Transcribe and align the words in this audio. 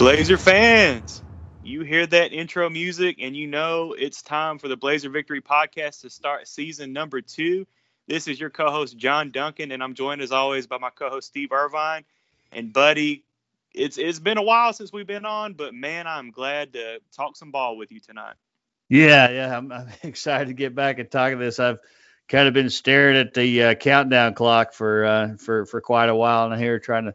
Blazer 0.00 0.38
fans, 0.38 1.22
you 1.62 1.82
hear 1.82 2.06
that 2.06 2.32
intro 2.32 2.70
music 2.70 3.16
and 3.20 3.36
you 3.36 3.46
know 3.46 3.92
it's 3.92 4.22
time 4.22 4.58
for 4.58 4.66
the 4.66 4.76
Blazer 4.78 5.10
Victory 5.10 5.42
podcast 5.42 6.00
to 6.00 6.08
start 6.08 6.48
season 6.48 6.94
number 6.94 7.20
two. 7.20 7.66
This 8.08 8.26
is 8.26 8.40
your 8.40 8.48
co 8.48 8.70
host, 8.70 8.96
John 8.96 9.30
Duncan, 9.30 9.72
and 9.72 9.82
I'm 9.82 9.92
joined 9.92 10.22
as 10.22 10.32
always 10.32 10.66
by 10.66 10.78
my 10.78 10.88
co 10.88 11.10
host, 11.10 11.26
Steve 11.28 11.52
Irvine. 11.52 12.06
And, 12.50 12.72
buddy, 12.72 13.24
it's 13.74 13.98
it's 13.98 14.20
been 14.20 14.38
a 14.38 14.42
while 14.42 14.72
since 14.72 14.90
we've 14.90 15.06
been 15.06 15.26
on, 15.26 15.52
but 15.52 15.74
man, 15.74 16.06
I'm 16.06 16.30
glad 16.30 16.72
to 16.72 17.00
talk 17.14 17.36
some 17.36 17.50
ball 17.50 17.76
with 17.76 17.92
you 17.92 18.00
tonight. 18.00 18.36
Yeah, 18.88 19.28
yeah, 19.30 19.54
I'm, 19.54 19.70
I'm 19.70 19.88
excited 20.02 20.48
to 20.48 20.54
get 20.54 20.74
back 20.74 20.98
and 20.98 21.10
talk 21.10 21.38
this. 21.38 21.60
I've 21.60 21.78
kind 22.26 22.48
of 22.48 22.54
been 22.54 22.70
staring 22.70 23.18
at 23.18 23.34
the 23.34 23.64
uh, 23.64 23.74
countdown 23.74 24.32
clock 24.32 24.72
for 24.72 25.04
uh, 25.04 25.36
for 25.36 25.66
for 25.66 25.82
quite 25.82 26.08
a 26.08 26.14
while, 26.14 26.46
and 26.46 26.54
I'm 26.54 26.58
here 26.58 26.78
trying 26.78 27.04
to 27.04 27.14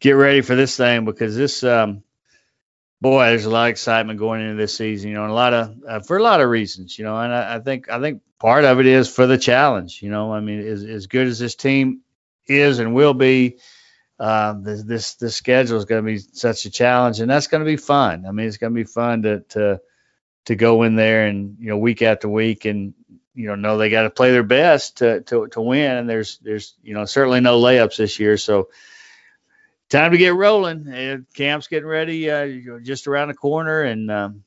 get 0.00 0.12
ready 0.12 0.40
for 0.40 0.54
this 0.54 0.76
thing 0.76 1.04
because 1.04 1.36
this 1.36 1.62
um 1.64 2.02
boy 3.00 3.26
there's 3.26 3.44
a 3.44 3.50
lot 3.50 3.66
of 3.66 3.70
excitement 3.70 4.18
going 4.18 4.40
into 4.40 4.56
this 4.56 4.76
season 4.76 5.10
you 5.10 5.14
know 5.14 5.22
and 5.22 5.30
a 5.30 5.34
lot 5.34 5.52
of 5.52 5.76
uh, 5.86 6.00
for 6.00 6.16
a 6.16 6.22
lot 6.22 6.40
of 6.40 6.48
reasons 6.48 6.98
you 6.98 7.04
know 7.04 7.16
and 7.16 7.32
I, 7.32 7.56
I, 7.56 7.60
think 7.60 7.90
i 7.90 8.00
think 8.00 8.22
part 8.38 8.64
of 8.64 8.80
it 8.80 8.86
is 8.86 9.08
for 9.08 9.26
the 9.26 9.38
challenge 9.38 10.02
you 10.02 10.10
know 10.10 10.32
i 10.32 10.40
mean 10.40 10.60
as, 10.60 10.82
as 10.82 11.06
good 11.06 11.26
as 11.26 11.38
this 11.38 11.54
team 11.54 12.00
is 12.46 12.78
and 12.78 12.94
will 12.94 13.14
be 13.14 13.58
uh, 14.18 14.54
this 14.54 14.82
this 14.82 15.14
this 15.14 15.36
schedule 15.36 15.76
is 15.76 15.84
going 15.84 16.02
to 16.02 16.06
be 16.06 16.18
such 16.18 16.64
a 16.64 16.70
challenge 16.70 17.20
and 17.20 17.30
that's 17.30 17.48
going 17.48 17.62
to 17.62 17.66
be 17.66 17.76
fun. 17.76 18.24
I 18.26 18.32
mean 18.32 18.46
it's 18.46 18.56
going 18.56 18.72
to 18.72 18.74
be 18.74 18.84
fun 18.84 19.22
to 19.22 19.40
to 19.50 19.80
to 20.46 20.56
go 20.56 20.84
in 20.84 20.96
there 20.96 21.26
and 21.26 21.56
you 21.60 21.68
know 21.68 21.78
week 21.78 22.02
after 22.02 22.28
week 22.28 22.64
and 22.64 22.94
you 23.34 23.48
know 23.48 23.56
know 23.56 23.76
they 23.76 23.90
got 23.90 24.02
to 24.02 24.10
play 24.10 24.32
their 24.32 24.42
best 24.42 24.98
to, 24.98 25.20
to 25.22 25.48
to 25.48 25.60
win 25.60 25.96
and 25.96 26.08
there's 26.08 26.38
there's 26.38 26.74
you 26.82 26.94
know 26.94 27.04
certainly 27.04 27.40
no 27.40 27.60
layups 27.60 27.96
this 27.96 28.18
year. 28.18 28.38
So 28.38 28.70
time 29.88 30.12
to 30.12 30.18
get 30.18 30.34
rolling. 30.34 30.86
And 30.88 31.26
camp's 31.34 31.68
getting 31.68 31.88
ready, 31.88 32.30
uh, 32.30 32.78
just 32.82 33.06
around 33.06 33.28
the 33.28 33.34
corner, 33.34 33.82
and 33.82 34.10
um, 34.10 34.44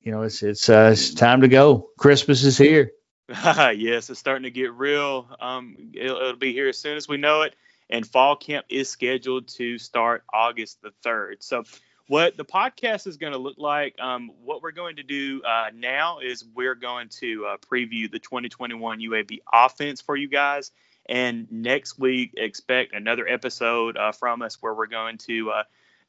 you 0.00 0.12
know 0.12 0.22
it's 0.22 0.42
it's 0.42 0.68
uh, 0.68 0.90
it's 0.92 1.14
time 1.14 1.42
to 1.42 1.48
go. 1.48 1.90
Christmas 1.98 2.44
is 2.44 2.58
here. 2.58 2.92
yes, 3.28 4.10
it's 4.10 4.18
starting 4.18 4.42
to 4.42 4.50
get 4.50 4.72
real. 4.72 5.28
Um, 5.40 5.76
it'll, 5.94 6.16
it'll, 6.16 6.36
be 6.36 6.52
here 6.52 6.68
as 6.68 6.78
soon 6.78 6.96
as 6.96 7.08
we 7.08 7.16
know 7.16 7.42
it. 7.42 7.54
And 7.88 8.06
fall 8.06 8.36
camp 8.36 8.66
is 8.68 8.88
scheduled 8.88 9.48
to 9.48 9.78
start 9.78 10.24
August 10.32 10.82
the 10.82 10.92
third. 11.02 11.42
So, 11.42 11.64
what 12.08 12.36
the 12.36 12.44
podcast 12.44 13.06
is 13.06 13.16
going 13.16 13.32
to 13.32 13.38
look 13.38 13.56
like, 13.58 13.98
um, 14.00 14.32
what 14.42 14.62
we're 14.62 14.72
going 14.72 14.96
to 14.96 15.04
do 15.04 15.42
uh, 15.42 15.70
now 15.72 16.18
is 16.18 16.44
we're 16.54 16.74
going 16.74 17.08
to 17.20 17.46
uh, 17.46 17.56
preview 17.58 18.10
the 18.10 18.18
2021 18.18 18.98
UAB 18.98 19.38
offense 19.52 20.00
for 20.00 20.16
you 20.16 20.28
guys 20.28 20.72
and 21.10 21.50
next 21.50 21.98
week, 21.98 22.34
expect 22.36 22.94
another 22.94 23.26
episode 23.26 23.96
uh, 23.96 24.12
from 24.12 24.42
us 24.42 24.62
where 24.62 24.72
we're 24.72 24.86
going 24.86 25.18
to 25.18 25.50
uh, 25.50 25.62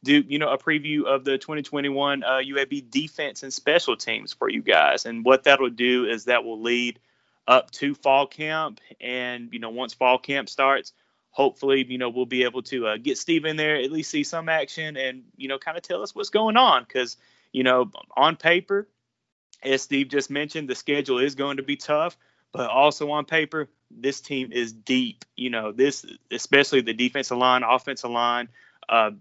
do, 0.04 0.24
you 0.28 0.38
know, 0.38 0.50
a 0.50 0.60
preview 0.60 1.06
of 1.06 1.24
the 1.24 1.40
2021 1.40 2.24
uh, 2.24 2.28
UAB 2.28 2.92
defense 2.92 3.42
and 3.42 3.52
special 3.52 3.98
teams 3.98 4.32
for 4.32 4.48
you 4.48 4.62
guys. 4.62 5.08
And 5.08 5.26
what 5.26 5.46
that'll 5.46 5.72
do 5.72 6.06
is 6.06 6.26
that 6.26 6.44
will 6.44 6.62
lead 6.62 7.00
up 7.48 7.72
to 7.72 7.96
fall 7.96 8.28
camp. 8.28 8.80
And, 9.02 9.50
you 9.52 9.58
know, 9.58 9.72
once 9.72 9.96
fall 9.96 10.20
camp 10.20 10.50
starts, 10.50 10.94
hopefully, 11.32 11.84
you 11.90 11.98
know, 11.98 12.10
we'll 12.10 12.28
be 12.28 12.44
able 12.44 12.62
to 12.64 12.86
uh, 12.86 12.98
get 12.98 13.18
Steve 13.18 13.46
in 13.46 13.58
there, 13.58 13.78
at 13.78 13.92
least 13.92 14.12
see 14.12 14.24
some 14.24 14.50
action 14.50 14.98
and, 14.98 15.24
you 15.36 15.48
know, 15.48 15.58
kind 15.58 15.78
of 15.78 15.84
tell 15.84 16.04
us 16.04 16.14
what's 16.14 16.30
going 16.30 16.58
on. 16.58 16.84
Because, 16.84 17.18
you 17.52 17.64
know, 17.64 17.90
on 18.16 18.36
paper, 18.36 18.88
as 19.64 19.82
Steve 19.82 20.10
just 20.10 20.30
mentioned, 20.30 20.70
the 20.70 20.76
schedule 20.76 21.18
is 21.18 21.34
going 21.34 21.58
to 21.58 21.64
be 21.64 21.76
tough, 21.76 22.16
but 22.52 22.70
also 22.70 23.10
on 23.10 23.26
paper, 23.26 23.68
this 24.00 24.22
team 24.22 24.52
is 24.52 24.72
deep. 24.74 25.26
You 25.36 25.50
know, 25.50 25.72
this 25.72 26.06
especially 26.32 26.82
the 26.82 26.94
defensive 26.94 27.38
line, 27.38 27.64
offensive 27.64 28.12
line, 28.12 28.50
uh, 28.90 29.12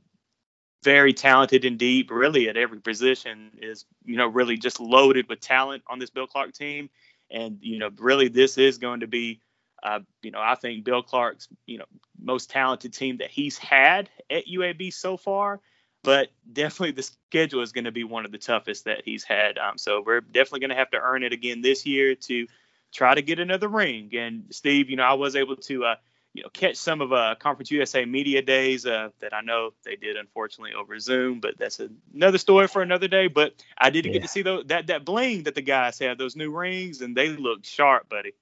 very 0.83 1.12
talented 1.12 1.65
and 1.65 1.78
deep. 1.78 2.11
Really, 2.11 2.49
at 2.49 2.56
every 2.56 2.81
position 2.81 3.50
is 3.61 3.84
you 4.05 4.17
know 4.17 4.27
really 4.27 4.56
just 4.56 4.81
loaded 4.81 5.28
with 5.28 5.41
talent 5.41 5.83
on 5.87 5.99
this 5.99 6.11
Bill 6.11 6.27
Clark 6.27 6.55
team. 6.55 6.91
And 7.31 7.59
you 7.61 7.78
know, 7.78 7.91
really, 7.99 8.28
this 8.28 8.59
is 8.59 8.78
going 8.78 9.00
to 9.00 9.06
be, 9.06 9.41
uh, 9.83 10.00
you 10.22 10.31
know, 10.31 10.41
I 10.41 10.56
think 10.56 10.84
Bill 10.84 11.03
Clark's 11.03 11.49
you 11.66 11.78
know 11.78 11.87
most 12.21 12.50
talented 12.50 12.93
team 12.93 13.19
that 13.19 13.31
he's 13.31 13.59
had 13.59 14.11
at 14.31 14.47
UAB 14.47 14.93
so 14.93 15.16
far. 15.16 15.61
But 16.03 16.28
definitely, 16.50 16.93
the 16.93 17.03
schedule 17.03 17.61
is 17.62 17.72
going 17.72 17.84
to 17.84 17.93
be 17.93 18.05
one 18.05 18.25
of 18.25 18.33
the 18.33 18.39
toughest 18.39 18.87
that 18.87 19.03
he's 19.05 19.22
had. 19.22 19.59
Um, 19.59 19.77
so 19.77 20.03
we're 20.05 20.22
definitely 20.22 20.61
going 20.61 20.71
to 20.71 20.77
have 20.77 20.91
to 20.93 21.00
earn 21.00 21.22
it 21.22 21.34
again 21.34 21.61
this 21.61 21.84
year 21.84 22.15
to 22.15 22.47
try 22.93 23.15
to 23.15 23.23
get 23.23 23.39
another 23.39 23.69
ring. 23.69 24.11
And 24.15 24.45
Steve, 24.51 24.91
you 24.91 24.97
know, 24.97 25.05
I 25.05 25.15
was 25.15 25.37
able 25.37 25.56
to, 25.56 25.84
uh, 25.84 25.95
you 26.33 26.43
know, 26.43 26.49
catch 26.51 26.77
some 26.77 27.01
of 27.01 27.12
uh, 27.12 27.34
Conference 27.39 27.71
USA 27.71 28.05
media 28.05 28.43
days 28.43 28.87
uh, 28.87 29.11
that 29.21 29.34
I 29.34 29.41
know 29.41 29.71
they 29.84 29.97
did 29.97 30.17
unfortunately 30.17 30.75
over 30.75 30.99
Zoom, 30.99 31.41
but 31.41 31.59
that's 31.59 31.81
another 32.15 32.39
story 32.39 32.69
for 32.69 32.83
another 32.83 33.09
day. 33.09 33.27
But 33.27 33.55
I 33.77 33.91
did 33.91 34.06
yeah. 34.06 34.12
get 34.12 34.23
to 34.23 34.28
see 34.28 34.43
those, 34.43 34.67
that 34.67 34.89
that 34.89 35.05
bling 35.05 35.45
that 35.45 35.55
the 35.55 35.62
guys 35.62 35.99
have, 35.99 36.19
those 36.19 36.37
new 36.37 36.51
rings, 36.51 37.01
and 37.01 37.17
they 37.17 37.28
look 37.31 37.65
sharp, 37.65 38.09
buddy. 38.09 38.33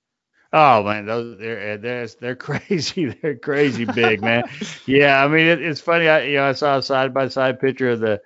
Oh 0.52 0.82
man, 0.82 1.04
those 1.04 1.38
they're 1.38 1.76
they're 1.76 2.06
they're 2.06 2.36
crazy. 2.36 3.06
They're 3.06 3.36
crazy 3.36 3.84
big, 3.84 4.20
man. 4.22 4.44
yeah, 4.86 5.22
I 5.22 5.28
mean 5.28 5.46
it, 5.46 5.62
it's 5.62 5.80
funny. 5.80 6.08
I 6.08 6.24
you 6.24 6.36
know 6.36 6.44
I 6.44 6.52
saw 6.52 6.78
a 6.78 6.82
side 6.82 7.12
by 7.12 7.28
side 7.28 7.60
picture 7.60 7.90
of 7.90 8.00
the 8.00 8.20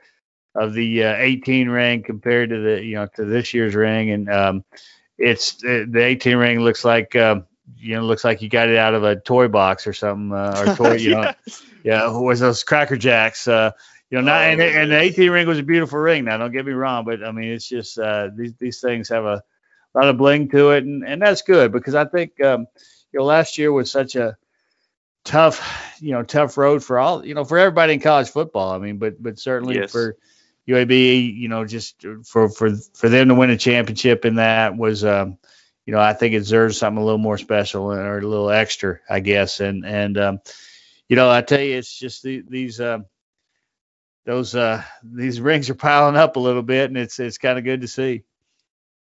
of 0.54 0.74
the 0.74 1.04
uh, 1.04 1.14
18 1.16 1.68
ring 1.68 2.02
compared 2.02 2.50
to 2.50 2.60
the 2.60 2.84
you 2.84 2.94
know 2.96 3.08
to 3.16 3.24
this 3.24 3.54
year's 3.54 3.74
ring, 3.74 4.10
and 4.10 4.30
um, 4.30 4.64
it's 5.18 5.54
the 5.56 6.02
18 6.02 6.36
ring 6.36 6.60
looks 6.60 6.84
like 6.84 7.14
um, 7.16 7.46
you 7.78 7.94
know 7.94 8.02
looks 8.02 8.24
like 8.24 8.42
you 8.42 8.48
got 8.48 8.68
it 8.68 8.76
out 8.76 8.94
of 8.94 9.04
a 9.04 9.16
toy 9.16 9.48
box 9.48 9.86
or 9.86 9.92
something 9.92 10.32
uh, 10.32 10.64
or 10.66 10.76
toy 10.76 10.94
you 10.94 11.10
know 11.10 11.32
yeah 11.84 12.08
was 12.08 12.40
those 12.40 12.64
cracker 12.64 12.96
jacks 12.96 13.46
uh, 13.48 13.70
you 14.10 14.18
know 14.18 14.24
not 14.24 14.40
oh, 14.40 14.44
and, 14.44 14.60
and, 14.60 14.92
the 14.92 14.98
18 14.98 15.30
ring 15.30 15.46
was 15.46 15.58
a 15.58 15.62
beautiful 15.62 15.98
ring. 15.98 16.24
Now 16.24 16.36
don't 16.36 16.52
get 16.52 16.66
me 16.66 16.72
wrong 16.72 17.04
but 17.04 17.22
i 17.24 17.30
mean 17.30 17.52
it's 17.52 17.68
just 17.68 17.98
uh, 17.98 18.30
these 18.34 18.54
these 18.58 18.80
things 18.80 19.08
have 19.08 19.24
a 19.24 19.42
lot 19.94 20.08
of 20.08 20.16
bling 20.16 20.48
to 20.50 20.70
it 20.70 20.84
and 20.84 21.04
and 21.06 21.20
that's 21.20 21.42
good 21.42 21.72
because 21.72 21.94
i 21.94 22.04
think 22.04 22.40
um, 22.42 22.66
you 23.12 23.20
know 23.20 23.24
last 23.24 23.58
year 23.58 23.72
was 23.72 23.90
such 23.90 24.16
a 24.16 24.36
tough 25.24 25.96
you 26.00 26.12
know 26.12 26.22
tough 26.22 26.56
road 26.56 26.82
for 26.82 26.98
all 26.98 27.24
you 27.24 27.34
know 27.34 27.44
for 27.44 27.58
everybody 27.58 27.92
in 27.92 28.00
college 28.00 28.28
football 28.28 28.72
i 28.72 28.78
mean 28.78 28.98
but 28.98 29.22
but 29.22 29.38
certainly 29.38 29.76
yes. 29.76 29.92
for 29.92 30.16
UAB, 30.68 31.36
you 31.36 31.48
know, 31.48 31.64
just 31.64 32.04
for 32.24 32.48
for 32.48 32.76
for 32.94 33.08
them 33.08 33.28
to 33.28 33.34
win 33.34 33.50
a 33.50 33.56
championship 33.56 34.24
in 34.24 34.36
that 34.36 34.76
was, 34.76 35.04
um, 35.04 35.38
you 35.86 35.92
know, 35.92 36.00
I 36.00 36.12
think 36.12 36.34
it 36.34 36.40
deserves 36.40 36.78
something 36.78 37.02
a 37.02 37.04
little 37.04 37.18
more 37.18 37.38
special 37.38 37.92
or 37.92 38.18
a 38.18 38.26
little 38.26 38.50
extra, 38.50 39.00
I 39.10 39.20
guess. 39.20 39.60
And 39.60 39.84
and 39.84 40.18
um, 40.18 40.40
you 41.08 41.16
know, 41.16 41.30
I 41.30 41.42
tell 41.42 41.60
you, 41.60 41.76
it's 41.78 41.98
just 41.98 42.22
the, 42.22 42.44
these 42.48 42.80
uh, 42.80 43.00
those 44.24 44.54
uh, 44.54 44.82
these 45.02 45.40
rings 45.40 45.68
are 45.68 45.74
piling 45.74 46.16
up 46.16 46.36
a 46.36 46.40
little 46.40 46.62
bit, 46.62 46.90
and 46.90 46.96
it's 46.96 47.18
it's 47.18 47.38
kind 47.38 47.58
of 47.58 47.64
good 47.64 47.80
to 47.80 47.88
see. 47.88 48.22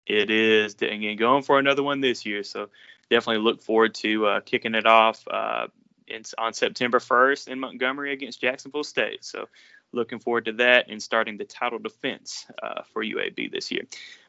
It 0.06 0.30
is, 0.30 0.76
and 0.80 1.18
going 1.18 1.42
for 1.42 1.58
another 1.58 1.82
one 1.82 2.00
this 2.00 2.26
year. 2.26 2.42
So 2.42 2.68
definitely 3.10 3.42
look 3.42 3.62
forward 3.62 3.94
to 3.96 4.26
uh, 4.26 4.40
kicking 4.40 4.74
it 4.74 4.86
off 4.86 5.26
uh, 5.30 5.68
in, 6.06 6.22
on 6.38 6.52
September 6.52 6.98
1st 6.98 7.48
in 7.48 7.60
Montgomery 7.60 8.12
against 8.12 8.40
Jacksonville 8.40 8.84
State. 8.84 9.24
So 9.24 9.48
looking 9.94 10.18
forward 10.18 10.46
to 10.46 10.52
that 10.54 10.90
and 10.90 11.02
starting 11.02 11.36
the 11.36 11.44
title 11.44 11.78
defense 11.78 12.46
uh, 12.62 12.82
for 12.92 13.02
UAB 13.02 13.50
this 13.50 13.70
year. 13.70 13.84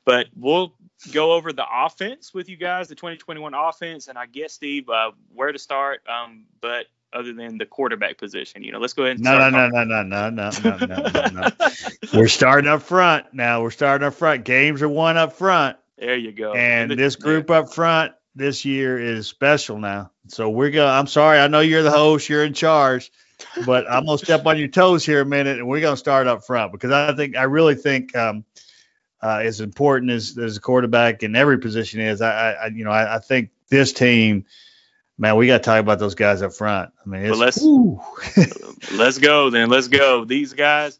But 0.05 0.27
we'll 0.35 0.73
go 1.11 1.33
over 1.33 1.51
the 1.51 1.65
offense 1.69 2.33
with 2.33 2.47
you 2.47 2.57
guys, 2.57 2.87
the 2.87 2.95
2021 2.95 3.53
offense, 3.53 4.07
and 4.07 4.17
I 4.17 4.27
guess 4.27 4.53
Steve, 4.53 4.87
uh, 4.89 5.11
where 5.33 5.51
to 5.51 5.59
start. 5.59 6.01
Um, 6.07 6.45
but 6.61 6.85
other 7.11 7.33
than 7.33 7.57
the 7.57 7.65
quarterback 7.65 8.17
position, 8.17 8.63
you 8.63 8.71
know, 8.71 8.79
let's 8.79 8.93
go 8.93 9.03
ahead. 9.03 9.17
And 9.17 9.23
no, 9.23 9.37
no, 9.37 9.49
no, 9.49 9.67
no, 9.69 9.83
no, 9.83 10.03
no, 10.03 10.29
no, 10.29 10.49
no, 10.49 10.85
no, 10.85 11.09
no, 11.13 11.27
no. 11.29 11.49
We're 12.13 12.27
starting 12.27 12.69
up 12.69 12.83
front 12.83 13.33
now. 13.33 13.61
We're 13.63 13.71
starting 13.71 14.05
up 14.05 14.13
front. 14.13 14.45
Games 14.45 14.81
are 14.81 14.89
won 14.89 15.17
up 15.17 15.33
front. 15.33 15.77
There 15.97 16.15
you 16.15 16.33
go. 16.33 16.53
And, 16.53 16.91
and 16.91 16.99
this 16.99 17.15
group 17.15 17.49
yeah. 17.49 17.59
up 17.59 17.73
front 17.73 18.13
this 18.35 18.65
year 18.65 18.99
is 18.99 19.27
special 19.27 19.79
now. 19.79 20.11
So 20.27 20.49
we're 20.49 20.71
gonna. 20.71 20.91
I'm 20.91 21.07
sorry. 21.07 21.39
I 21.39 21.47
know 21.47 21.61
you're 21.61 21.83
the 21.83 21.91
host. 21.91 22.29
You're 22.29 22.43
in 22.43 22.53
charge 22.53 23.11
but 23.65 23.89
I'm 23.89 24.05
gonna 24.05 24.17
step 24.17 24.45
on 24.45 24.57
your 24.57 24.67
toes 24.67 25.05
here 25.05 25.21
a 25.21 25.25
minute, 25.25 25.57
and 25.57 25.67
we're 25.67 25.81
gonna 25.81 25.97
start 25.97 26.27
up 26.27 26.45
front 26.45 26.71
because 26.71 26.91
I 26.91 27.15
think 27.15 27.35
I 27.35 27.43
really 27.43 27.75
think 27.75 28.15
um, 28.15 28.45
uh, 29.21 29.41
as 29.43 29.61
important 29.61 30.11
as 30.11 30.37
as 30.37 30.57
a 30.57 30.61
quarterback 30.61 31.23
in 31.23 31.35
every 31.35 31.57
position 31.57 31.99
is, 31.99 32.21
I, 32.21 32.51
I 32.53 32.67
you 32.67 32.83
know 32.83 32.91
I, 32.91 33.15
I, 33.15 33.19
think 33.19 33.49
this 33.69 33.93
team, 33.93 34.45
man, 35.17 35.35
we 35.35 35.47
got 35.47 35.57
to 35.57 35.63
talk 35.63 35.79
about 35.79 35.99
those 35.99 36.15
guys 36.15 36.41
up 36.41 36.53
front. 36.53 36.91
I 37.03 37.09
mean, 37.09 37.29
well, 37.29 37.39
let's 37.39 37.61
let's 38.91 39.17
go 39.17 39.49
then. 39.49 39.69
Let's 39.69 39.87
go. 39.87 40.25
These 40.25 40.53
guys, 40.53 40.99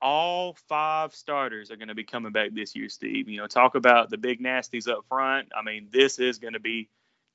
all 0.00 0.56
five 0.68 1.14
starters 1.14 1.70
are 1.70 1.76
going 1.76 1.88
to 1.88 1.94
be 1.94 2.04
coming 2.04 2.32
back 2.32 2.54
this 2.54 2.74
year, 2.74 2.88
Steve. 2.88 3.28
You 3.28 3.38
know, 3.38 3.46
talk 3.46 3.74
about 3.74 4.10
the 4.10 4.18
big 4.18 4.40
nasties 4.40 4.88
up 4.88 5.04
front. 5.08 5.48
I 5.56 5.62
mean, 5.62 5.88
this 5.90 6.18
is 6.18 6.38
going 6.38 6.54
to 6.54 6.60
be 6.60 6.88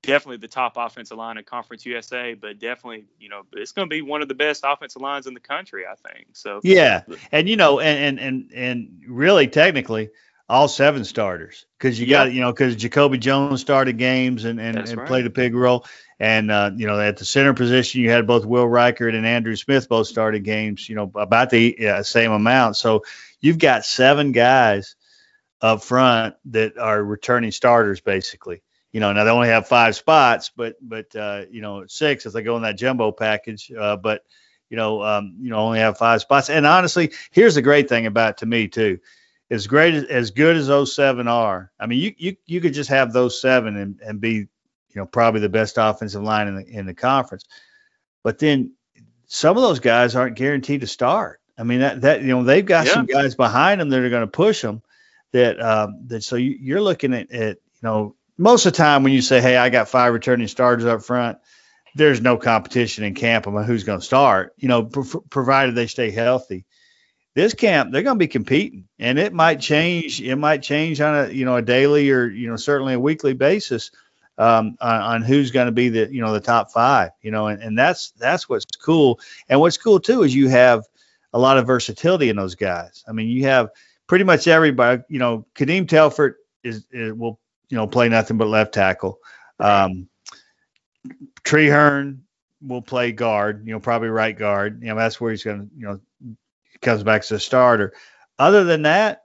definitely 0.04 0.38
the 0.38 0.48
top 0.48 0.74
offensive 0.78 1.18
line 1.18 1.38
in 1.38 1.44
Conference 1.44 1.86
USA, 1.86 2.34
but 2.34 2.60
definitely, 2.60 3.06
you 3.20 3.30
know, 3.30 3.44
it's 3.54 3.72
going 3.72 3.88
to 3.88 3.94
be 3.94 4.02
one 4.02 4.22
of 4.22 4.28
the 4.28 4.34
best 4.36 4.64
offensive 4.68 5.02
lines 5.02 5.28
in 5.28 5.34
the 5.34 5.40
country, 5.40 5.84
I 5.86 5.96
think. 6.10 6.28
So 6.34 6.60
yeah, 6.64 7.04
and 7.32 7.48
you 7.48 7.56
know, 7.56 7.80
and 7.80 8.20
and 8.20 8.20
and, 8.20 8.52
and 8.54 9.04
really, 9.08 9.48
technically, 9.48 10.10
all 10.50 10.68
seven 10.68 11.06
starters 11.06 11.66
because 11.78 12.00
you 12.00 12.08
got 12.08 12.34
you 12.34 12.42
know 12.42 12.52
because 12.52 12.76
Jacoby 12.76 13.18
Jones 13.18 13.62
started 13.62 13.98
games 13.98 14.46
and 14.46 14.60
and, 14.60 14.78
and 14.78 14.98
right. 14.98 15.08
played 15.08 15.26
a 15.26 15.30
big 15.30 15.56
role. 15.56 15.86
And 16.20 16.52
uh, 16.52 16.72
you 16.76 16.86
know, 16.86 17.00
at 17.00 17.18
the 17.18 17.26
center 17.26 17.54
position, 17.54 18.02
you 18.02 18.12
had 18.12 18.28
both 18.28 18.46
Will 18.46 18.66
Reichard 18.66 19.16
and 19.16 19.26
Andrew 19.26 19.56
Smith 19.56 19.90
both 19.90 20.08
started 20.08 20.44
games. 20.44 20.88
You 20.88 20.96
know, 20.96 21.12
about 21.16 21.50
the 21.50 21.88
uh, 21.88 22.04
same 22.04 22.32
amount. 22.32 22.76
So 22.76 23.04
you've 23.40 23.58
got 23.58 23.86
seven 23.86 24.32
guys 24.32 24.96
up 25.62 25.84
front 25.84 26.36
that 26.46 26.78
are 26.78 27.04
returning 27.04 27.52
starters, 27.52 28.02
basically. 28.02 28.62
You 28.92 29.00
know, 29.00 29.14
now 29.14 29.24
they 29.24 29.32
only 29.32 29.48
have 29.48 29.68
five 29.68 29.96
spots, 29.96 30.52
but 30.56 30.76
but 30.82 31.16
uh, 31.16 31.44
you 31.50 31.62
know 31.62 31.86
six 31.88 32.26
if 32.26 32.34
they 32.34 32.44
go 32.44 32.58
in 32.58 32.64
that 32.64 32.78
jumbo 32.78 33.12
package. 33.12 33.72
Uh, 33.72 33.96
but 33.98 34.24
you 34.70 34.78
know, 34.78 35.04
um, 35.04 35.36
you 35.42 35.50
know, 35.50 35.58
only 35.58 35.80
have 35.80 35.98
five 35.98 36.22
spots. 36.22 36.50
And 36.50 36.66
honestly, 36.66 37.12
here's 37.32 37.56
the 37.56 37.62
great 37.62 37.90
thing 37.90 38.06
about 38.06 38.38
to 38.38 38.46
me 38.46 38.68
too. 38.68 39.00
As 39.50 39.68
great 39.68 39.94
as, 39.94 40.04
as 40.06 40.32
good 40.32 40.56
as 40.56 40.68
those 40.68 40.96
seven 40.96 41.28
are, 41.28 41.72
I 41.80 41.88
mean, 41.88 42.00
you 42.00 42.14
you 42.18 42.38
you 42.46 42.62
could 42.62 42.74
just 42.74 42.90
have 42.90 43.12
those 43.12 43.40
seven 43.42 43.76
and, 43.76 44.00
and 44.02 44.22
be 44.22 44.48
you 44.94 45.02
know, 45.02 45.06
probably 45.06 45.42
the 45.42 45.50
best 45.50 45.78
offensive 45.78 46.24
line 46.24 46.48
in 46.48 46.56
the 46.56 46.66
in 46.66 46.86
the 46.86 46.94
conference. 46.94 47.46
But 48.24 48.40
then 48.40 48.74
some 49.28 49.58
of 49.58 49.64
those 49.64 49.80
guys 49.80 50.16
aren't 50.16 50.36
guaranteed 50.36 50.82
to 50.82 50.88
start. 50.88 51.40
I 51.58 51.64
mean 51.64 51.80
that 51.80 52.02
that 52.02 52.22
you 52.22 52.30
know 52.30 52.44
they've 52.44 52.66
got 52.66 52.88
yeah. 52.88 52.94
some 52.94 53.06
guys 53.06 53.36
behind 53.36 53.82
them 53.82 53.90
that 53.90 54.00
are 54.00 54.10
going 54.10 54.22
to 54.22 54.28
push 54.28 54.62
them. 54.62 54.82
That 55.32 55.62
um, 55.62 56.08
that 56.08 56.24
so 56.24 56.36
you, 56.36 56.58
you're 56.60 56.82
looking 56.82 57.14
at, 57.14 57.32
at 57.32 57.58
you 57.58 57.82
know 57.84 58.16
most 58.38 58.66
of 58.66 58.74
the 58.74 58.78
time 58.78 59.04
when 59.04 59.14
you 59.14 59.22
say 59.22 59.42
hey 59.42 59.58
I 59.58 59.70
got 59.70 59.90
five 59.90 60.14
returning 60.14 60.48
starters 60.48 60.86
up 60.86 61.04
front, 61.04 61.38
there's 61.96 62.22
no 62.22 62.38
competition 62.38 63.04
in 63.04 63.16
camp 63.16 63.48
about 63.48 63.66
who's 63.66 63.84
going 63.84 64.00
to 64.00 64.06
start. 64.06 64.54
You 64.58 64.68
know 64.68 64.84
provided 65.30 65.76
they 65.76 65.88
stay 65.88 66.12
healthy. 66.12 66.66
This 67.34 67.54
camp 67.54 67.92
they're 67.92 68.04
going 68.04 68.18
to 68.18 68.24
be 68.24 68.28
competing, 68.28 68.88
and 69.00 69.18
it 69.18 69.34
might 69.34 69.60
change. 69.60 70.22
It 70.22 70.36
might 70.36 70.62
change 70.62 71.00
on 71.02 71.26
a 71.26 71.32
you 71.32 71.46
know 71.46 71.58
a 71.58 71.62
daily 71.62 72.10
or 72.12 72.28
you 72.28 72.48
know 72.48 72.56
certainly 72.56 72.94
a 72.94 73.00
weekly 73.00 73.34
basis 73.34 73.92
um, 74.38 74.76
on, 74.82 75.02
on, 75.02 75.22
who's 75.22 75.52
going 75.52 75.68
to 75.68 75.72
be 75.72 75.90
the 75.90 76.12
you 76.12 76.22
know 76.22 76.34
the 76.34 76.40
top 76.40 76.72
five. 76.72 77.12
You 77.22 77.32
know, 77.32 77.48
and, 77.48 77.62
and 77.62 77.78
that's 77.78 78.12
that's 78.12 78.50
what's 78.50 78.66
cool. 78.66 79.20
And 79.48 79.60
what's 79.60 79.78
cool 79.78 80.00
too 80.00 80.24
is 80.24 80.34
you 80.34 80.50
have 80.50 80.84
a 81.34 81.40
lot 81.40 81.58
of 81.58 81.68
versatility 81.68 82.30
in 82.30 82.36
those 82.36 82.56
guys. 82.56 83.04
I 83.08 83.12
mean, 83.12 83.28
you 83.30 83.44
have 83.44 83.70
pretty 84.08 84.26
much 84.26 84.48
everybody. 84.48 85.04
You 85.10 85.20
know, 85.20 85.46
Kadeem 85.56 85.86
Telfort 85.86 86.34
is, 86.64 86.86
is 86.92 87.14
will 87.14 87.40
you 87.72 87.78
know 87.78 87.88
play 87.88 88.10
nothing 88.10 88.38
but 88.38 88.48
left 88.48 88.74
tackle. 88.74 89.20
Um, 89.60 90.08
Treherne 91.44 92.20
will 92.62 92.82
play 92.82 93.12
guard. 93.12 93.66
You 93.66 93.74
know, 93.74 93.80
probably 93.80 94.10
right 94.10 94.38
guard. 94.38 94.82
You 94.82 94.90
know, 94.90 94.96
that's 94.96 95.20
where 95.20 95.32
he's 95.32 95.44
going 95.44 95.62
to 95.62 95.70
you 95.76 95.86
know 95.88 96.36
comes 96.82 97.04
back 97.04 97.22
as 97.22 97.32
a 97.32 97.40
starter. 97.40 97.94
Other 98.38 98.64
than 98.64 98.84
that, 98.84 99.24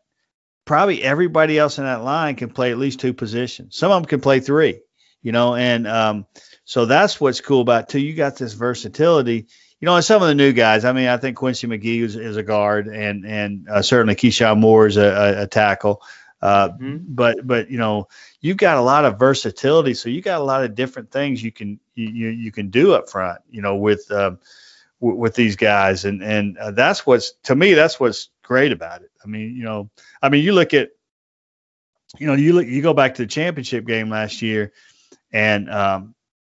probably 0.65 1.03
everybody 1.03 1.59
else 1.59 1.79
in 1.79 1.85
that 1.85 2.03
line 2.03 2.37
can 2.37 2.51
play 2.51 2.71
at 2.71 2.79
least 2.79 3.01
two 3.01 3.13
positions. 3.13 3.77
Some 3.77 3.93
of 3.93 4.03
them 4.03 4.09
can 4.09 4.21
play 4.21 4.41
three 4.41 4.81
you 5.27 5.33
know, 5.33 5.57
and 5.57 5.89
um, 5.89 6.27
so 6.65 6.87
that's 6.87 7.21
what's 7.21 7.41
cool 7.41 7.61
about 7.61 7.89
too. 7.89 7.99
You 7.99 8.15
got 8.15 8.37
this 8.37 8.53
versatility, 8.53 9.49
you 9.81 9.87
know, 9.87 9.97
and 9.97 10.05
some 10.05 10.23
of 10.23 10.29
the 10.29 10.37
new 10.37 10.53
guys. 10.53 10.85
I 10.85 10.93
mean, 10.93 11.09
I 11.09 11.17
think 11.17 11.37
Quincy 11.37 11.67
McGee 11.67 12.03
is, 12.03 12.15
is 12.15 12.37
a 12.37 12.45
guard, 12.45 12.87
and 12.87 13.27
and 13.27 13.69
uh, 13.69 13.83
certainly 13.83 14.15
Keyshawn 14.15 14.61
Moore 14.61 14.87
is 14.87 14.97
a, 14.97 15.03
a, 15.03 15.43
a 15.43 15.47
tackle. 15.49 16.01
Uh, 16.47 16.69
mm-hmm. 16.69 16.97
But 17.09 17.45
but 17.45 17.71
you 17.71 17.79
know, 17.79 18.07
you've 18.41 18.57
got 18.57 18.77
a 18.77 18.83
lot 18.83 19.05
of 19.05 19.19
versatility, 19.19 19.95
so 19.95 20.09
you 20.09 20.21
got 20.23 20.41
a 20.41 20.45
lot 20.45 20.63
of 20.63 20.77
different 20.77 21.11
things 21.11 21.43
you 21.43 21.51
can 21.51 21.81
you 21.95 22.09
you, 22.09 22.29
you 22.29 22.53
can 22.53 22.71
do 22.71 22.95
up 22.95 23.11
front. 23.11 23.41
You 23.51 23.63
know, 23.63 23.75
with 23.75 24.09
um, 24.13 24.39
w- 25.01 25.19
with 25.19 25.35
these 25.35 25.57
guys, 25.57 26.05
and 26.05 26.23
and 26.23 26.57
uh, 26.59 26.71
that's 26.71 27.05
what's 27.05 27.33
to 27.45 27.57
me 27.57 27.75
that's 27.75 27.99
what's 27.99 28.29
great 28.45 28.71
about 28.71 29.03
it. 29.03 29.11
I 29.25 29.27
mean, 29.27 29.57
you 29.57 29.65
know, 29.65 29.91
I 30.23 30.29
mean, 30.29 30.45
you 30.45 30.53
look 30.53 30.73
at 30.73 30.91
you 32.17 32.29
know, 32.29 32.35
you 32.35 32.53
look, 32.53 32.67
you 32.67 32.81
go 32.81 32.95
back 32.95 33.17
to 33.17 33.23
the 33.23 33.29
championship 33.29 33.85
game 33.85 34.09
last 34.09 34.41
year 34.41 34.73
and 35.33 35.69
um, 35.69 36.15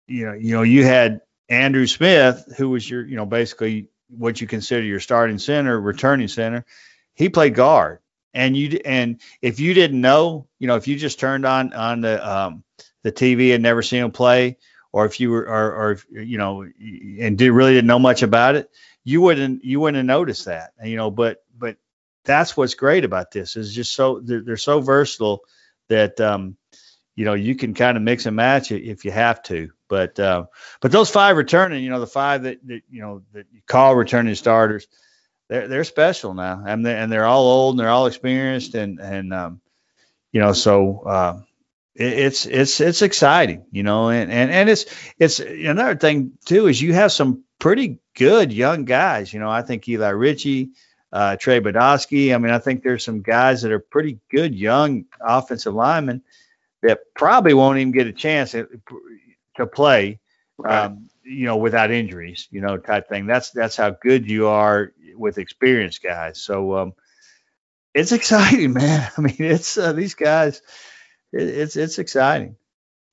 you 0.07 0.25
know, 0.25 0.33
you 0.33 0.51
know, 0.51 0.63
you 0.63 0.83
had 0.83 1.21
Andrew 1.47 1.87
Smith, 1.87 2.43
who 2.57 2.69
was 2.69 2.89
your, 2.89 3.05
you 3.05 3.15
know, 3.15 3.25
basically 3.25 3.87
what 4.09 4.41
you 4.41 4.47
consider 4.47 4.83
your 4.83 4.99
starting 4.99 5.39
center, 5.39 5.79
returning 5.79 6.27
center. 6.27 6.65
He 7.13 7.29
played 7.29 7.55
guard, 7.55 7.99
and 8.33 8.55
you 8.55 8.79
and 8.85 9.21
if 9.41 9.59
you 9.59 9.73
didn't 9.73 10.01
know, 10.01 10.47
you 10.59 10.67
know, 10.67 10.75
if 10.75 10.87
you 10.87 10.97
just 10.97 11.19
turned 11.19 11.45
on 11.45 11.73
on 11.73 12.01
the 12.01 12.27
um, 12.27 12.63
the 13.03 13.11
TV 13.11 13.53
and 13.53 13.63
never 13.63 13.81
seen 13.81 14.03
him 14.03 14.11
play, 14.11 14.57
or 14.91 15.05
if 15.05 15.19
you 15.19 15.31
were, 15.31 15.47
or, 15.47 15.73
or 15.73 16.21
you 16.21 16.37
know, 16.37 16.61
and 16.61 17.37
did 17.37 17.51
really 17.51 17.73
didn't 17.73 17.87
know 17.87 17.99
much 17.99 18.23
about 18.23 18.55
it, 18.55 18.69
you 19.03 19.21
wouldn't 19.21 19.63
you 19.63 19.79
wouldn't 19.79 19.97
have 19.97 20.05
noticed 20.05 20.45
that, 20.45 20.71
you 20.83 20.95
know. 20.95 21.11
But 21.11 21.43
but 21.57 21.77
that's 22.25 22.57
what's 22.57 22.73
great 22.73 23.05
about 23.05 23.31
this 23.31 23.55
is 23.55 23.73
just 23.73 23.93
so 23.93 24.19
they're, 24.19 24.41
they're 24.41 24.57
so 24.57 24.81
versatile 24.81 25.41
that 25.89 26.19
um, 26.19 26.57
you 27.17 27.25
know, 27.25 27.33
you 27.33 27.55
can 27.55 27.73
kind 27.73 27.97
of 27.97 28.03
mix 28.03 28.27
and 28.27 28.35
match 28.35 28.71
it 28.71 28.83
if 28.83 29.03
you 29.03 29.11
have 29.11 29.41
to. 29.43 29.71
But 29.89 30.19
uh, 30.19 30.45
but 30.81 30.91
those 30.91 31.09
five 31.09 31.35
returning, 31.35 31.83
you 31.83 31.89
know, 31.89 31.99
the 31.99 32.07
five 32.07 32.43
that, 32.43 32.65
that 32.67 32.81
you 32.89 33.01
know 33.01 33.23
that 33.33 33.47
you 33.51 33.61
call 33.65 33.95
returning 33.95 34.35
starters, 34.35 34.87
they're 35.49 35.67
they're 35.67 35.83
special 35.83 36.33
now, 36.33 36.63
and 36.65 36.85
they're, 36.85 36.97
and 36.97 37.11
they're 37.11 37.25
all 37.25 37.45
old 37.45 37.73
and 37.73 37.79
they're 37.79 37.89
all 37.89 38.07
experienced, 38.07 38.75
and 38.75 38.99
and 38.99 39.33
um, 39.33 39.61
you 40.31 40.41
know, 40.41 40.53
so 40.53 40.99
uh, 41.05 41.39
it, 41.95 42.13
it's 42.13 42.45
it's 42.45 42.79
it's 42.81 43.01
exciting, 43.01 43.65
you 43.71 43.83
know, 43.83 44.09
and 44.09 44.31
and 44.31 44.51
and 44.51 44.69
it's 44.69 44.85
it's 45.17 45.39
another 45.39 45.95
thing 45.95 46.33
too 46.45 46.67
is 46.67 46.81
you 46.81 46.93
have 46.93 47.11
some 47.11 47.43
pretty 47.59 47.99
good 48.15 48.51
young 48.51 48.85
guys. 48.85 49.33
You 49.33 49.39
know, 49.39 49.49
I 49.49 49.61
think 49.61 49.87
Eli 49.87 50.09
Ritchie. 50.09 50.69
Uh, 51.09 51.37
Trey 51.37 51.61
Badowski. 51.61 52.35
I 52.35 52.37
mean, 52.37 52.51
I 52.51 52.59
think 52.59 52.83
there's 52.83 53.01
some 53.01 53.21
guys 53.21 53.61
that 53.61 53.71
are 53.71 53.79
pretty 53.79 54.19
good 54.29 54.53
young 54.53 55.05
offensive 55.21 55.73
linemen 55.73 56.21
that 56.81 56.99
probably 57.15 57.53
won't 57.53 57.79
even 57.79 57.93
get 57.93 58.07
a 58.07 58.13
chance 58.13 58.51
to, 58.51 59.67
play, 59.67 60.19
right. 60.57 60.85
um, 60.85 61.09
you 61.27 61.45
know, 61.45 61.57
without 61.57 61.91
injuries, 61.91 62.47
you 62.51 62.61
know, 62.61 62.77
type 62.77 63.09
thing. 63.09 63.25
That's 63.25 63.51
that's 63.51 63.75
how 63.75 63.91
good 63.91 64.29
you 64.29 64.47
are 64.47 64.93
with 65.15 65.37
experienced 65.37 66.01
guys. 66.01 66.41
So 66.41 66.77
um, 66.77 66.93
it's 67.93 68.11
exciting, 68.13 68.73
man. 68.73 69.09
I 69.17 69.21
mean, 69.21 69.35
it's 69.39 69.77
uh, 69.77 69.93
these 69.93 70.15
guys. 70.15 70.61
It, 71.33 71.47
it's 71.47 71.75
it's 71.75 71.99
exciting. 71.99 72.55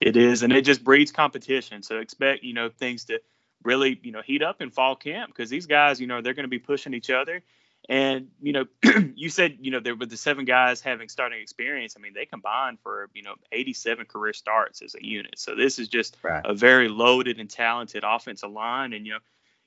It 0.01 0.17
is, 0.17 0.43
and 0.43 0.53
it 0.53 0.63
just 0.63 0.85
breeds 0.85 1.13
competition. 1.13 1.83
So 1.83 1.99
expect 1.99 2.45
you 2.45 2.55
know 2.55 2.69
things 2.69 3.07
to 3.07 3.21
really 3.63 3.99
you 4.03 4.13
know 4.13 4.23
heat 4.23 4.43
up 4.43 4.61
in 4.61 4.71
fall 4.71 4.97
camp 4.97 5.33
because 5.35 5.51
these 5.51 5.67
guys 5.67 6.01
you 6.01 6.07
know 6.07 6.21
they're 6.21 6.35
going 6.35 6.45
to 6.45 6.49
be 6.49 6.59
pushing 6.59 6.95
each 6.95 7.11
other 7.11 7.43
and 7.89 8.29
you 8.41 8.53
know, 8.53 8.65
you 9.15 9.29
said 9.29 9.59
you 9.61 9.71
know 9.71 9.81
there 9.81 9.95
were 9.95 10.07
the 10.07 10.17
seven 10.17 10.45
guys 10.45 10.81
having 10.81 11.09
starting 11.09 11.41
experience. 11.41 11.95
I 11.97 12.01
mean, 12.01 12.15
they 12.15 12.27
combined 12.27 12.79
for 12.83 13.11
you 13.15 13.23
know 13.23 13.35
87 13.53 14.07
career 14.07 14.33
starts 14.33 14.83
as 14.83 14.95
a 14.95 15.05
unit. 15.05 15.39
So 15.39 15.55
this 15.55 15.79
is 15.79 15.89
just 15.89 16.17
right. 16.23 16.43
a 16.45 16.55
very 16.55 16.89
loaded 16.89 17.41
and 17.41 17.51
talented 17.51 18.05
offensive 18.07 18.51
line. 18.51 18.93
And 18.95 19.07
you 19.07 19.13
know, 19.13 19.19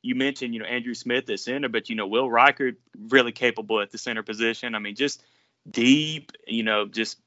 you 0.02 0.16
mentioned 0.16 0.54
you 0.54 0.60
know 0.60 0.66
Andrew 0.66 0.96
Smith 0.96 1.30
at 1.30 1.40
center, 1.40 1.70
but 1.70 1.90
you 1.90 1.96
know 1.96 2.08
Will 2.08 2.28
Reichard 2.28 2.78
really 3.10 3.32
capable 3.32 3.82
at 3.82 3.92
the 3.92 4.00
center 4.00 4.24
position. 4.24 4.74
I 4.74 4.80
mean, 4.80 4.96
just 4.96 5.24
deep. 5.70 6.32
You 6.48 6.64
know, 6.64 6.88
just 6.88 7.20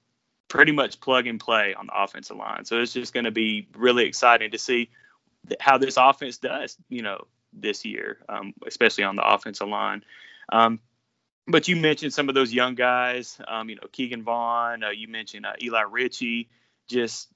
pretty 0.49 0.73
much 0.73 1.01
plug 1.01 1.29
and 1.29 1.39
play 1.39 1.75
on 1.75 1.87
the 1.87 1.93
offensive 1.95 2.37
line. 2.37 2.65
So 2.65 2.81
it's 2.81 2.93
just 2.93 3.15
going 3.15 3.25
to 3.25 3.31
be 3.31 3.69
really 3.77 4.07
exciting 4.07 4.51
to 4.51 4.59
see 4.59 4.91
how 5.61 5.79
this 5.79 5.97
offense 5.97 6.39
does. 6.39 6.77
You 6.89 7.03
know, 7.03 7.27
this 7.53 7.85
year, 7.85 8.19
um, 8.29 8.55
especially 8.67 9.05
on 9.05 9.15
the 9.15 9.27
offensive 9.27 9.69
line. 9.69 10.03
Um, 10.51 10.81
but 11.47 11.69
you 11.69 11.77
mentioned 11.77 12.13
some 12.13 12.29
of 12.29 12.35
those 12.35 12.53
young 12.53 12.75
guys, 12.75 13.41
um, 13.49 13.69
you 13.69 13.77
know, 13.77 13.87
Keegan 13.93 14.23
Vaughn, 14.23 14.85
uh, 14.85 14.91
you 14.91 15.09
mentioned 15.09 15.47
uh, 15.47 15.53
Eli 15.61 15.83
Ritchie. 15.83 16.49
Just, 16.89 17.29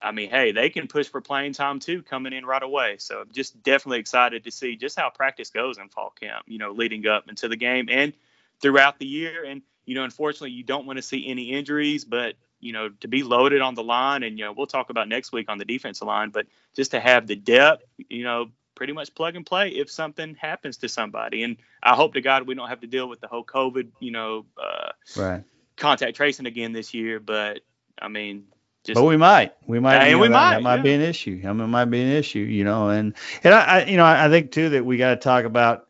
I 0.00 0.12
mean, 0.12 0.30
hey, 0.30 0.52
they 0.52 0.70
can 0.70 0.86
push 0.86 1.08
for 1.08 1.20
playing 1.20 1.52
time 1.52 1.78
too, 1.80 2.02
coming 2.02 2.32
in 2.32 2.46
right 2.46 2.62
away. 2.62 2.96
So 2.98 3.20
I'm 3.20 3.32
just 3.32 3.62
definitely 3.62 4.00
excited 4.00 4.44
to 4.44 4.50
see 4.50 4.76
just 4.76 4.98
how 4.98 5.10
practice 5.10 5.50
goes 5.50 5.78
in 5.78 5.88
fall 5.88 6.10
camp, 6.18 6.44
you 6.46 6.58
know, 6.58 6.72
leading 6.72 7.06
up 7.06 7.28
into 7.28 7.48
the 7.48 7.56
game 7.56 7.88
and 7.90 8.12
throughout 8.60 8.98
the 8.98 9.06
year. 9.06 9.44
And, 9.44 9.62
you 9.84 9.94
know, 9.94 10.04
unfortunately, 10.04 10.52
you 10.52 10.64
don't 10.64 10.86
want 10.86 10.96
to 10.96 11.02
see 11.02 11.26
any 11.26 11.52
injuries, 11.52 12.04
but, 12.04 12.34
you 12.60 12.72
know, 12.72 12.88
to 13.00 13.08
be 13.08 13.22
loaded 13.22 13.60
on 13.60 13.74
the 13.74 13.82
line, 13.82 14.22
and, 14.22 14.38
you 14.38 14.44
know, 14.44 14.52
we'll 14.52 14.66
talk 14.66 14.90
about 14.90 15.08
next 15.08 15.32
week 15.32 15.50
on 15.50 15.58
the 15.58 15.64
defensive 15.64 16.06
line, 16.06 16.30
but 16.30 16.46
just 16.74 16.92
to 16.92 17.00
have 17.00 17.26
the 17.26 17.36
depth, 17.36 17.84
you 18.08 18.24
know, 18.24 18.50
pretty 18.74 18.92
much 18.92 19.14
plug 19.14 19.36
and 19.36 19.46
play 19.46 19.70
if 19.70 19.90
something 19.90 20.34
happens 20.34 20.78
to 20.78 20.88
somebody. 20.88 21.42
And 21.42 21.56
I 21.82 21.94
hope 21.94 22.14
to 22.14 22.20
God 22.20 22.46
we 22.46 22.54
don't 22.54 22.68
have 22.68 22.80
to 22.80 22.86
deal 22.86 23.08
with 23.08 23.20
the 23.20 23.28
whole 23.28 23.44
COVID, 23.44 23.88
you 24.00 24.10
know, 24.10 24.46
uh, 24.56 24.92
right. 25.16 25.44
contact 25.76 26.16
tracing 26.16 26.46
again 26.46 26.72
this 26.72 26.94
year. 26.94 27.20
But 27.20 27.60
I 27.98 28.08
mean, 28.08 28.44
just, 28.84 28.96
but 28.96 29.04
we 29.04 29.16
might, 29.16 29.54
we 29.66 29.80
might, 29.80 29.96
and 29.96 30.20
we 30.20 30.28
that, 30.28 30.32
might, 30.32 30.50
that 30.54 30.62
might 30.62 30.76
yeah. 30.76 30.82
be 30.82 30.92
an 30.92 31.00
issue. 31.00 31.40
I 31.44 31.52
mean, 31.52 31.62
it 31.62 31.68
might 31.68 31.86
be 31.86 32.02
an 32.02 32.10
issue, 32.10 32.40
you 32.40 32.64
know, 32.64 32.90
and 32.90 33.14
and 33.42 33.54
I, 33.54 33.60
I 33.64 33.84
you 33.84 33.96
know, 33.96 34.04
I 34.04 34.28
think 34.28 34.52
too 34.52 34.70
that 34.70 34.84
we 34.84 34.98
got 34.98 35.10
to 35.10 35.16
talk 35.16 35.44
about, 35.44 35.86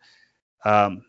um, 0.64 1.05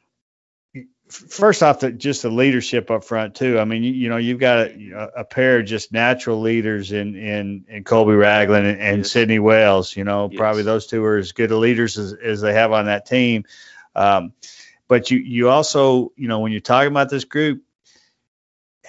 first 1.08 1.62
off, 1.62 1.80
the, 1.82 1.92
just 1.92 2.24
the 2.24 2.30
leadership 2.30 2.90
up 2.90 3.04
front 3.04 3.36
too. 3.36 3.60
I 3.60 3.66
mean, 3.66 3.84
you, 3.84 3.92
you 3.92 4.10
know, 4.10 4.18
you've 4.18 4.40
got 4.40 4.68
a, 4.68 5.12
a, 5.18 5.24
pair 5.24 5.60
of 5.60 5.66
just 5.66 5.92
natural 5.92 6.42
leaders 6.42 6.92
in 6.92 7.16
in 7.16 7.66
in 7.68 7.84
Colby 7.84 8.14
Ragland 8.14 8.66
and, 8.66 8.82
and 8.82 8.98
yes. 9.00 9.12
Sidney 9.12 9.40
Wells. 9.40 9.96
You 9.96 10.04
know, 10.04 10.30
yes. 10.32 10.38
probably 10.38 10.64
those 10.64 10.88
two 10.88 11.04
are 11.04 11.18
as 11.18 11.32
good 11.32 11.52
leaders 11.52 11.98
as, 11.98 12.14
as 12.14 12.42
they 12.42 12.54
have 12.54 12.72
on 12.72 12.86
that 12.86 13.06
team. 13.06 13.46
Um, 13.96 14.34
but 14.88 15.12
you 15.12 15.20
you 15.20 15.50
also, 15.50 16.12
you 16.16 16.28
know, 16.28 16.40
when 16.40 16.52
you're 16.52 16.62
talking 16.62 16.92
about 16.92 17.10
this 17.10 17.26
group, 17.26 17.64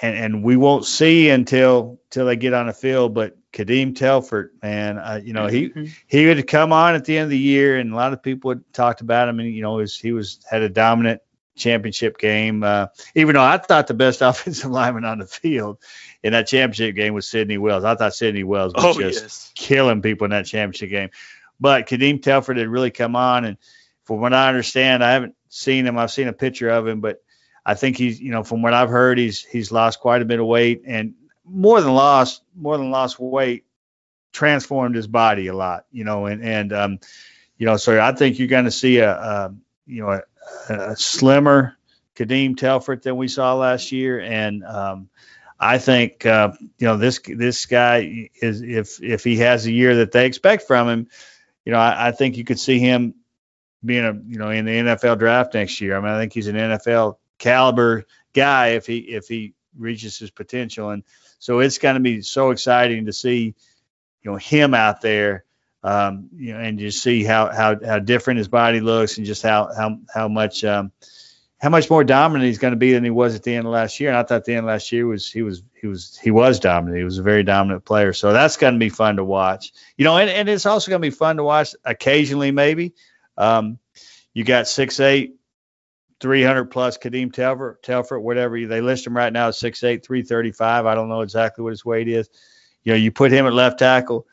and 0.01 0.17
and 0.17 0.45
we 0.45 0.57
won't 0.57 0.85
see 0.85 1.29
until 1.29 2.01
till 2.11 2.27
they 2.27 2.37
get 2.37 2.55
on 2.55 2.67
the 2.67 2.73
field. 2.73 3.15
But 3.15 3.37
Kadeem 3.53 3.95
Telfort, 3.95 4.51
man, 4.63 4.99
uh, 4.99 5.21
you 5.23 5.33
know 5.33 5.47
he 5.47 5.69
mm-hmm. 5.69 5.85
he 6.07 6.27
would 6.27 6.47
come 6.47 6.73
on 6.73 6.95
at 6.95 7.05
the 7.05 7.17
end 7.17 7.25
of 7.25 7.31
the 7.31 7.39
year, 7.39 7.79
and 7.79 7.93
a 7.93 7.97
lot 7.97 8.13
of 8.13 8.23
people 8.23 8.51
had 8.51 8.63
talked 8.73 9.01
about 9.01 9.29
him, 9.29 9.41
and 9.41 9.53
you 9.53 9.63
know 9.63 9.75
was, 9.75 9.99
he 9.99 10.13
was 10.13 10.45
had 10.51 10.63
a 10.63 10.69
dominant 10.69 11.21
championship 11.57 12.19
game. 12.19 12.63
Uh, 12.63 12.87
even 13.15 13.35
though 13.35 13.43
I 13.43 13.59
thought 13.59 13.87
the 13.87 13.95
best 13.95 14.21
offensive 14.23 14.71
lineman 14.71 15.05
on 15.05 15.19
the 15.19 15.27
field 15.27 15.79
in 16.23 16.33
that 16.33 16.47
championship 16.47 16.95
game 16.95 17.15
was 17.15 17.27
Sidney 17.27 17.59
Wells. 17.59 17.85
I 17.85 17.95
thought 17.95 18.15
Sidney 18.15 18.45
Wells 18.45 18.75
was 18.75 18.85
oh, 18.85 19.01
just 19.01 19.23
yes. 19.23 19.53
killing 19.55 20.03
people 20.03 20.27
in 20.27 20.31
that 20.31 20.47
championship 20.47 20.91
game. 20.91 21.11
But 21.59 21.89
Kadeem 21.89 22.21
Telfort 22.21 22.59
had 22.59 22.69
really 22.69 22.91
come 22.91 23.17
on, 23.17 23.45
and 23.45 23.57
from 24.05 24.21
what 24.21 24.35
I 24.35 24.49
understand, 24.49 25.03
I 25.03 25.13
haven't 25.13 25.35
seen 25.49 25.87
him. 25.87 25.99
I've 25.99 26.11
seen 26.11 26.29
a 26.29 26.33
picture 26.33 26.69
of 26.69 26.87
him, 26.87 27.01
but 27.01 27.23
I 27.65 27.75
think 27.75 27.97
he's, 27.97 28.21
you 28.21 28.31
know, 28.31 28.45
from 28.45 28.61
what 28.61 28.75
I've 28.75 28.91
heard, 28.91 29.19
he's 29.19 29.43
he's 29.43 29.73
lost 29.73 30.01
quite 30.01 30.21
a 30.21 30.27
bit 30.27 30.39
of 30.39 30.47
weight 30.47 30.83
and 30.87 31.15
more 31.45 31.81
than 31.81 31.95
lost, 31.95 32.43
more 32.55 32.77
than 32.77 32.91
lost 32.91 33.19
weight, 33.19 33.65
transformed 34.33 34.95
his 34.95 35.07
body 35.07 35.47
a 35.47 35.55
lot, 35.55 35.87
you 35.91 36.05
know, 36.05 36.27
and 36.27 36.43
and 36.43 36.73
um, 36.73 36.99
you 37.57 37.67
know, 37.67 37.77
so 37.77 38.01
I 38.01 38.13
think 38.13 38.39
you're 38.39 38.49
going 38.49 38.67
to 38.67 38.71
see 38.71 38.99
a, 38.99 39.11
a 39.11 39.55
you 39.87 40.03
know 40.03 40.11
a, 40.13 40.23
a, 40.69 40.97
slimmer 40.97 41.77
Kadeem 42.15 42.57
Telfort 42.57 43.03
than 43.03 43.17
we 43.17 43.29
saw 43.29 43.55
last 43.55 43.93
year, 43.93 44.21
and 44.21 44.65
um, 44.65 45.09
I 45.59 45.79
think 45.79 46.27
uh, 46.27 46.53
you 46.79 46.87
know 46.87 46.97
this 46.97 47.21
this 47.25 47.67
guy 47.67 48.31
is 48.41 48.63
if 48.63 49.03
if 49.03 49.25
he 49.25 49.37
has 49.39 49.67
a 49.67 49.73
year 49.73 49.97
that 49.97 50.13
they 50.13 50.27
expect 50.27 50.65
from 50.65 50.89
him, 50.89 51.09
you 51.65 51.73
know, 51.73 51.79
I, 51.79 52.09
I 52.09 52.13
think 52.13 52.37
you 52.37 52.45
could 52.45 52.61
see 52.61 52.79
him 52.79 53.15
being 53.85 54.05
a 54.05 54.13
you 54.13 54.39
know 54.39 54.51
in 54.51 54.65
the 54.65 54.73
NFL 54.73 55.19
draft 55.19 55.55
next 55.55 55.81
year. 55.81 55.97
I 55.97 56.01
mean, 56.01 56.11
I 56.11 56.19
think 56.19 56.33
he's 56.33 56.49
an 56.49 56.57
NFL 56.57 57.17
caliber 57.39 58.07
guy 58.33 58.69
if 58.69 58.87
he 58.87 58.99
if 58.99 59.29
he 59.29 59.55
reaches 59.77 60.19
his 60.19 60.31
potential. 60.31 60.91
And 60.91 61.03
so 61.39 61.61
it's 61.61 61.79
going 61.79 61.95
to 61.95 62.01
be 62.01 62.23
so 62.23 62.51
exciting 62.51 63.07
to 63.07 63.13
see 63.13 63.55
you 64.23 64.31
know 64.31 64.37
him 64.37 64.75
out 64.75 65.01
there. 65.01 65.45
Um, 65.87 66.31
you 66.37 66.53
know, 66.53 66.59
and 66.59 66.81
just 66.81 67.01
see 67.01 67.23
how, 67.23 67.47
how 67.53 67.79
how 67.85 68.01
different 68.01 68.39
his 68.39 68.49
body 68.49 68.81
looks, 68.81 69.19
and 69.19 69.27
just 69.27 69.45
how 69.45 69.71
how 69.73 70.01
how 70.13 70.27
much 70.27 70.65
um, 70.65 70.91
how 71.59 71.69
much 71.69 71.89
more 71.89 72.03
dominant 72.03 72.49
he's 72.49 72.59
going 72.59 72.73
to 72.73 72.77
be 72.77 72.93
than 72.93 73.05
he 73.05 73.11
was 73.11 73.37
at 73.37 73.45
the 73.45 73.55
end 73.55 73.69
of 73.69 73.73
last 73.73 74.01
year. 74.01 74.11
And 74.11 74.19
I 74.19 74.25
thought 74.25 74.45
the 74.45 74.55
end 74.55 74.61
of 74.61 74.65
last 74.67 74.91
year 74.91 75.07
was 75.07 75.31
he 75.31 75.43
was 75.43 75.63
he 75.81 75.87
was 75.87 76.19
he 76.21 76.33
was 76.33 76.59
dominant. 76.59 76.99
He 76.99 77.05
was 77.05 77.19
a 77.19 77.23
very 77.23 77.45
dominant 77.45 77.85
player. 77.85 78.13
So 78.13 78.33
that's 78.33 78.57
going 78.57 78.75
to 78.75 78.81
be 78.81 78.89
fun 78.89 79.17
to 79.17 79.25
watch. 79.25 79.73
You 79.97 80.05
know, 80.05 80.17
and, 80.17 80.29
and 80.29 80.49
it's 80.49 80.67
also 80.67 80.91
going 80.91 81.01
to 81.01 81.09
be 81.09 81.15
fun 81.15 81.37
to 81.37 81.45
watch 81.45 81.77
occasionally 81.85 82.51
maybe. 82.51 82.95
Um, 83.39 83.79
you 84.35 84.43
got 84.43 84.67
six 84.67 84.99
eight 84.99 85.37
300 86.21 86.65
plus 86.67 86.99
Kadeem 86.99 87.31
Telfort, 87.31 87.77
Telfort, 87.83 88.23
whatever 88.23 88.59
they 88.67 88.81
list 88.81 89.07
him 89.07 89.17
right 89.17 89.33
now 89.33 89.49
at 89.49 89.55
6'8, 89.55 90.03
335. 90.03 90.87
I 90.87 90.95
don't 90.95 91.09
know 91.09 91.21
exactly 91.21 91.63
what 91.63 91.71
his 91.71 91.85
weight 91.85 92.09
is. 92.09 92.29
You 92.83 92.93
know, 92.93 92.97
you 92.97 93.13
put 93.13 93.33
him 93.33 93.47
at 93.47 93.53
left 93.53 93.79
tackle 93.79 94.27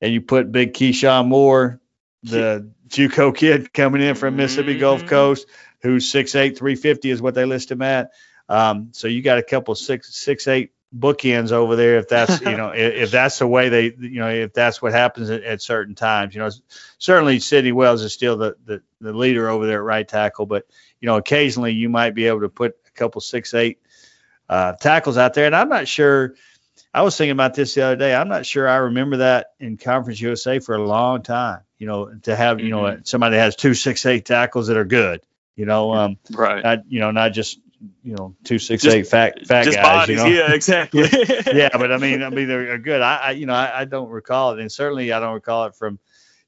and 0.00 0.12
you 0.12 0.20
put 0.20 0.52
big 0.52 0.74
Keyshawn 0.74 1.26
Moore, 1.26 1.80
the 2.22 2.70
JUCO 2.88 3.36
kid 3.36 3.72
coming 3.72 4.02
in 4.02 4.14
from 4.14 4.36
Mississippi 4.36 4.72
mm-hmm. 4.72 4.80
Gulf 4.80 5.06
Coast, 5.06 5.46
who's 5.82 6.10
6'8, 6.12 6.56
350 6.56 7.10
is 7.10 7.22
what 7.22 7.34
they 7.34 7.44
list 7.44 7.70
him 7.70 7.82
at. 7.82 8.10
Um, 8.48 8.88
so 8.92 9.08
you 9.08 9.22
got 9.22 9.38
a 9.38 9.42
couple 9.42 9.74
six 9.76 10.14
six 10.14 10.48
eight 10.48 10.72
bookends 10.96 11.52
over 11.52 11.76
there 11.76 11.98
if 11.98 12.08
that's 12.08 12.40
you 12.40 12.56
know 12.56 12.70
if, 12.74 12.94
if, 12.94 13.10
that's 13.12 13.38
the 13.38 13.46
way 13.46 13.68
they 13.68 13.94
you 13.96 14.18
know 14.18 14.28
if 14.28 14.52
that's 14.52 14.82
what 14.82 14.90
happens 14.92 15.30
at, 15.30 15.44
at, 15.44 15.62
certain 15.62 15.94
times 15.94 16.34
you 16.34 16.40
know 16.40 16.50
certainly 16.98 17.38
Sidney 17.38 17.70
Wells 17.70 18.02
is 18.02 18.12
still 18.12 18.36
the, 18.36 18.56
the 18.64 18.82
the 19.00 19.12
leader 19.12 19.48
over 19.48 19.68
there 19.68 19.78
at 19.78 19.84
right 19.84 20.08
tackle 20.08 20.46
but 20.46 20.66
you 21.00 21.06
know, 21.06 21.16
occasionally 21.16 21.72
you 21.72 21.88
might 21.88 22.14
be 22.14 22.26
able 22.26 22.40
to 22.40 22.48
put 22.48 22.76
a 22.86 22.90
couple 22.92 23.20
six 23.20 23.54
eight 23.54 23.78
uh, 24.48 24.72
tackles 24.74 25.16
out 25.16 25.34
there. 25.34 25.46
And 25.46 25.56
I'm 25.56 25.68
not 25.68 25.88
sure. 25.88 26.34
I 26.92 27.02
was 27.02 27.16
thinking 27.16 27.32
about 27.32 27.54
this 27.54 27.74
the 27.74 27.82
other 27.82 27.96
day. 27.96 28.14
I'm 28.14 28.28
not 28.28 28.46
sure 28.46 28.68
I 28.68 28.76
remember 28.76 29.18
that 29.18 29.52
in 29.60 29.76
Conference 29.76 30.20
USA 30.20 30.58
for 30.58 30.74
a 30.74 30.84
long 30.84 31.22
time. 31.22 31.60
You 31.78 31.86
know, 31.86 32.12
to 32.22 32.36
have 32.36 32.58
mm-hmm. 32.58 32.66
you 32.66 32.72
know 32.72 32.82
mm-hmm. 32.82 33.02
somebody 33.04 33.36
that 33.36 33.42
has 33.42 33.56
two 33.56 33.74
six 33.74 34.04
eight 34.06 34.24
tackles 34.24 34.66
that 34.66 34.76
are 34.76 34.84
good. 34.84 35.22
You 35.56 35.66
know, 35.66 35.94
um, 35.94 36.18
right? 36.30 36.62
Not, 36.62 36.90
you 36.90 37.00
know, 37.00 37.10
not 37.10 37.32
just 37.32 37.60
you 38.02 38.14
know 38.14 38.34
two 38.44 38.58
six 38.58 38.82
just, 38.82 38.96
eight 38.96 39.06
fat 39.06 39.46
fat 39.46 39.64
guys. 39.66 39.76
Bodies, 39.76 40.18
you 40.18 40.24
know? 40.24 40.30
Yeah, 40.30 40.52
exactly. 40.52 41.02
yeah, 41.52 41.70
but 41.72 41.92
I 41.92 41.96
mean, 41.98 42.22
I 42.22 42.30
mean 42.30 42.48
they're 42.48 42.78
good. 42.78 43.00
I, 43.00 43.16
I 43.16 43.30
you 43.32 43.46
know 43.46 43.54
I, 43.54 43.80
I, 43.80 43.84
don't 43.84 44.10
recall 44.10 44.52
it, 44.52 44.60
and 44.60 44.70
certainly 44.70 45.12
I 45.12 45.20
don't 45.20 45.34
recall 45.34 45.66
it 45.66 45.76
from 45.76 45.98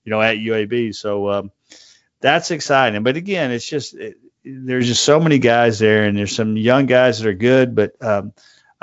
you 0.04 0.11
know 0.11 0.20
at 0.20 0.37
UAB. 0.37 0.94
So 0.94 1.30
um, 1.30 1.52
that's 2.20 2.50
exciting. 2.50 3.02
But 3.02 3.16
again, 3.16 3.52
it's 3.52 3.66
just 3.66 3.94
it, 3.94 4.18
there's 4.44 4.88
just 4.88 5.04
so 5.04 5.20
many 5.20 5.38
guys 5.38 5.78
there, 5.78 6.04
and 6.04 6.16
there's 6.16 6.34
some 6.34 6.56
young 6.56 6.87
guys 6.87 7.20
that 7.20 7.28
are 7.28 7.34
good, 7.34 7.75
but 7.75 7.94
um, 8.02 8.32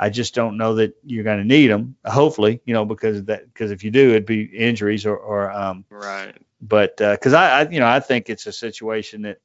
I 0.02 0.08
just 0.08 0.34
don't 0.34 0.56
know 0.56 0.76
that 0.76 0.94
you're 1.04 1.24
going 1.24 1.40
to 1.40 1.44
need 1.44 1.66
them. 1.66 1.94
Hopefully, 2.06 2.62
you 2.64 2.72
know, 2.72 2.86
because 2.86 3.24
that 3.24 3.52
because 3.52 3.70
if 3.70 3.84
you 3.84 3.90
do, 3.90 4.10
it'd 4.10 4.24
be 4.24 4.44
injuries 4.44 5.04
or, 5.04 5.14
or 5.14 5.52
um, 5.52 5.84
right. 5.90 6.34
But 6.62 6.96
because 6.96 7.34
uh, 7.34 7.38
I, 7.38 7.60
I, 7.60 7.68
you 7.68 7.80
know, 7.80 7.86
I 7.86 8.00
think 8.00 8.30
it's 8.30 8.46
a 8.46 8.52
situation 8.52 9.22
that 9.22 9.40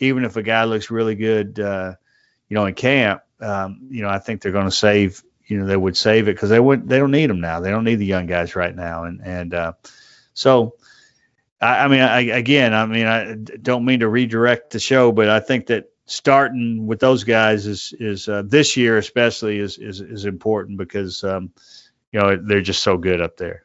even 0.00 0.24
if 0.24 0.34
a 0.36 0.42
guy 0.42 0.64
looks 0.64 0.90
really 0.90 1.14
good, 1.14 1.60
uh, 1.60 1.94
you 2.48 2.56
know, 2.56 2.66
in 2.66 2.74
camp, 2.74 3.22
um, 3.40 3.86
you 3.88 4.02
know, 4.02 4.08
I 4.08 4.18
think 4.18 4.42
they're 4.42 4.50
going 4.50 4.64
to 4.64 4.72
save. 4.72 5.22
You 5.46 5.58
know, 5.58 5.66
they 5.66 5.76
would 5.76 5.96
save 5.96 6.26
it 6.26 6.34
because 6.34 6.50
they 6.50 6.60
would. 6.60 6.88
They 6.88 6.98
don't 6.98 7.12
need 7.12 7.30
them 7.30 7.40
now. 7.40 7.60
They 7.60 7.70
don't 7.70 7.84
need 7.84 7.96
the 7.96 8.06
young 8.06 8.26
guys 8.26 8.56
right 8.56 8.74
now, 8.74 9.04
and 9.04 9.20
and 9.22 9.54
uh, 9.54 9.72
so 10.34 10.74
I, 11.60 11.84
I 11.84 11.88
mean, 11.88 12.00
I, 12.00 12.20
again, 12.20 12.74
I 12.74 12.86
mean, 12.86 13.06
I 13.06 13.34
don't 13.34 13.84
mean 13.84 14.00
to 14.00 14.08
redirect 14.08 14.70
the 14.70 14.80
show, 14.80 15.12
but 15.12 15.28
I 15.28 15.38
think 15.38 15.66
that 15.66 15.89
starting 16.10 16.88
with 16.88 16.98
those 16.98 17.22
guys 17.22 17.66
is 17.66 17.94
is 17.98 18.28
uh, 18.28 18.42
this 18.44 18.76
year 18.76 18.98
especially 18.98 19.58
is 19.58 19.78
is 19.78 20.00
is 20.00 20.24
important 20.24 20.76
because 20.76 21.22
um, 21.22 21.52
you 22.12 22.18
know 22.18 22.36
they're 22.36 22.60
just 22.60 22.82
so 22.82 22.98
good 22.98 23.20
up 23.20 23.36
there. 23.36 23.64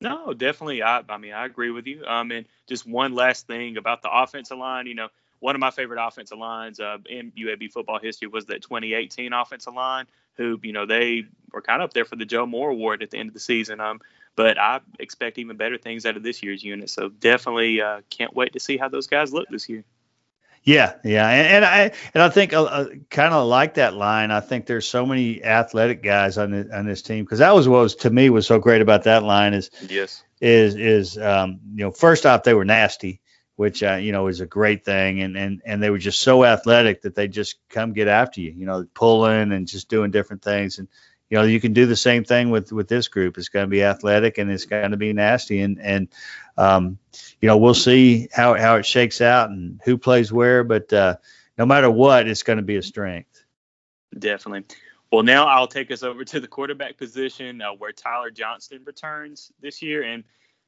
No, 0.00 0.32
definitely. 0.32 0.82
I 0.82 1.02
I 1.08 1.18
mean 1.18 1.32
I 1.32 1.44
agree 1.44 1.70
with 1.70 1.86
you. 1.86 2.04
Um, 2.06 2.30
and 2.30 2.46
just 2.66 2.86
one 2.86 3.14
last 3.14 3.46
thing 3.46 3.76
about 3.76 4.02
the 4.02 4.10
offensive 4.10 4.58
line. 4.58 4.86
You 4.86 4.94
know, 4.94 5.08
one 5.40 5.54
of 5.54 5.60
my 5.60 5.70
favorite 5.70 6.04
offensive 6.04 6.38
lines 6.38 6.80
uh, 6.80 6.98
in 7.06 7.32
UAB 7.32 7.70
football 7.70 7.98
history 7.98 8.28
was 8.28 8.46
that 8.46 8.62
2018 8.62 9.32
offensive 9.32 9.74
line. 9.74 10.06
Who 10.36 10.58
you 10.62 10.72
know 10.72 10.86
they 10.86 11.26
were 11.52 11.62
kind 11.62 11.82
of 11.82 11.90
up 11.90 11.92
there 11.92 12.06
for 12.06 12.16
the 12.16 12.24
Joe 12.24 12.46
Moore 12.46 12.70
Award 12.70 13.02
at 13.02 13.10
the 13.10 13.18
end 13.18 13.28
of 13.28 13.34
the 13.34 13.40
season. 13.40 13.80
Um, 13.80 14.00
but 14.36 14.58
I 14.58 14.80
expect 14.98 15.38
even 15.38 15.56
better 15.56 15.78
things 15.78 16.06
out 16.06 16.16
of 16.16 16.22
this 16.22 16.42
year's 16.42 16.64
unit. 16.64 16.90
So 16.90 17.08
definitely 17.08 17.80
uh, 17.80 18.00
can't 18.10 18.34
wait 18.34 18.54
to 18.54 18.60
see 18.60 18.76
how 18.78 18.88
those 18.88 19.06
guys 19.06 19.32
look 19.32 19.48
this 19.48 19.68
year. 19.68 19.84
Yeah, 20.64 20.94
yeah, 21.04 21.28
and, 21.28 21.46
and 21.56 21.64
I 21.64 21.92
and 22.14 22.22
I 22.22 22.30
think 22.30 22.54
uh, 22.54 22.64
uh 22.64 22.86
kind 23.10 23.34
of 23.34 23.46
like 23.46 23.74
that 23.74 23.94
line. 23.94 24.30
I 24.30 24.40
think 24.40 24.64
there's 24.64 24.88
so 24.88 25.04
many 25.04 25.44
athletic 25.44 26.02
guys 26.02 26.38
on 26.38 26.52
the, 26.52 26.74
on 26.74 26.86
this 26.86 27.02
team 27.02 27.24
because 27.24 27.40
that 27.40 27.54
was 27.54 27.68
what 27.68 27.82
was 27.82 27.94
to 27.96 28.10
me 28.10 28.30
was 28.30 28.46
so 28.46 28.58
great 28.58 28.80
about 28.80 29.04
that 29.04 29.22
line 29.22 29.52
is 29.52 29.70
yes 29.86 30.24
is 30.40 30.74
is 30.74 31.18
um, 31.18 31.60
you 31.74 31.84
know 31.84 31.90
first 31.90 32.26
off 32.26 32.42
they 32.44 32.54
were 32.54 32.64
nasty, 32.64 33.20
which 33.56 33.82
uh, 33.82 33.94
you 33.94 34.12
know 34.12 34.26
is 34.26 34.40
a 34.40 34.46
great 34.46 34.84
thing, 34.84 35.20
and 35.20 35.36
and 35.36 35.62
and 35.64 35.82
they 35.82 35.90
were 35.90 35.98
just 35.98 36.20
so 36.20 36.44
athletic 36.44 37.02
that 37.02 37.14
they 37.14 37.28
just 37.28 37.56
come 37.68 37.92
get 37.92 38.08
after 38.08 38.40
you, 38.40 38.52
you 38.52 38.66
know, 38.66 38.86
pulling 38.94 39.52
and 39.52 39.66
just 39.66 39.88
doing 39.88 40.10
different 40.10 40.42
things, 40.42 40.78
and 40.78 40.88
you 41.30 41.38
know 41.38 41.44
you 41.44 41.60
can 41.60 41.72
do 41.72 41.86
the 41.86 41.96
same 41.96 42.24
thing 42.24 42.50
with 42.50 42.72
with 42.72 42.88
this 42.88 43.08
group. 43.08 43.38
It's 43.38 43.48
going 43.48 43.66
to 43.66 43.70
be 43.70 43.82
athletic 43.82 44.38
and 44.38 44.50
it's 44.50 44.66
going 44.66 44.90
to 44.90 44.96
be 44.96 45.12
nasty, 45.12 45.60
and 45.60 45.80
and 45.80 46.08
um, 46.56 46.98
you 47.40 47.48
know 47.48 47.56
we'll 47.56 47.74
see 47.74 48.28
how 48.32 48.54
how 48.54 48.76
it 48.76 48.86
shakes 48.86 49.20
out 49.20 49.50
and 49.50 49.80
who 49.84 49.98
plays 49.98 50.32
where, 50.32 50.64
but 50.64 50.92
uh, 50.92 51.16
no 51.58 51.66
matter 51.66 51.90
what, 51.90 52.26
it's 52.26 52.42
going 52.42 52.58
to 52.58 52.62
be 52.62 52.76
a 52.76 52.82
strength. 52.82 53.44
Definitely. 54.18 54.64
Well, 55.10 55.22
now 55.22 55.46
I'll 55.46 55.68
take 55.68 55.90
us 55.90 56.02
over 56.02 56.24
to 56.24 56.40
the 56.40 56.48
quarterback 56.48 56.96
position 56.96 57.62
uh, 57.62 57.72
where 57.72 57.92
Tyler 57.92 58.30
Johnston 58.30 58.82
returns 58.84 59.52
this 59.60 59.80
year. 59.80 60.02
And, 60.02 60.24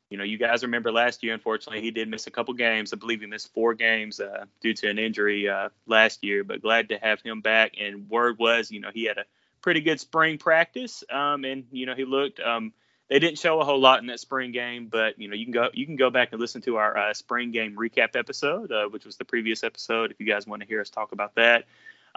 you 0.08 0.18
know, 0.18 0.24
you 0.24 0.38
guys 0.38 0.62
remember 0.62 0.92
last 0.92 1.24
year, 1.24 1.34
unfortunately, 1.34 1.82
he 1.82 1.90
did 1.90 2.08
miss 2.08 2.28
a 2.28 2.30
couple 2.30 2.54
games. 2.54 2.92
I 2.92 2.96
believe 2.96 3.20
he 3.20 3.26
missed 3.26 3.52
four 3.52 3.74
games 3.74 4.20
uh, 4.20 4.44
due 4.60 4.74
to 4.74 4.88
an 4.88 5.00
injury 5.00 5.48
uh, 5.48 5.70
last 5.86 6.22
year, 6.22 6.44
but 6.44 6.62
glad 6.62 6.90
to 6.90 6.98
have 6.98 7.20
him 7.22 7.40
back. 7.40 7.72
And 7.80 8.08
word 8.08 8.38
was, 8.38 8.70
you 8.70 8.78
know, 8.78 8.90
he 8.94 9.04
had 9.04 9.18
a 9.18 9.24
pretty 9.62 9.80
good 9.80 9.98
spring 9.98 10.38
practice. 10.38 11.02
Um, 11.10 11.44
and 11.44 11.64
you 11.72 11.86
know 11.86 11.96
he 11.96 12.04
looked. 12.04 12.38
Um, 12.38 12.72
they 13.08 13.18
didn't 13.18 13.38
show 13.38 13.60
a 13.60 13.64
whole 13.64 13.80
lot 13.80 14.00
in 14.00 14.06
that 14.06 14.20
spring 14.20 14.52
game, 14.52 14.88
but 14.88 15.18
you 15.18 15.28
know 15.28 15.34
you 15.34 15.44
can 15.44 15.52
go 15.52 15.68
you 15.72 15.86
can 15.86 15.96
go 15.96 16.10
back 16.10 16.32
and 16.32 16.40
listen 16.40 16.62
to 16.62 16.76
our 16.76 16.96
uh, 16.96 17.14
spring 17.14 17.50
game 17.52 17.76
recap 17.76 18.16
episode, 18.16 18.72
uh, 18.72 18.88
which 18.88 19.04
was 19.04 19.16
the 19.16 19.24
previous 19.24 19.62
episode, 19.62 20.10
if 20.10 20.20
you 20.20 20.26
guys 20.26 20.46
want 20.46 20.62
to 20.62 20.68
hear 20.68 20.80
us 20.80 20.90
talk 20.90 21.12
about 21.12 21.34
that. 21.36 21.64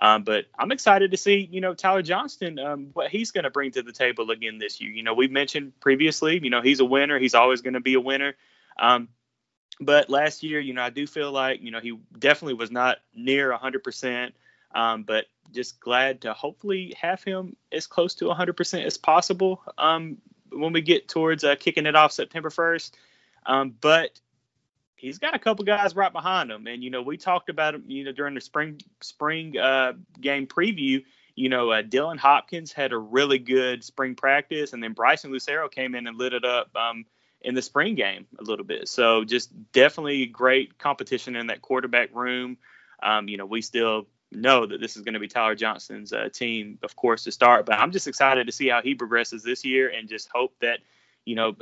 Um, 0.02 0.24
but 0.24 0.46
I'm 0.58 0.72
excited 0.72 1.12
to 1.12 1.18
see 1.18 1.48
you 1.52 1.62
know 1.62 1.74
Tyler 1.74 2.02
Johnston 2.02 2.58
um, 2.60 2.90
what 2.94 3.12
he's 3.12 3.32
going 3.32 3.44
to 3.44 3.50
bring 3.50 3.72
to 3.72 3.84
the 3.84 3.92
table 3.92 4.32
again 4.32 4.58
this 4.58 4.82
year. 4.82 4.92
You 4.92 5.04
know 5.04 5.14
we 5.14 5.28
mentioned 5.28 5.80
previously, 5.80 6.40
you 6.42 6.50
know 6.50 6.62
he's 6.62 6.80
a 6.80 6.86
winner. 6.86 7.20
He's 7.20 7.36
always 7.36 7.62
going 7.62 7.76
to 7.76 7.82
be 7.82 7.94
a 7.94 8.02
winner. 8.02 8.36
Um, 8.78 9.10
but 9.80 10.10
last 10.10 10.44
year, 10.44 10.60
you 10.60 10.74
know, 10.74 10.82
I 10.82 10.90
do 10.90 11.08
feel 11.08 11.32
like, 11.32 11.62
you 11.62 11.72
know, 11.72 11.80
he 11.80 11.98
definitely 12.18 12.56
was 12.56 12.70
not 12.70 12.98
near 13.16 13.52
100%. 13.58 14.32
Um, 14.76 15.04
but 15.04 15.26
just 15.52 15.80
glad 15.80 16.22
to 16.22 16.34
hopefully 16.34 16.96
have 17.00 17.24
him 17.24 17.56
as 17.72 17.88
close 17.88 18.16
to 18.16 18.26
100% 18.26 18.86
as 18.86 18.98
possible 18.98 19.64
um, 19.78 20.18
when 20.52 20.74
we 20.74 20.82
get 20.82 21.08
towards 21.08 21.44
uh, 21.44 21.56
kicking 21.56 21.86
it 21.86 21.96
off 21.96 22.12
September 22.12 22.50
1st. 22.50 22.92
Um, 23.46 23.76
but 23.80 24.20
he's 24.96 25.18
got 25.18 25.36
a 25.36 25.40
couple 25.40 25.66
guys 25.66 25.96
right 25.96 26.12
behind 26.12 26.52
him, 26.52 26.68
and 26.68 26.84
you 26.84 26.90
know 26.90 27.02
we 27.02 27.18
talked 27.18 27.50
about 27.50 27.76
him, 27.76 27.84
you 27.88 28.04
know, 28.04 28.12
during 28.12 28.36
the 28.36 28.42
spring 28.42 28.80
spring 29.02 29.58
uh, 29.58 29.94
game 30.20 30.48
preview. 30.48 31.04
you 31.36 31.50
know, 31.50 31.72
uh, 31.72 31.82
Dylan 31.82 32.18
Hopkins 32.18 32.74
had 32.74 32.92
a 32.92 32.98
really 32.98 33.40
good 33.40 33.84
spring 33.84 34.16
practice, 34.16 34.74
and 34.74 34.84
then 34.84 34.94
Bryson 34.94 35.32
Lucero 35.32 35.70
came 35.70 35.96
in 35.96 36.06
and 36.06 36.18
lit 36.18 36.34
it 36.34 36.44
up 36.44 36.76
um, 36.76 37.06
in 37.42 37.56
the 37.56 37.62
spring 37.62 37.96
game 37.96 38.28
a 38.38 38.44
little 38.44 38.66
bit. 38.66 38.88
So 38.90 39.24
just 39.24 39.50
definitely 39.72 40.26
great 40.26 40.78
competition 40.78 41.36
in 41.36 41.48
that 41.48 41.62
quarterback 41.62 42.14
room. 42.14 42.58
Um, 43.02 43.30
you 43.30 43.38
know, 43.38 43.46
we 43.46 43.62
still 43.62 44.08
know 44.32 44.66
that 44.66 44.80
this 44.80 44.96
is 44.96 45.02
going 45.02 45.14
to 45.14 45.20
be 45.20 45.28
Tyler 45.28 45.56
Johnston's 45.56 46.14
uh, 46.14 46.30
team, 46.32 46.80
of 46.84 46.96
course, 46.96 47.24
to 47.24 47.32
start. 47.32 47.66
But 47.66 47.80
I'm 47.80 47.92
just 47.92 48.08
excited 48.08 48.48
to 48.48 48.54
see 48.54 48.70
how 48.70 48.82
he 48.82 48.96
progresses 48.96 49.44
this 49.44 49.66
year, 49.66 49.90
and 49.90 50.08
just 50.08 50.30
hope 50.34 50.54
that 50.62 50.80
you 51.26 51.36
know 51.36 51.56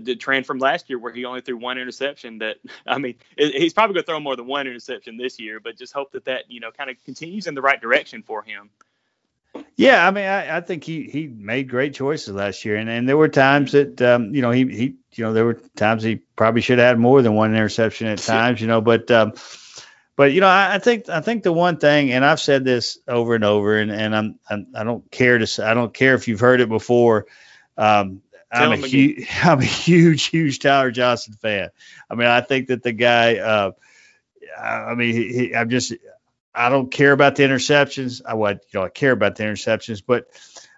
the 0.00 0.16
trend 0.16 0.46
from 0.46 0.58
last 0.58 0.88
year 0.88 0.98
where 0.98 1.12
he 1.12 1.24
only 1.24 1.40
threw 1.40 1.56
one 1.56 1.78
interception 1.78 2.38
that 2.38 2.56
i 2.86 2.98
mean 2.98 3.14
he's 3.36 3.72
probably 3.72 3.94
going 3.94 4.02
to 4.02 4.06
throw 4.06 4.20
more 4.20 4.36
than 4.36 4.46
one 4.46 4.66
interception 4.66 5.16
this 5.16 5.38
year 5.40 5.60
but 5.60 5.76
just 5.76 5.92
hope 5.92 6.12
that 6.12 6.24
that 6.24 6.50
you 6.50 6.60
know 6.60 6.70
kind 6.70 6.90
of 6.90 7.02
continues 7.04 7.46
in 7.46 7.54
the 7.54 7.62
right 7.62 7.80
direction 7.80 8.22
for 8.22 8.42
him 8.42 8.70
yeah 9.76 10.06
i 10.06 10.10
mean 10.10 10.24
i, 10.24 10.58
I 10.58 10.60
think 10.60 10.84
he 10.84 11.04
he 11.04 11.26
made 11.26 11.68
great 11.68 11.94
choices 11.94 12.34
last 12.34 12.64
year 12.64 12.76
and, 12.76 12.88
and 12.88 13.08
there 13.08 13.16
were 13.16 13.28
times 13.28 13.72
that 13.72 14.00
um, 14.00 14.34
you 14.34 14.42
know 14.42 14.50
he 14.50 14.64
he 14.66 14.94
you 15.12 15.24
know 15.24 15.32
there 15.32 15.44
were 15.44 15.60
times 15.76 16.02
he 16.02 16.16
probably 16.36 16.60
should 16.60 16.78
have 16.78 16.88
had 16.88 16.98
more 16.98 17.20
than 17.20 17.34
one 17.34 17.50
interception 17.50 18.06
at 18.06 18.18
times 18.20 18.60
you 18.60 18.66
know 18.66 18.80
but 18.80 19.10
um 19.10 19.32
but 20.16 20.32
you 20.32 20.40
know 20.40 20.46
I, 20.46 20.74
I 20.74 20.78
think 20.78 21.08
i 21.08 21.20
think 21.20 21.42
the 21.42 21.52
one 21.52 21.78
thing 21.78 22.12
and 22.12 22.24
i've 22.24 22.40
said 22.40 22.64
this 22.64 22.98
over 23.08 23.34
and 23.34 23.44
over 23.44 23.78
and 23.78 23.90
and 23.90 24.14
i'm, 24.14 24.38
I'm 24.48 24.66
i 24.74 24.84
don't 24.84 25.10
care 25.10 25.38
to 25.38 25.66
i 25.66 25.74
don't 25.74 25.94
care 25.94 26.14
if 26.14 26.28
you've 26.28 26.40
heard 26.40 26.60
it 26.60 26.68
before 26.68 27.26
um, 27.78 28.22
I'm 28.52 28.72
a 28.72 28.76
huge, 28.76 29.26
I'm 29.42 29.60
a 29.60 29.64
huge, 29.64 30.24
huge 30.24 30.58
Tyler 30.58 30.90
Johnston 30.90 31.34
fan. 31.34 31.70
I 32.10 32.14
mean, 32.14 32.28
I 32.28 32.42
think 32.42 32.68
that 32.68 32.82
the 32.82 32.92
guy, 32.92 33.38
uh, 33.38 33.72
I 34.60 34.94
mean, 34.94 35.14
he, 35.14 35.32
he, 35.32 35.56
I'm 35.56 35.70
just, 35.70 35.94
I 36.54 36.68
don't 36.68 36.90
care 36.90 37.12
about 37.12 37.36
the 37.36 37.44
interceptions. 37.44 38.20
I 38.24 38.34
would, 38.34 38.60
you 38.72 38.80
know, 38.80 38.86
I 38.86 38.90
care 38.90 39.12
about 39.12 39.36
the 39.36 39.44
interceptions, 39.44 40.02
but 40.06 40.26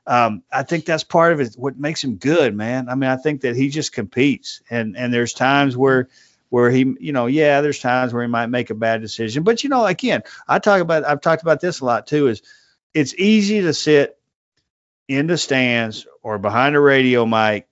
um, 0.06 0.42
I 0.52 0.62
think 0.62 0.84
that's 0.84 1.02
part 1.02 1.32
of 1.32 1.40
it. 1.40 1.54
What 1.56 1.78
makes 1.78 2.04
him 2.04 2.16
good, 2.16 2.54
man. 2.54 2.88
I 2.88 2.94
mean, 2.94 3.10
I 3.10 3.16
think 3.16 3.40
that 3.40 3.56
he 3.56 3.70
just 3.70 3.92
competes, 3.92 4.62
and 4.70 4.96
and 4.96 5.12
there's 5.12 5.32
times 5.32 5.76
where 5.76 6.08
where 6.54 6.70
he, 6.70 6.94
you 7.00 7.10
know, 7.10 7.26
yeah, 7.26 7.62
there's 7.62 7.80
times 7.80 8.12
where 8.12 8.22
he 8.22 8.28
might 8.28 8.46
make 8.46 8.70
a 8.70 8.76
bad 8.76 9.00
decision, 9.00 9.42
but 9.42 9.64
you 9.64 9.70
know, 9.70 9.84
again, 9.84 10.22
I 10.46 10.60
talk 10.60 10.80
about, 10.80 11.04
I've 11.04 11.20
talked 11.20 11.42
about 11.42 11.60
this 11.60 11.80
a 11.80 11.84
lot 11.84 12.06
too. 12.06 12.28
Is 12.28 12.42
it's 12.94 13.12
easy 13.12 13.62
to 13.62 13.74
sit 13.74 14.16
in 15.08 15.26
the 15.26 15.36
stands 15.36 16.06
or 16.22 16.38
behind 16.38 16.76
a 16.76 16.80
radio 16.80 17.26
mic 17.26 17.66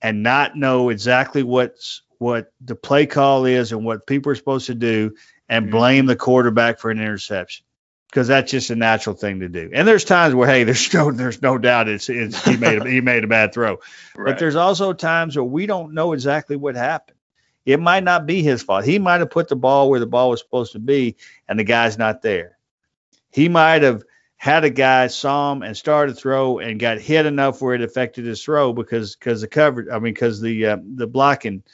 and 0.00 0.22
not 0.22 0.56
know 0.56 0.90
exactly 0.90 1.42
what's 1.42 2.02
what 2.18 2.52
the 2.60 2.76
play 2.76 3.06
call 3.06 3.44
is 3.44 3.72
and 3.72 3.84
what 3.84 4.06
people 4.06 4.30
are 4.30 4.36
supposed 4.36 4.66
to 4.66 4.74
do 4.76 5.16
and 5.48 5.64
mm-hmm. 5.64 5.76
blame 5.76 6.06
the 6.06 6.14
quarterback 6.14 6.78
for 6.78 6.92
an 6.92 7.00
interception 7.00 7.66
because 8.08 8.28
that's 8.28 8.52
just 8.52 8.70
a 8.70 8.76
natural 8.76 9.16
thing 9.16 9.40
to 9.40 9.48
do. 9.48 9.70
And 9.74 9.86
there's 9.86 10.04
times 10.04 10.32
where 10.32 10.48
hey, 10.48 10.62
there's 10.62 10.94
no 10.94 11.10
there's 11.10 11.42
no 11.42 11.58
doubt 11.58 11.88
it's, 11.88 12.08
it's 12.08 12.44
he 12.44 12.56
made 12.56 12.82
a, 12.82 12.88
he 12.88 13.00
made 13.00 13.24
a 13.24 13.26
bad 13.26 13.52
throw. 13.52 13.80
Right. 14.14 14.26
But 14.26 14.38
there's 14.38 14.54
also 14.54 14.92
times 14.92 15.34
where 15.34 15.42
we 15.42 15.66
don't 15.66 15.92
know 15.92 16.12
exactly 16.12 16.54
what 16.54 16.76
happened. 16.76 17.17
It 17.64 17.80
might 17.80 18.04
not 18.04 18.26
be 18.26 18.42
his 18.42 18.62
fault. 18.62 18.84
He 18.84 18.98
might 18.98 19.20
have 19.20 19.30
put 19.30 19.48
the 19.48 19.56
ball 19.56 19.90
where 19.90 20.00
the 20.00 20.06
ball 20.06 20.30
was 20.30 20.40
supposed 20.40 20.72
to 20.72 20.78
be 20.78 21.16
and 21.48 21.58
the 21.58 21.64
guy's 21.64 21.98
not 21.98 22.22
there. 22.22 22.56
He 23.30 23.48
might 23.48 23.82
have 23.82 24.02
had 24.38 24.64
a 24.64 24.70
guy 24.70 25.08
saw 25.08 25.52
him 25.52 25.62
and 25.62 25.76
started 25.76 26.14
to 26.14 26.20
throw 26.20 26.60
and 26.60 26.78
got 26.78 26.98
hit 26.98 27.26
enough 27.26 27.60
where 27.60 27.74
it 27.74 27.82
affected 27.82 28.24
his 28.24 28.42
throw 28.42 28.72
because 28.72 29.16
because 29.16 29.40
the 29.40 29.48
coverage 29.48 29.88
I 29.92 29.94
mean 29.94 30.14
because 30.14 30.40
the 30.40 30.66
uh, 30.66 30.76
the 30.94 31.08
blocking 31.08 31.64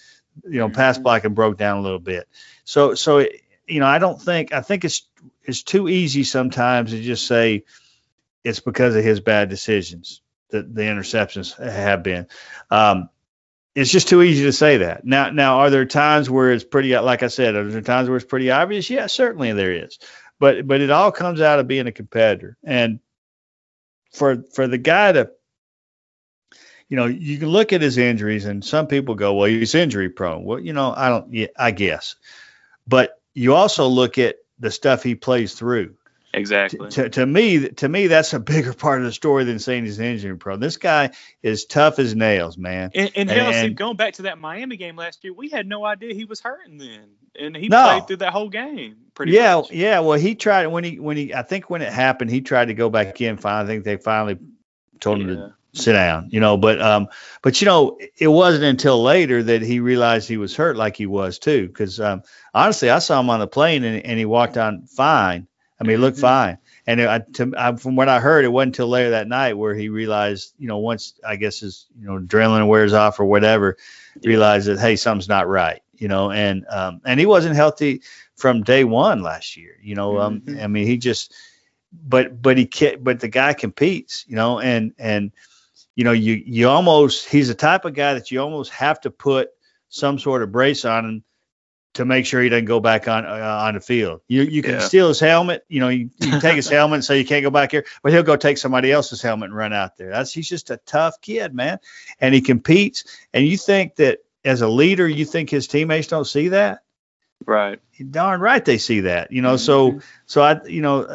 you 0.45 0.59
know 0.59 0.71
pass 0.71 0.97
mm-hmm. 0.97 1.05
blocking 1.05 1.35
broke 1.35 1.59
down 1.59 1.77
a 1.77 1.83
little 1.83 2.01
bit 2.01 2.27
so 2.65 2.95
so 2.95 3.27
you 3.69 3.81
know 3.81 3.87
I 3.87 3.99
don't 3.99 4.21
think 4.21 4.55
I 4.55 4.63
think 4.63 4.87
it's 4.87 5.07
it's 5.45 5.63
too 5.63 5.89
easy 5.89 6.25
sometimes 6.25 6.91
to 6.91 7.01
just 7.03 7.27
say 7.27 7.65
it's 8.43 8.61
because 8.61 8.97
of 8.97 9.05
his 9.05 9.21
bad 9.21 9.51
decisions 9.51 10.23
that 10.49 10.75
the 10.75 10.83
interceptions 10.83 11.55
have 11.63 12.03
been 12.03 12.27
um, 12.71 13.11
it's 13.75 13.91
just 13.91 14.09
too 14.09 14.23
easy 14.23 14.45
to 14.45 14.53
say 14.53 14.79
that 14.79 15.05
now 15.05 15.31
now 15.31 15.59
are 15.59 15.71
there 15.71 15.85
times 15.85 16.31
where 16.31 16.53
it's 16.53 16.65
pretty 16.65 16.97
like 16.99 17.23
I 17.23 17.29
said 17.29 17.55
are 17.55 17.65
there 17.65 17.81
times 17.81 18.09
where 18.09 18.17
it's 18.17 18.27
pretty 18.27 18.51
obvious 18.51 18.89
yeah 18.91 19.07
certainly 19.07 19.53
there 19.53 19.73
is 19.73 19.99
but 20.39 20.67
but 20.67 20.81
it 20.81 20.91
all 20.91 21.13
comes 21.13 21.41
out 21.41 21.59
of 21.59 21.69
being 21.69 21.87
a 21.87 21.93
competitor. 21.93 22.57
And 22.63 23.01
for 24.13 24.45
for 24.53 24.67
the 24.67 24.79
guy 24.79 25.13
to 25.13 25.31
you 26.89 26.97
know, 26.97 27.07
you 27.07 27.39
can 27.39 27.49
look 27.49 27.73
at 27.73 27.81
his 27.81 27.97
injuries 27.97 28.45
and 28.45 28.63
some 28.63 28.87
people 28.87 29.15
go, 29.15 29.35
well, 29.35 29.49
he's 29.49 29.75
injury 29.75 30.11
prone. 30.11 30.45
Well, 30.45 30.61
you 30.61 30.75
know, 30.75 30.93
I 30.95 31.09
don't, 31.09 31.33
yeah, 31.33 31.47
I 31.57 31.71
guess. 31.71 32.15
But 32.87 33.19
you 33.33 33.55
also 33.55 33.87
look 33.87 34.19
at 34.19 34.37
the 34.59 34.71
stuff 34.71 35.03
he 35.03 35.15
plays 35.15 35.55
through. 35.55 35.95
Exactly. 36.35 36.91
To, 36.91 37.09
to 37.09 37.27
me, 37.27 37.69
to 37.69 37.89
me, 37.89 38.09
that's 38.09 38.33
a 38.33 38.41
bigger 38.41 38.73
part 38.73 39.01
of 39.01 39.07
the 39.07 39.13
story 39.13 39.45
than 39.45 39.59
saying 39.59 39.85
he's 39.85 39.99
an 39.99 40.07
injury 40.07 40.37
prone. 40.37 40.59
This 40.59 40.77
guy 40.77 41.11
is 41.43 41.65
tough 41.65 41.99
as 41.99 42.15
nails, 42.15 42.59
man. 42.59 42.91
And, 42.95 43.11
and, 43.15 43.31
and 43.31 43.41
hell, 43.41 43.53
see, 43.53 43.71
going 43.71 43.97
back 43.97 44.15
to 44.15 44.23
that 44.23 44.39
Miami 44.39 44.77
game 44.77 44.97
last 44.97 45.23
year, 45.23 45.33
we 45.33 45.49
had 45.49 45.67
no 45.67 45.85
idea 45.85 46.13
he 46.13 46.25
was 46.25 46.41
hurting 46.41 46.79
then, 46.79 47.11
and 47.39 47.57
he 47.57 47.69
no. 47.69 47.85
played 47.85 48.07
through 48.09 48.17
that 48.19 48.33
whole 48.33 48.49
game. 48.49 48.97
Pretty 49.15 49.33
yeah, 49.33 49.57
much. 49.57 49.71
yeah. 49.71 50.01
Well, 50.01 50.19
he 50.19 50.35
tried 50.35 50.67
when 50.67 50.83
he 50.83 50.99
when 50.99 51.17
he 51.17 51.33
I 51.33 51.43
think 51.43 51.71
when 51.71 51.83
it 51.83 51.93
happened, 51.93 52.31
he 52.31 52.41
tried 52.41 52.67
to 52.67 52.75
go 52.75 52.91
back 52.91 53.21
in. 53.21 53.37
Finally, 53.37 53.65
I 53.65 53.67
think 53.67 53.85
they 53.85 53.97
finally 53.97 54.39
told 54.99 55.21
yeah. 55.21 55.27
him 55.27 55.37
to 55.37 55.55
sit 55.81 55.93
down, 55.93 56.31
you 56.31 56.41
know. 56.41 56.57
But 56.57 56.83
um, 56.83 57.09
but 57.43 57.61
you 57.61 57.67
know, 57.67 57.99
it 58.19 58.29
wasn't 58.29 58.65
until 58.65 59.03
later 59.03 59.41
that 59.41 59.63
he 59.63 59.79
realized 59.79 60.29
he 60.29 60.37
was 60.37 60.57
hurt, 60.57 60.77
like 60.77 60.97
he 60.97 61.07
was 61.07 61.39
too. 61.39 61.69
Because 61.69 62.01
um, 62.01 62.23
honestly, 62.53 62.91
I 62.91 62.99
saw 62.99 63.21
him 63.21 63.31
on 63.31 63.39
the 63.39 63.47
plane 63.47 63.85
and, 63.85 64.05
and 64.05 64.19
he 64.19 64.25
walked 64.25 64.57
on 64.57 64.87
fine 64.87 65.47
I 65.85 65.89
mean, 65.89 65.97
he 65.99 66.03
looked 66.03 66.17
mm-hmm. 66.17 66.23
fine. 66.23 66.59
And 66.87 67.01
it, 67.01 67.35
to, 67.35 67.55
I, 67.57 67.77
from 67.77 67.97
what 67.97 68.09
I 68.09 68.21
heard, 68.21 68.45
it 68.45 68.49
wasn't 68.49 68.75
until 68.75 68.89
later 68.89 69.11
that 69.11 69.29
night 69.29 69.55
where 69.55 69.75
he 69.75 69.89
realized, 69.89 70.55
you 70.59 70.69
know, 70.69 70.79
once 70.79 71.15
I 71.27 71.37
guess 71.37 71.61
his, 71.61 71.87
you 71.99 72.07
know, 72.07 72.19
adrenaline 72.19 72.69
wears 72.69 72.93
off 72.93 73.19
or 73.21 73.25
whatever, 73.25 73.77
realized 74.23 74.67
that 74.67 74.79
hey, 74.79 74.97
something's 74.97 75.29
not 75.29 75.49
right, 75.49 75.83
you 75.95 76.09
know. 76.09 76.31
And 76.31 76.67
um, 76.69 77.01
and 77.05 77.19
he 77.19 77.27
wasn't 77.27 77.57
healthy 77.57 78.03
from 78.37 78.63
day 78.63 78.85
one 78.85 79.23
last 79.23 79.57
year, 79.57 79.79
you 79.83 79.95
know. 79.95 80.19
Um, 80.21 80.41
mm-hmm. 80.41 80.61
I 80.61 80.67
mean, 80.67 80.87
he 80.87 80.99
just, 80.99 81.33
but 81.93 82.41
but 82.43 82.59
he 82.59 82.67
can, 82.67 83.03
but 83.03 83.21
the 83.21 83.29
guy 83.29 83.55
competes, 83.55 84.25
you 84.29 84.37
know, 84.37 84.61
and 84.61 84.93
and 84.99 85.33
you 85.95 86.05
know, 86.05 86.13
you 86.13 86.35
you 86.35 86.69
almost 86.69 87.29
he's 87.29 87.49
the 87.49 87.55
type 87.55 87.87
of 87.87 87.95
guy 87.95 88.15
that 88.15 88.31
you 88.31 88.41
almost 88.41 88.73
have 88.73 89.01
to 89.03 89.11
put 89.11 89.51
some 89.89 90.19
sort 90.19 90.43
of 90.43 90.53
brace 90.53 90.85
on 90.85 91.05
him 91.05 91.25
to 91.95 92.05
make 92.05 92.27
sure 92.27 92.43
he 92.43 92.49
doesn't 92.49 92.67
go 92.67 92.81
back 92.81 93.09
on 93.09 93.25
uh, 93.25 93.59
on 93.63 93.75
the 93.75 93.81
field. 93.81 94.21
You 94.29 94.43
you 94.43 94.63
can 94.63 94.75
yeah. 94.75 94.81
steal 94.81 95.09
his 95.09 95.21
helmet. 95.21 95.65
You 95.69 95.81
know, 95.81 95.89
you, 95.89 96.11
you 96.21 96.41
take 96.41 96.57
his 96.57 96.69
helmet 96.71 96.97
and 96.97 97.05
say 97.05 97.19
you 97.19 97.25
can't 97.25 97.43
go 97.43 97.51
back 97.51 97.71
here, 97.71 97.87
but 98.03 98.13
he'll 98.13 98.23
go 98.23 98.37
take 98.37 98.59
somebody 98.59 98.93
else's 98.93 99.23
helmet 99.23 99.49
and 99.49 99.57
run 99.57 99.73
out 99.73 99.97
there. 99.97 100.11
That's 100.11 100.33
he's 100.33 100.49
just 100.49 100.71
a 100.71 100.77
tough 100.79 101.21
kid, 101.21 101.55
man, 101.55 101.79
and 102.21 102.35
he 102.35 102.41
competes. 102.41 103.05
And 103.33 103.47
you 103.47 103.57
think 103.57 103.97
that 103.97 104.21
as 104.45 104.61
a 104.61 104.69
leader, 104.69 105.09
you 105.09 105.25
think 105.25 105.51
his 105.51 105.67
teammates 105.67 106.09
don't 106.09 106.27
see 106.27 106.49
that? 106.49 106.81
Right. 107.47 107.81
Darn 108.11 108.41
right 108.41 108.65
they 108.65 108.79
see 108.79 109.01
that. 109.01 109.31
You 109.31 109.43
know, 109.43 109.55
mm-hmm. 109.55 109.99
so 109.99 110.01
so 110.27 110.43
I 110.43 110.65
you 110.65 110.83
know 110.83 111.07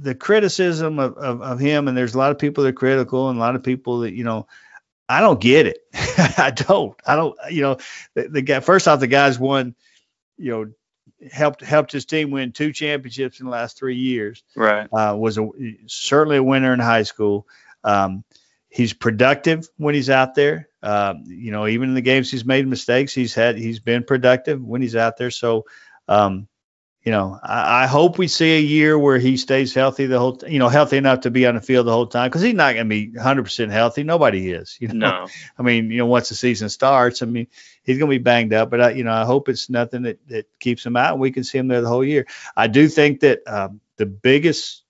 the 0.00 0.14
criticism 0.14 0.98
of, 0.98 1.16
of 1.16 1.42
of 1.42 1.58
him, 1.58 1.88
and 1.88 1.96
there's 1.96 2.14
a 2.14 2.18
lot 2.18 2.30
of 2.30 2.38
people 2.38 2.64
that 2.64 2.70
are 2.70 2.72
critical, 2.72 3.28
and 3.28 3.38
a 3.38 3.40
lot 3.40 3.54
of 3.54 3.62
people 3.62 4.00
that 4.00 4.12
you 4.12 4.24
know. 4.24 4.46
I 5.10 5.22
don't 5.22 5.40
get 5.40 5.64
it. 5.64 5.78
I 6.36 6.52
don't. 6.54 6.94
I 7.06 7.16
don't. 7.16 7.34
You 7.50 7.62
know, 7.62 7.78
the, 8.12 8.28
the 8.28 8.42
guy. 8.42 8.60
First 8.60 8.86
off, 8.86 9.00
the 9.00 9.06
guy's 9.06 9.38
won 9.38 9.74
you 10.38 10.50
know 10.52 10.72
helped 11.30 11.62
helped 11.62 11.92
his 11.92 12.04
team 12.04 12.30
win 12.30 12.52
two 12.52 12.72
championships 12.72 13.40
in 13.40 13.46
the 13.46 13.52
last 13.52 13.78
three 13.78 13.96
years. 13.96 14.42
Right. 14.56 14.88
Uh, 14.92 15.16
was 15.16 15.38
a 15.38 15.48
certainly 15.86 16.36
a 16.36 16.42
winner 16.42 16.72
in 16.72 16.80
high 16.80 17.02
school. 17.02 17.46
Um, 17.84 18.24
he's 18.68 18.92
productive 18.92 19.68
when 19.76 19.94
he's 19.94 20.10
out 20.10 20.34
there. 20.34 20.68
Um, 20.82 21.24
you 21.26 21.50
know, 21.50 21.66
even 21.66 21.88
in 21.88 21.94
the 21.94 22.00
games 22.00 22.30
he's 22.30 22.44
made 22.44 22.66
mistakes, 22.66 23.12
he's 23.12 23.34
had 23.34 23.56
he's 23.56 23.80
been 23.80 24.04
productive 24.04 24.62
when 24.62 24.82
he's 24.82 24.96
out 24.96 25.16
there. 25.16 25.30
So, 25.30 25.64
um, 26.06 26.48
you 27.08 27.12
know, 27.12 27.40
I, 27.42 27.84
I, 27.84 27.86
hope 27.86 28.18
we 28.18 28.28
see 28.28 28.58
a 28.58 28.60
year 28.60 28.98
where 28.98 29.16
he 29.16 29.38
stays 29.38 29.72
healthy 29.72 30.04
the 30.04 30.18
whole, 30.18 30.38
you 30.46 30.58
know, 30.58 30.68
healthy 30.68 30.98
enough 30.98 31.20
to 31.20 31.30
be 31.30 31.46
on 31.46 31.54
the 31.54 31.60
field 31.62 31.86
the 31.86 31.90
whole 31.90 32.06
time 32.06 32.28
because 32.28 32.42
he's 32.42 32.52
not 32.52 32.74
going 32.74 32.86
to 32.86 32.90
be 32.90 33.10
100% 33.12 33.70
healthy. 33.70 34.02
Nobody 34.02 34.50
is. 34.50 34.76
You 34.78 34.88
know, 34.88 35.22
no. 35.22 35.26
I 35.58 35.62
mean, 35.62 35.90
you 35.90 35.96
know, 35.96 36.04
once 36.04 36.28
the 36.28 36.34
season 36.34 36.68
starts, 36.68 37.22
I 37.22 37.24
mean, 37.24 37.46
he's 37.82 37.96
going 37.96 38.10
to 38.10 38.18
be 38.18 38.22
banged 38.22 38.52
up, 38.52 38.68
but 38.68 38.82
I, 38.82 38.90
you 38.90 39.04
know, 39.04 39.12
I 39.12 39.24
hope 39.24 39.48
it's 39.48 39.70
nothing 39.70 40.02
that, 40.02 40.18
that 40.28 40.48
keeps 40.60 40.84
him 40.84 40.96
out 40.96 41.12
and 41.12 41.20
we 41.22 41.30
can 41.30 41.44
see 41.44 41.56
him 41.56 41.68
there 41.68 41.80
the 41.80 41.88
whole 41.88 42.04
year. 42.04 42.26
I 42.54 42.66
do 42.66 42.88
think 42.88 43.20
that 43.20 43.40
um, 43.46 43.80
the 43.96 44.04
biggest, 44.04 44.84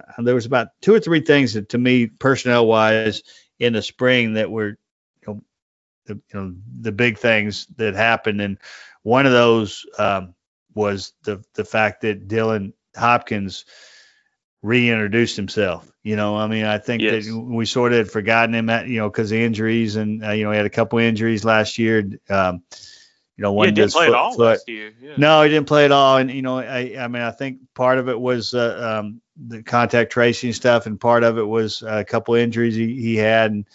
uh, 0.00 0.22
there 0.22 0.34
was 0.34 0.46
about 0.46 0.68
two 0.80 0.94
or 0.94 1.00
three 1.00 1.20
things 1.20 1.52
that 1.52 1.68
to 1.68 1.78
me, 1.78 2.06
personnel 2.06 2.66
wise, 2.66 3.24
in 3.58 3.74
the 3.74 3.82
spring 3.82 4.34
that 4.34 4.50
were, 4.50 4.78
you 5.20 5.26
know, 5.26 5.42
the, 6.06 6.14
you 6.14 6.40
know, 6.40 6.54
the 6.80 6.92
big 6.92 7.18
things 7.18 7.66
that 7.76 7.94
happened. 7.94 8.40
And 8.40 8.56
one 9.02 9.26
of 9.26 9.32
those, 9.32 9.84
um, 9.98 10.34
was 10.74 11.12
the 11.24 11.44
the 11.54 11.64
fact 11.64 12.02
that 12.02 12.28
Dylan 12.28 12.72
Hopkins 12.96 13.64
reintroduced 14.62 15.36
himself. 15.36 15.90
You 16.02 16.16
know, 16.16 16.36
I 16.36 16.46
mean, 16.46 16.64
I 16.64 16.78
think 16.78 17.02
yes. 17.02 17.26
that 17.26 17.36
we 17.36 17.66
sort 17.66 17.92
of 17.92 17.98
had 17.98 18.10
forgotten 18.10 18.54
him 18.54 18.70
at, 18.70 18.88
you 18.88 18.98
know, 18.98 19.08
because 19.08 19.30
of 19.32 19.38
injuries 19.38 19.96
and, 19.96 20.24
uh, 20.24 20.30
you 20.30 20.44
know, 20.44 20.50
he 20.50 20.56
had 20.56 20.66
a 20.66 20.70
couple 20.70 20.98
injuries 20.98 21.44
last 21.44 21.78
year. 21.78 21.98
Um, 22.28 22.62
you 23.36 23.42
know, 23.42 23.52
one 23.52 23.68
yeah, 23.68 23.74
didn't 23.74 23.92
play 23.92 24.06
foot, 24.06 24.14
at 24.14 24.18
all 24.18 24.34
foot. 24.34 24.46
last 24.46 24.68
year. 24.68 24.92
Yeah. 25.00 25.14
No, 25.16 25.42
he 25.42 25.48
didn't 25.48 25.66
play 25.66 25.84
at 25.84 25.92
all. 25.92 26.18
And 26.18 26.30
you 26.30 26.42
know, 26.42 26.58
I, 26.58 26.96
I 26.98 27.08
mean, 27.08 27.22
I 27.22 27.30
think 27.30 27.58
part 27.74 27.98
of 27.98 28.08
it 28.08 28.18
was 28.18 28.54
uh, 28.54 29.00
um, 29.00 29.20
the 29.36 29.62
contact 29.62 30.12
tracing 30.12 30.52
stuff, 30.52 30.86
and 30.86 31.00
part 31.00 31.24
of 31.24 31.38
it 31.38 31.46
was 31.46 31.82
a 31.82 32.04
couple 32.04 32.34
injuries 32.34 32.74
he, 32.74 33.00
he 33.00 33.16
had, 33.16 33.50
and 33.50 33.66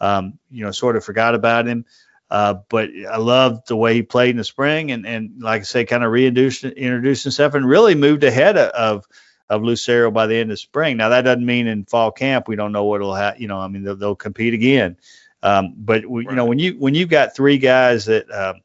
um, 0.00 0.38
you 0.50 0.64
know, 0.64 0.70
sort 0.70 0.96
of 0.96 1.04
forgot 1.04 1.34
about 1.34 1.66
him. 1.66 1.86
Uh, 2.30 2.54
but 2.68 2.90
I 3.08 3.18
loved 3.18 3.68
the 3.68 3.76
way 3.76 3.94
he 3.94 4.02
played 4.02 4.30
in 4.30 4.36
the 4.36 4.44
spring, 4.44 4.90
and 4.90 5.06
and 5.06 5.40
like 5.40 5.60
I 5.60 5.64
say, 5.64 5.84
kind 5.84 6.02
of 6.02 6.10
reintroduced 6.10 6.64
introduced 6.64 7.24
himself, 7.24 7.54
and 7.54 7.66
really 7.66 7.94
moved 7.94 8.24
ahead 8.24 8.56
of 8.56 9.04
of 9.48 9.62
Lucero 9.62 10.10
by 10.10 10.26
the 10.26 10.36
end 10.36 10.50
of 10.50 10.58
spring. 10.58 10.96
Now 10.96 11.10
that 11.10 11.22
doesn't 11.22 11.46
mean 11.46 11.68
in 11.68 11.84
fall 11.84 12.10
camp 12.10 12.48
we 12.48 12.56
don't 12.56 12.72
know 12.72 12.84
what 12.84 13.00
it'll 13.00 13.14
have. 13.14 13.40
You 13.40 13.48
know, 13.48 13.58
I 13.58 13.68
mean 13.68 13.84
they'll, 13.84 13.96
they'll 13.96 14.16
compete 14.16 14.54
again. 14.54 14.96
Um, 15.42 15.74
but 15.76 16.04
we, 16.04 16.24
right. 16.24 16.32
you 16.32 16.36
know 16.36 16.46
when 16.46 16.58
you 16.58 16.72
when 16.78 16.94
you've 16.94 17.08
got 17.08 17.36
three 17.36 17.58
guys 17.58 18.06
that 18.06 18.30
um, 18.30 18.60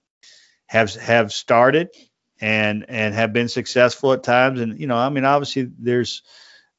have 0.65 0.95
have 0.95 1.31
started 1.31 1.89
and 2.39 2.85
and 2.89 3.13
have 3.13 3.31
been 3.31 3.47
successful 3.47 4.13
at 4.13 4.23
times, 4.23 4.59
and 4.59 4.79
you 4.79 4.87
know 4.87 4.97
I 4.97 5.09
mean 5.09 5.25
obviously 5.25 5.69
there's 5.77 6.23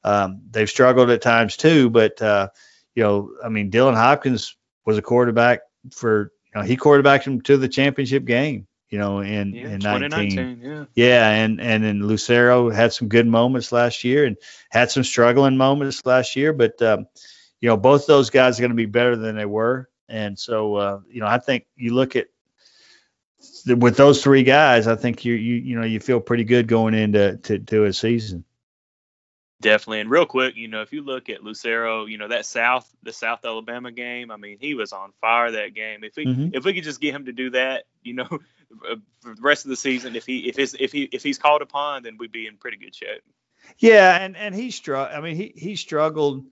um, 0.03 0.41
they've 0.51 0.69
struggled 0.69 1.09
at 1.09 1.21
times 1.21 1.55
too, 1.55 1.89
but 1.89 2.21
uh, 2.21 2.49
you 2.95 3.03
know 3.03 3.31
I 3.41 3.47
mean 3.47 3.71
Dylan 3.71 3.95
Hopkins 3.95 4.57
was 4.85 4.97
a 4.97 5.01
quarterback 5.01 5.61
for 5.91 6.33
you 6.53 6.61
know 6.61 6.67
he 6.67 6.75
quarterbacked 6.75 7.25
him 7.25 7.41
to 7.41 7.57
the 7.57 7.67
championship 7.67 8.25
game 8.25 8.67
you 8.93 8.99
know, 8.99 9.21
in 9.21 9.55
yeah, 9.55 9.69
in 9.69 9.79
19. 9.79 10.59
Yeah. 10.61 10.85
yeah, 10.93 11.27
and 11.27 11.59
and 11.59 11.83
then 11.83 12.03
Lucero 12.03 12.69
had 12.69 12.93
some 12.93 13.07
good 13.07 13.25
moments 13.25 13.71
last 13.71 14.03
year 14.03 14.23
and 14.25 14.37
had 14.69 14.91
some 14.91 15.03
struggling 15.03 15.57
moments 15.57 16.05
last 16.05 16.35
year, 16.35 16.53
but 16.53 16.79
um, 16.83 17.07
you 17.59 17.69
know, 17.69 17.75
both 17.75 18.05
those 18.05 18.29
guys 18.29 18.59
are 18.59 18.61
going 18.61 18.69
to 18.69 18.75
be 18.75 18.85
better 18.85 19.15
than 19.15 19.35
they 19.35 19.47
were, 19.47 19.89
and 20.07 20.37
so 20.37 20.75
uh, 20.75 20.99
you 21.09 21.21
know, 21.21 21.25
I 21.25 21.39
think 21.39 21.65
you 21.75 21.95
look 21.95 22.15
at 22.15 22.27
with 23.65 23.97
those 23.97 24.21
three 24.21 24.43
guys, 24.43 24.85
I 24.85 24.95
think 24.95 25.25
you 25.25 25.33
you 25.33 25.55
you 25.55 25.75
know 25.79 25.87
you 25.87 25.99
feel 25.99 26.19
pretty 26.19 26.43
good 26.43 26.67
going 26.67 26.93
into 26.93 27.37
to, 27.37 27.57
to 27.57 27.85
a 27.85 27.93
season. 27.93 28.45
Definitely. 29.63 30.01
And 30.01 30.09
real 30.09 30.25
quick, 30.25 30.57
you 30.57 30.67
know, 30.67 30.81
if 30.81 30.91
you 30.91 31.01
look 31.01 31.29
at 31.29 31.41
Lucero, 31.41 32.05
you 32.05 32.17
know, 32.17 32.27
that 32.27 32.45
South, 32.45 32.87
the 33.01 33.13
South 33.13 33.45
Alabama 33.45 33.91
game, 33.91 34.29
I 34.29 34.35
mean, 34.35 34.57
he 34.59 34.75
was 34.75 34.91
on 34.91 35.13
fire 35.21 35.51
that 35.51 35.73
game. 35.73 36.03
If 36.03 36.17
we 36.17 36.25
mm-hmm. 36.25 36.49
if 36.53 36.65
we 36.65 36.73
could 36.73 36.83
just 36.83 36.99
get 36.99 37.15
him 37.15 37.25
to 37.25 37.31
do 37.31 37.49
that, 37.51 37.85
you 38.03 38.13
know, 38.13 38.27
for 39.21 39.35
the 39.35 39.41
rest 39.41 39.65
of 39.65 39.69
the 39.69 39.77
season, 39.77 40.15
if 40.17 40.25
he 40.25 40.49
if 40.49 40.57
his 40.57 40.75
if 40.77 40.91
he 40.91 41.03
if 41.03 41.23
he's 41.23 41.37
called 41.37 41.61
upon, 41.61 42.03
then 42.03 42.17
we'd 42.17 42.31
be 42.31 42.45
in 42.45 42.57
pretty 42.57 42.77
good 42.77 42.93
shape. 42.93 43.23
Yeah, 43.77 44.17
and 44.19 44.35
and 44.35 44.53
he 44.53 44.69
struggled. 44.71 45.17
I 45.17 45.21
mean, 45.21 45.35
he 45.37 45.53
he 45.55 45.75
struggled. 45.75 46.45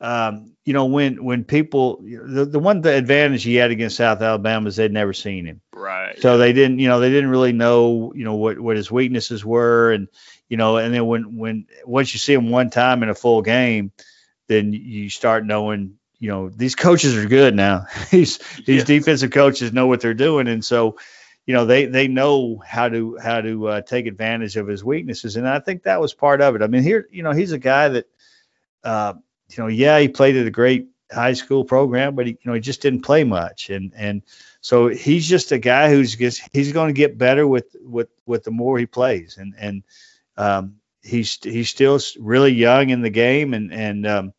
Um, 0.00 0.52
you 0.64 0.74
know, 0.74 0.84
when 0.84 1.24
when 1.24 1.42
people 1.42 2.02
the 2.02 2.44
the 2.44 2.60
one 2.60 2.82
the 2.82 2.94
advantage 2.94 3.42
he 3.42 3.56
had 3.56 3.72
against 3.72 3.96
South 3.96 4.22
Alabama 4.22 4.68
is 4.68 4.76
they'd 4.76 4.92
never 4.92 5.12
seen 5.12 5.46
him. 5.46 5.60
Right. 5.72 6.20
So 6.20 6.38
they 6.38 6.52
didn't, 6.52 6.78
you 6.78 6.86
know, 6.86 7.00
they 7.00 7.10
didn't 7.10 7.30
really 7.30 7.52
know, 7.52 8.12
you 8.14 8.24
know, 8.24 8.36
what 8.36 8.60
what 8.60 8.76
his 8.76 8.92
weaknesses 8.92 9.44
were, 9.44 9.90
and 9.90 10.06
you 10.48 10.56
know, 10.56 10.78
and 10.78 10.94
then 10.94 11.06
when 11.06 11.36
when 11.36 11.66
once 11.84 12.12
you 12.14 12.18
see 12.18 12.32
him 12.32 12.50
one 12.50 12.70
time 12.70 13.02
in 13.02 13.08
a 13.08 13.14
full 13.14 13.42
game, 13.42 13.92
then 14.48 14.72
you 14.72 15.10
start 15.10 15.44
knowing, 15.44 15.98
you 16.18 16.30
know, 16.30 16.48
these 16.48 16.74
coaches 16.74 17.16
are 17.16 17.26
good 17.26 17.54
now. 17.54 17.86
these 18.10 18.38
these 18.64 18.84
defensive 18.84 19.30
coaches 19.30 19.72
know 19.72 19.86
what 19.86 20.00
they're 20.00 20.14
doing, 20.14 20.48
and 20.48 20.64
so, 20.64 20.98
you 21.46 21.54
know, 21.54 21.66
they 21.66 21.84
they 21.86 22.08
know 22.08 22.62
how 22.66 22.88
to 22.88 23.18
how 23.18 23.40
to 23.40 23.68
uh, 23.68 23.80
take 23.82 24.06
advantage 24.06 24.56
of 24.56 24.66
his 24.66 24.82
weaknesses, 24.82 25.36
and 25.36 25.46
I 25.46 25.60
think 25.60 25.82
that 25.82 26.00
was 26.00 26.14
part 26.14 26.40
of 26.40 26.56
it. 26.56 26.62
I 26.62 26.66
mean, 26.66 26.82
here, 26.82 27.06
you 27.12 27.22
know, 27.22 27.32
he's 27.32 27.52
a 27.52 27.58
guy 27.58 27.88
that, 27.90 28.06
uh, 28.82 29.14
you 29.50 29.62
know, 29.62 29.68
yeah, 29.68 29.98
he 29.98 30.08
played 30.08 30.36
at 30.36 30.46
a 30.46 30.50
great 30.50 30.88
high 31.12 31.34
school 31.34 31.64
program, 31.64 32.14
but 32.14 32.26
he, 32.26 32.32
you 32.32 32.38
know, 32.44 32.54
he 32.54 32.60
just 32.60 32.80
didn't 32.80 33.02
play 33.02 33.24
much, 33.24 33.68
and 33.68 33.92
and 33.94 34.22
so 34.62 34.88
he's 34.88 35.28
just 35.28 35.52
a 35.52 35.58
guy 35.58 35.90
who's 35.90 36.16
just 36.16 36.40
he's 36.54 36.72
going 36.72 36.88
to 36.88 36.98
get 36.98 37.18
better 37.18 37.46
with 37.46 37.76
with 37.82 38.08
with 38.24 38.44
the 38.44 38.50
more 38.50 38.78
he 38.78 38.86
plays, 38.86 39.36
and 39.36 39.54
and 39.58 39.82
um, 40.38 40.76
he's 41.02 41.38
he's 41.42 41.68
still 41.68 42.00
really 42.18 42.52
young 42.52 42.88
in 42.88 43.02
the 43.02 43.10
game, 43.10 43.52
and 43.52 43.72
and 43.72 44.06
um, 44.06 44.32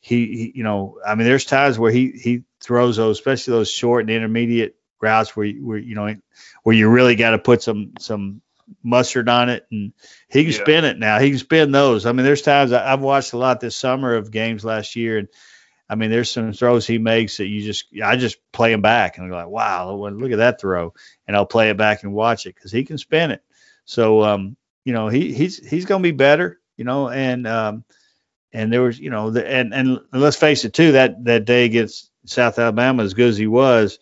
he, 0.00 0.26
he, 0.26 0.52
you 0.54 0.62
know 0.62 0.98
I 1.04 1.14
mean 1.14 1.26
there's 1.26 1.44
times 1.44 1.78
where 1.78 1.92
he 1.92 2.10
he 2.10 2.44
throws 2.60 2.96
those 2.96 3.18
especially 3.18 3.52
those 3.52 3.70
short 3.70 4.02
and 4.02 4.10
intermediate 4.10 4.76
routes 5.00 5.36
where 5.36 5.46
you, 5.46 5.66
where 5.66 5.78
you 5.78 5.94
know 5.94 6.14
where 6.62 6.76
you 6.76 6.88
really 6.88 7.16
got 7.16 7.30
to 7.30 7.38
put 7.38 7.62
some 7.62 7.92
some 7.98 8.40
mustard 8.82 9.28
on 9.28 9.48
it. 9.48 9.66
And 9.70 9.92
he 10.28 10.44
can 10.44 10.52
yeah. 10.52 10.58
spin 10.58 10.84
it 10.84 10.98
now. 10.98 11.18
He 11.18 11.30
can 11.30 11.38
spin 11.38 11.72
those. 11.72 12.06
I 12.06 12.12
mean 12.12 12.24
there's 12.24 12.42
times 12.42 12.72
I, 12.72 12.90
have 12.90 13.00
watched 13.00 13.32
a 13.32 13.38
lot 13.38 13.60
this 13.60 13.76
summer 13.76 14.14
of 14.14 14.30
games 14.30 14.64
last 14.64 14.96
year. 14.96 15.18
And 15.18 15.28
i 15.88 15.96
mean 15.96 16.10
there's 16.10 16.30
some 16.30 16.52
throws 16.52 16.86
he 16.86 16.98
makes 16.98 17.38
that 17.38 17.48
you 17.48 17.62
just 17.62 17.86
i 18.04 18.16
just 18.16 18.38
play 18.52 18.72
him 18.72 18.80
back 18.80 19.18
and 19.18 19.26
i'm 19.26 19.32
like 19.32 19.48
wow 19.48 19.92
look 19.92 20.30
at 20.30 20.38
that 20.38 20.60
throw. 20.60 20.94
And 21.26 21.36
i'll 21.36 21.46
play 21.46 21.70
it 21.70 21.76
back 21.76 22.04
and 22.04 22.12
watch 22.12 22.46
it 22.46 22.54
because 22.54 22.72
he 22.72 22.84
can 22.84 22.98
spin 22.98 23.32
it. 23.32 23.42
So 23.84 24.22
um 24.22 24.56
you 24.84 24.92
know, 24.92 25.08
he 25.08 25.32
he's 25.32 25.58
he's 25.68 25.84
going 25.84 26.02
to 26.02 26.06
be 26.06 26.16
better, 26.16 26.60
you 26.76 26.84
know, 26.84 27.08
and 27.08 27.46
um, 27.46 27.84
and 28.52 28.72
there 28.72 28.82
was, 28.82 28.98
you 28.98 29.10
know, 29.10 29.30
the, 29.30 29.46
and 29.46 29.74
and 29.74 30.00
let's 30.12 30.36
face 30.36 30.64
it 30.64 30.72
too, 30.72 30.92
that 30.92 31.24
that 31.24 31.44
day 31.44 31.64
against 31.64 32.10
South 32.26 32.58
Alabama, 32.58 33.02
as 33.02 33.14
good 33.14 33.28
as 33.28 33.36
he 33.36 33.46
was, 33.46 33.98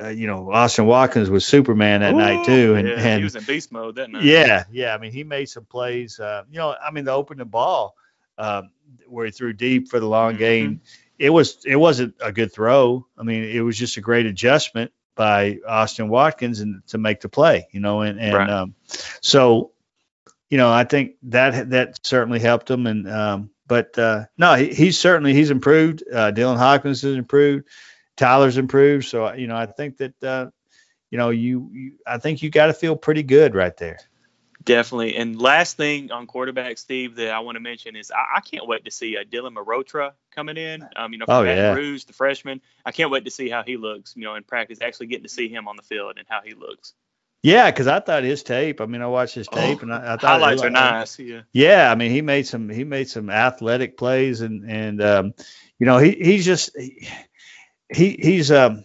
uh, 0.00 0.08
you 0.08 0.26
know, 0.26 0.50
Austin 0.50 0.86
Watkins 0.86 1.30
was 1.30 1.44
Superman 1.44 2.00
that 2.00 2.14
Ooh, 2.14 2.18
night 2.18 2.44
too, 2.46 2.74
and, 2.74 2.88
yeah, 2.88 2.94
and 2.94 3.18
he 3.18 3.24
was 3.24 3.36
in 3.36 3.44
beast 3.44 3.70
mode 3.70 3.96
that 3.96 4.10
night. 4.10 4.24
Yeah, 4.24 4.64
yeah. 4.70 4.94
I 4.94 4.98
mean, 4.98 5.12
he 5.12 5.24
made 5.24 5.48
some 5.48 5.64
plays. 5.64 6.18
Uh, 6.18 6.44
you 6.50 6.58
know, 6.58 6.74
I 6.82 6.90
mean, 6.90 7.04
the 7.04 7.12
opening 7.12 7.48
ball 7.48 7.94
uh, 8.38 8.62
where 9.06 9.26
he 9.26 9.32
threw 9.32 9.52
deep 9.52 9.88
for 9.88 10.00
the 10.00 10.06
long 10.06 10.32
mm-hmm. 10.32 10.38
game, 10.38 10.80
it 11.18 11.30
was 11.30 11.58
it 11.66 11.76
wasn't 11.76 12.14
a 12.20 12.32
good 12.32 12.52
throw. 12.52 13.06
I 13.18 13.22
mean, 13.22 13.44
it 13.44 13.60
was 13.60 13.76
just 13.76 13.98
a 13.98 14.00
great 14.00 14.26
adjustment 14.26 14.92
by 15.14 15.58
Austin 15.68 16.08
Watkins 16.08 16.60
and 16.60 16.86
to 16.88 16.98
make 16.98 17.20
the 17.20 17.28
play. 17.28 17.68
You 17.72 17.80
know, 17.80 18.00
and 18.00 18.18
and 18.18 18.34
right. 18.34 18.50
um, 18.50 18.74
so 19.20 19.72
you 20.50 20.58
know, 20.58 20.70
I 20.70 20.84
think 20.84 21.12
that 21.22 21.70
that 21.70 22.04
certainly 22.04 22.40
helped 22.40 22.70
him. 22.70 22.86
And 22.86 23.08
um, 23.08 23.50
but 23.66 23.96
uh, 23.98 24.26
no, 24.36 24.54
he, 24.54 24.74
he's 24.74 24.98
certainly 24.98 25.32
he's 25.32 25.50
improved. 25.50 26.02
Uh, 26.12 26.32
Dylan 26.32 26.58
Hopkins 26.58 27.02
has 27.02 27.14
improved. 27.14 27.68
Tyler's 28.16 28.58
improved. 28.58 29.06
So 29.06 29.32
you 29.32 29.46
know, 29.46 29.56
I 29.56 29.66
think 29.66 29.98
that 29.98 30.22
uh, 30.22 30.50
you 31.10 31.18
know 31.18 31.30
you, 31.30 31.70
you 31.72 31.92
I 32.06 32.18
think 32.18 32.42
you 32.42 32.50
got 32.50 32.66
to 32.66 32.74
feel 32.74 32.96
pretty 32.96 33.22
good 33.22 33.54
right 33.54 33.76
there. 33.76 34.00
Definitely. 34.62 35.16
And 35.16 35.40
last 35.40 35.78
thing 35.78 36.12
on 36.12 36.26
quarterback, 36.26 36.76
Steve, 36.76 37.16
that 37.16 37.30
I 37.30 37.40
want 37.40 37.56
to 37.56 37.60
mention 37.60 37.96
is 37.96 38.10
I, 38.10 38.36
I 38.36 38.40
can't 38.40 38.66
wait 38.66 38.84
to 38.84 38.90
see 38.90 39.16
uh, 39.16 39.24
Dylan 39.24 39.54
Marotra 39.54 40.12
coming 40.34 40.58
in. 40.58 40.86
Um, 40.96 41.12
you 41.12 41.18
know, 41.18 41.24
from 41.24 41.36
oh, 41.36 41.42
Baton 41.44 41.56
yeah. 41.56 41.74
Rouge, 41.74 42.04
the 42.04 42.12
freshman. 42.12 42.60
I 42.84 42.92
can't 42.92 43.10
wait 43.10 43.24
to 43.24 43.30
see 43.30 43.48
how 43.48 43.62
he 43.62 43.78
looks. 43.78 44.14
You 44.16 44.24
know, 44.24 44.34
in 44.34 44.42
practice, 44.42 44.80
actually 44.82 45.06
getting 45.06 45.22
to 45.22 45.30
see 45.30 45.48
him 45.48 45.66
on 45.66 45.76
the 45.76 45.82
field 45.82 46.18
and 46.18 46.26
how 46.28 46.40
he 46.44 46.54
looks. 46.54 46.92
Yeah, 47.42 47.70
because 47.70 47.86
I 47.86 48.00
thought 48.00 48.22
his 48.22 48.42
tape. 48.42 48.80
I 48.80 48.86
mean, 48.86 49.00
I 49.00 49.06
watched 49.06 49.34
his 49.34 49.48
tape, 49.48 49.78
oh, 49.78 49.82
and 49.82 49.94
I, 49.94 50.14
I 50.14 50.16
thought 50.16 50.40
highlights 50.40 50.62
are 50.62 50.70
nice. 50.70 51.18
Yeah. 51.18 51.42
Yeah, 51.52 51.90
I 51.90 51.94
mean, 51.94 52.10
he 52.10 52.20
made 52.20 52.46
some 52.46 52.68
he 52.68 52.84
made 52.84 53.08
some 53.08 53.30
athletic 53.30 53.96
plays, 53.96 54.42
and 54.42 54.70
and 54.70 55.02
um, 55.02 55.34
you 55.78 55.86
know, 55.86 55.98
he 55.98 56.10
he's 56.10 56.44
just 56.44 56.76
he, 56.76 58.18
he's 58.20 58.50
um 58.50 58.84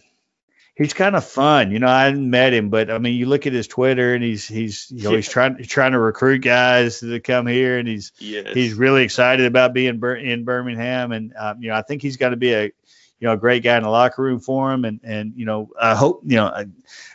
he's 0.76 0.94
kind 0.94 1.16
of 1.16 1.24
fun. 1.24 1.70
You 1.70 1.80
know, 1.80 1.88
I 1.88 2.04
hadn't 2.04 2.30
met 2.30 2.54
him, 2.54 2.70
but 2.70 2.90
I 2.90 2.98
mean, 2.98 3.14
you 3.14 3.26
look 3.26 3.46
at 3.46 3.52
his 3.52 3.66
Twitter, 3.66 4.14
and 4.14 4.22
he's 4.22 4.46
he's 4.46 4.90
you 4.90 5.04
know 5.04 5.10
yeah. 5.10 5.16
he's 5.16 5.28
trying 5.28 5.62
trying 5.64 5.92
to 5.92 5.98
recruit 5.98 6.38
guys 6.38 7.00
to 7.00 7.20
come 7.20 7.46
here, 7.46 7.78
and 7.78 7.88
he's 7.88 8.12
yes. 8.18 8.54
he's 8.54 8.74
really 8.74 9.02
excited 9.02 9.46
about 9.46 9.74
being 9.74 10.00
in 10.00 10.44
Birmingham, 10.44 11.12
and 11.12 11.34
um, 11.36 11.60
you 11.60 11.68
know, 11.68 11.74
I 11.74 11.82
think 11.82 12.02
he's 12.02 12.16
going 12.16 12.32
to 12.32 12.36
be 12.36 12.54
a 12.54 12.72
you 13.18 13.26
know, 13.26 13.34
a 13.34 13.36
great 13.36 13.62
guy 13.62 13.76
in 13.76 13.82
the 13.82 13.88
locker 13.88 14.22
room 14.22 14.40
for 14.40 14.72
him. 14.72 14.84
And, 14.84 15.00
and, 15.02 15.32
you 15.36 15.46
know, 15.46 15.70
I 15.80 15.94
hope, 15.94 16.22
you 16.24 16.36
know, 16.36 16.46
I, 16.46 16.66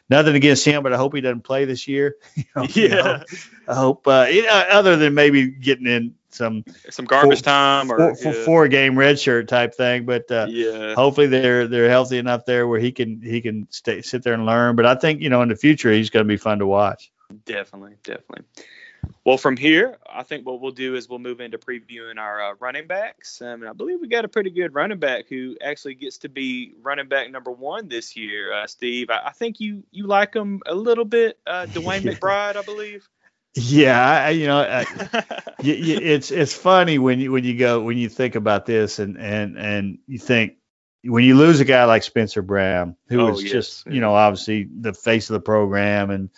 nothing 0.10 0.36
against 0.36 0.66
him, 0.66 0.84
but 0.84 0.94
I 0.94 0.98
hope 0.98 1.14
he 1.14 1.22
doesn't 1.22 1.42
play 1.42 1.66
this 1.66 1.88
year. 1.88 2.16
you 2.36 2.44
know, 2.56 2.64
yeah. 2.64 2.84
You 2.84 2.90
know, 2.90 3.24
I 3.68 3.76
hope, 3.76 4.08
uh, 4.08 4.28
other 4.72 4.96
than 4.98 5.14
maybe 5.14 5.48
getting 5.48 5.86
in 5.86 6.16
some, 6.30 6.64
some 6.90 7.06
garbage 7.06 7.40
four, 7.40 7.44
time 7.44 7.92
or 7.92 8.16
four, 8.16 8.34
yeah. 8.34 8.46
four 8.46 8.68
game 8.68 8.98
red 8.98 9.20
shirt 9.20 9.48
type 9.48 9.76
thing. 9.76 10.06
But, 10.06 10.32
uh, 10.32 10.48
yeah, 10.50 10.96
hopefully 10.96 11.28
they're, 11.28 11.68
they're 11.68 11.90
healthy 11.90 12.18
enough 12.18 12.46
there 12.46 12.68
where 12.68 12.80
he 12.80 12.92
can, 12.92 13.22
he 13.22 13.42
can 13.42 13.68
stay, 13.70 14.02
sit 14.02 14.24
there 14.24 14.34
and 14.34 14.46
learn. 14.46 14.76
But 14.76 14.88
I 14.88 14.96
think, 14.96 15.22
you 15.22 15.30
know, 15.30 15.44
in 15.44 15.50
the 15.50 15.56
future, 15.56 15.92
he's 15.92 16.10
going 16.10 16.26
to 16.26 16.28
be 16.28 16.38
fun 16.38 16.60
to 16.60 16.68
watch. 16.68 17.12
Definitely. 17.46 17.96
Definitely. 18.04 18.46
Well, 19.24 19.38
from 19.38 19.56
here, 19.56 19.98
I 20.12 20.24
think 20.24 20.46
what 20.46 20.62
we'll 20.62 20.72
do 20.72 20.96
is 20.96 21.08
we'll 21.08 21.20
move 21.20 21.42
into 21.42 21.58
previewing 21.58 22.18
our 22.18 22.42
uh, 22.42 22.54
running 22.60 22.88
backs. 22.88 23.42
Um, 23.42 23.62
and 23.62 23.70
I 23.70 23.74
believe 23.74 24.00
we 24.02 24.08
got 24.08 24.26
a 24.26 24.28
pretty 24.28 24.50
good 24.50 24.74
running 24.74 24.98
back 24.98 25.28
who 25.30 25.58
actually 25.62 25.96
gets 25.96 26.20
to 26.20 26.30
be 26.30 26.74
running 26.82 27.08
back 27.08 27.30
number 27.30 27.52
one 27.52 27.88
this 27.88 28.16
year. 28.16 28.52
Uh, 28.52 28.66
Steve, 28.66 29.10
I, 29.10 29.28
I, 29.28 29.32
think 29.32 29.60
you 29.60 29.84
you 29.92 30.08
like 30.08 30.34
him 30.34 30.62
a 30.66 30.74
little 30.74 31.06
bit. 31.06 31.38
Uh, 31.46 31.68
DeWayne 31.70 32.02
McBride, 32.20 32.56
I 32.56 32.64
believe. 32.64 33.08
Yeah, 33.54 34.26
I, 34.26 34.30
you 34.30 34.48
know, 34.48 34.60
I, 34.60 34.86
you, 35.62 35.74
you, 35.74 35.98
it's 36.02 36.32
it's 36.32 36.54
funny 36.56 36.98
when 36.98 37.20
you 37.20 37.32
when 37.32 37.44
you 37.44 37.58
go 37.58 37.82
when 37.82 37.98
you 37.98 38.10
think 38.10 38.36
about 38.36 38.66
this 38.66 39.00
and 39.00 39.18
and 39.18 39.58
and 39.58 40.00
you 40.08 40.18
think 40.20 40.54
when 41.04 41.24
you 41.24 41.36
lose 41.36 41.60
a 41.60 41.66
guy 41.66 41.84
like 41.86 42.04
Spencer 42.04 42.42
Brown, 42.42 42.96
who 43.08 43.22
oh, 43.22 43.32
was 43.32 43.44
yes. 43.44 43.52
just 43.52 43.88
you 43.88 44.00
know 44.00 44.16
obviously 44.16 44.68
the 44.74 44.94
face 44.94 45.30
of 45.30 45.34
the 45.34 45.42
program 45.42 46.12
and 46.12 46.30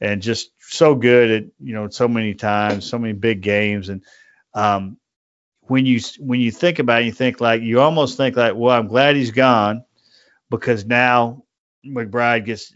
and 0.00 0.22
just 0.22 0.52
so 0.70 0.94
good 0.94 1.30
at 1.30 1.44
you 1.58 1.74
know 1.74 1.88
so 1.88 2.08
many 2.08 2.34
times, 2.34 2.88
so 2.88 2.98
many 2.98 3.12
big 3.12 3.40
games, 3.40 3.88
and 3.88 4.02
um, 4.54 4.96
when 5.62 5.86
you 5.86 6.00
when 6.18 6.40
you 6.40 6.50
think 6.50 6.78
about 6.78 7.02
it, 7.02 7.06
you 7.06 7.12
think 7.12 7.40
like 7.40 7.62
you 7.62 7.80
almost 7.80 8.16
think 8.16 8.36
like, 8.36 8.54
well, 8.54 8.76
I'm 8.76 8.86
glad 8.86 9.16
he's 9.16 9.32
gone 9.32 9.84
because 10.48 10.84
now 10.84 11.44
McBride 11.84 12.44
gets 12.44 12.72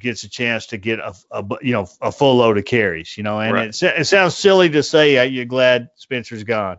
gets 0.00 0.24
a 0.24 0.28
chance 0.28 0.66
to 0.66 0.78
get 0.78 0.98
a, 0.98 1.14
a 1.30 1.44
you 1.62 1.72
know 1.72 1.88
a 2.00 2.10
full 2.10 2.36
load 2.36 2.58
of 2.58 2.64
carries, 2.64 3.16
you 3.16 3.22
know, 3.22 3.40
and 3.40 3.52
right. 3.52 3.68
it, 3.68 3.82
it 3.82 4.04
sounds 4.06 4.36
silly 4.36 4.68
to 4.70 4.82
say 4.82 5.26
you're 5.26 5.44
glad 5.44 5.90
Spencer's 5.96 6.44
gone, 6.44 6.78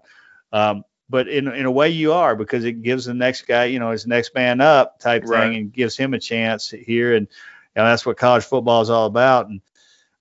um, 0.51 0.83
but 1.09 1.27
in 1.27 1.47
in 1.47 1.65
a 1.65 1.71
way 1.71 1.89
you 1.89 2.13
are 2.13 2.35
because 2.35 2.65
it 2.65 2.81
gives 2.81 3.05
the 3.05 3.13
next 3.13 3.43
guy, 3.43 3.65
you 3.65 3.79
know, 3.79 3.91
his 3.91 4.05
next 4.05 4.35
man 4.35 4.59
up 4.59 4.99
type 4.99 5.23
right. 5.25 5.49
thing, 5.49 5.55
and 5.55 5.73
gives 5.73 5.95
him 5.95 6.13
a 6.13 6.19
chance 6.19 6.69
here, 6.69 7.15
and 7.15 7.27
you 7.27 7.81
know, 7.81 7.85
that's 7.85 8.05
what 8.05 8.17
college 8.17 8.43
football 8.43 8.81
is 8.81 8.89
all 8.89 9.05
about. 9.05 9.47
And 9.47 9.61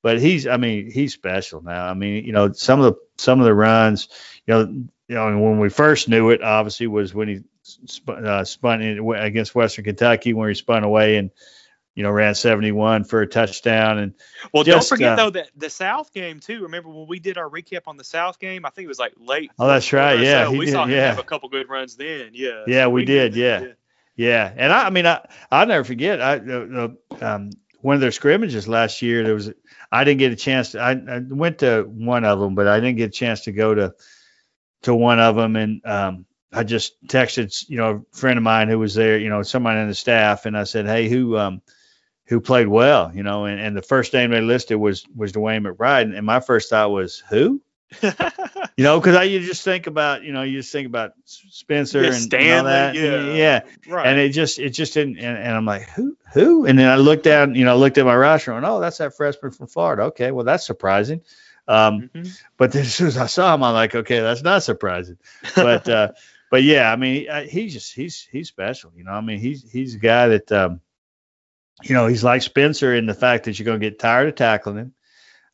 but 0.02 0.20
he's, 0.20 0.46
I 0.46 0.56
mean, 0.56 0.90
he's 0.90 1.14
special 1.14 1.62
now. 1.62 1.86
I 1.86 1.94
mean, 1.94 2.24
you 2.24 2.32
know, 2.32 2.52
some 2.52 2.80
of 2.80 2.92
the 2.92 3.00
some 3.18 3.40
of 3.40 3.46
the 3.46 3.54
runs, 3.54 4.08
you 4.46 4.54
know, 4.54 4.60
you 5.08 5.14
know, 5.14 5.38
when 5.38 5.58
we 5.58 5.68
first 5.68 6.08
knew 6.08 6.30
it, 6.30 6.42
obviously 6.42 6.86
was 6.86 7.14
when 7.14 7.28
he 7.28 7.40
spun, 7.62 8.26
uh, 8.26 8.44
spun 8.44 8.82
in, 8.82 9.14
against 9.14 9.54
Western 9.54 9.84
Kentucky 9.84 10.32
when 10.32 10.48
he 10.48 10.54
spun 10.54 10.84
away 10.84 11.16
and 11.16 11.30
you 11.94 12.02
know 12.02 12.10
ran 12.10 12.34
71 12.34 13.04
for 13.04 13.22
a 13.22 13.26
touchdown 13.26 13.98
and 13.98 14.14
well 14.52 14.62
just, 14.62 14.88
don't 14.88 14.96
forget 14.96 15.12
uh, 15.12 15.16
though 15.16 15.30
that 15.30 15.50
the 15.56 15.70
South 15.70 16.12
game 16.12 16.40
too. 16.40 16.62
Remember 16.62 16.90
when 16.90 17.08
we 17.08 17.18
did 17.18 17.38
our 17.38 17.48
recap 17.48 17.82
on 17.86 17.96
the 17.96 18.04
South 18.04 18.38
game? 18.38 18.64
I 18.66 18.70
think 18.70 18.84
it 18.84 18.88
was 18.88 18.98
like 18.98 19.14
late. 19.18 19.50
Oh, 19.58 19.66
that's 19.66 19.92
right. 19.92 20.20
Yeah, 20.20 20.44
so. 20.44 20.52
we 20.52 20.66
did, 20.66 20.72
saw 20.72 20.84
him 20.84 20.90
yeah. 20.90 21.08
have 21.08 21.18
a 21.18 21.24
couple 21.24 21.48
good 21.48 21.68
runs 21.68 21.96
then. 21.96 22.30
Yeah. 22.34 22.64
Yeah, 22.66 22.86
we, 22.88 23.00
we, 23.00 23.04
did. 23.06 23.34
Yeah. 23.34 23.60
yeah. 23.60 23.72
yeah. 24.14 24.52
and 24.56 24.72
I, 24.72 24.86
I 24.86 24.90
mean, 24.90 25.06
I 25.06 25.26
I'll 25.50 25.66
never 25.66 25.84
forget. 25.84 26.20
I 26.20 26.36
uh, 26.36 26.88
um, 27.20 27.50
one 27.86 27.94
of 27.94 28.00
their 28.00 28.10
scrimmages 28.10 28.66
last 28.66 29.00
year. 29.00 29.22
There 29.22 29.34
was 29.34 29.52
I 29.92 30.02
didn't 30.02 30.18
get 30.18 30.32
a 30.32 30.36
chance. 30.36 30.72
To, 30.72 30.80
I, 30.80 30.90
I 30.90 31.20
went 31.20 31.58
to 31.58 31.84
one 31.84 32.24
of 32.24 32.40
them, 32.40 32.56
but 32.56 32.66
I 32.66 32.80
didn't 32.80 32.96
get 32.96 33.10
a 33.10 33.12
chance 33.12 33.42
to 33.42 33.52
go 33.52 33.74
to 33.76 33.94
to 34.82 34.92
one 34.92 35.20
of 35.20 35.36
them, 35.36 35.54
and 35.54 35.86
um, 35.86 36.26
I 36.52 36.64
just 36.64 37.00
texted, 37.06 37.64
you 37.68 37.76
know, 37.76 38.04
a 38.12 38.16
friend 38.16 38.38
of 38.38 38.42
mine 38.42 38.68
who 38.68 38.80
was 38.80 38.96
there, 38.96 39.18
you 39.18 39.28
know, 39.28 39.42
someone 39.42 39.76
in 39.76 39.86
the 39.86 39.94
staff, 39.94 40.46
and 40.46 40.58
I 40.58 40.64
said, 40.64 40.86
hey, 40.86 41.08
who 41.08 41.38
um, 41.38 41.62
who 42.24 42.40
played 42.40 42.66
well, 42.66 43.14
you 43.14 43.22
know, 43.22 43.44
and, 43.44 43.60
and 43.60 43.76
the 43.76 43.82
first 43.82 44.12
name 44.12 44.32
they 44.32 44.40
listed 44.40 44.78
was 44.78 45.06
was 45.14 45.32
DeWayne 45.32 45.64
McBride, 45.64 46.12
and 46.16 46.26
my 46.26 46.40
first 46.40 46.70
thought 46.70 46.90
was 46.90 47.22
who, 47.30 47.62
you 48.76 48.84
know, 48.84 49.00
because 49.00 49.16
I 49.16 49.22
you 49.22 49.40
just 49.40 49.62
think 49.62 49.86
about, 49.86 50.22
you 50.22 50.32
know, 50.32 50.42
you 50.42 50.58
just 50.58 50.70
think 50.70 50.86
about 50.86 51.12
Spencer 51.24 52.02
yeah, 52.02 52.08
and, 52.08 52.16
Stanley, 52.16 52.50
and 52.50 52.58
all 52.58 52.64
that, 52.64 52.94
yeah, 52.94 53.32
yeah, 53.32 53.60
right. 53.88 54.06
and 54.06 54.20
it 54.20 54.30
just 54.30 54.58
it 54.58 54.70
just 54.70 54.92
didn't, 54.92 55.16
and, 55.18 55.38
and, 55.38 55.56
I'm 55.56 55.64
like, 55.64 55.88
who 55.90 56.16
who, 56.34 56.66
and 56.66 56.78
then 56.78 56.88
I 56.88 56.96
looked 56.96 57.24
down, 57.24 57.54
you 57.54 57.64
know, 57.64 57.72
I 57.72 57.76
looked 57.76 57.96
at 57.96 58.04
my 58.04 58.14
roster, 58.14 58.52
and 58.52 58.66
oh, 58.66 58.80
that's 58.80 58.98
that 58.98 59.16
freshman 59.16 59.52
from 59.52 59.68
Florida. 59.68 60.02
Okay, 60.04 60.30
well 60.30 60.44
that's 60.44 60.66
surprising. 60.66 61.22
Um, 61.66 62.10
mm-hmm. 62.14 62.28
But 62.58 62.74
as 62.76 62.94
soon 62.94 63.06
as 63.06 63.16
I 63.16 63.26
saw 63.26 63.54
him, 63.54 63.62
I'm 63.62 63.72
like, 63.72 63.94
okay, 63.94 64.20
that's 64.20 64.42
not 64.42 64.62
surprising. 64.62 65.16
But 65.54 65.88
uh, 65.88 66.12
but 66.50 66.62
yeah, 66.62 66.92
I 66.92 66.96
mean, 66.96 67.26
he's 67.48 67.72
just 67.72 67.94
he's 67.94 68.28
he's 68.30 68.48
special. 68.48 68.92
You 68.94 69.04
know, 69.04 69.12
I 69.12 69.22
mean, 69.22 69.38
he's 69.38 69.70
he's 69.70 69.94
a 69.94 69.98
guy 69.98 70.28
that 70.28 70.52
um, 70.52 70.80
you 71.82 71.94
know 71.94 72.06
he's 72.08 72.24
like 72.24 72.42
Spencer 72.42 72.94
in 72.94 73.06
the 73.06 73.14
fact 73.14 73.44
that 73.44 73.58
you're 73.58 73.64
going 73.64 73.80
to 73.80 73.90
get 73.90 73.98
tired 73.98 74.28
of 74.28 74.34
tackling 74.34 74.76
him. 74.76 74.94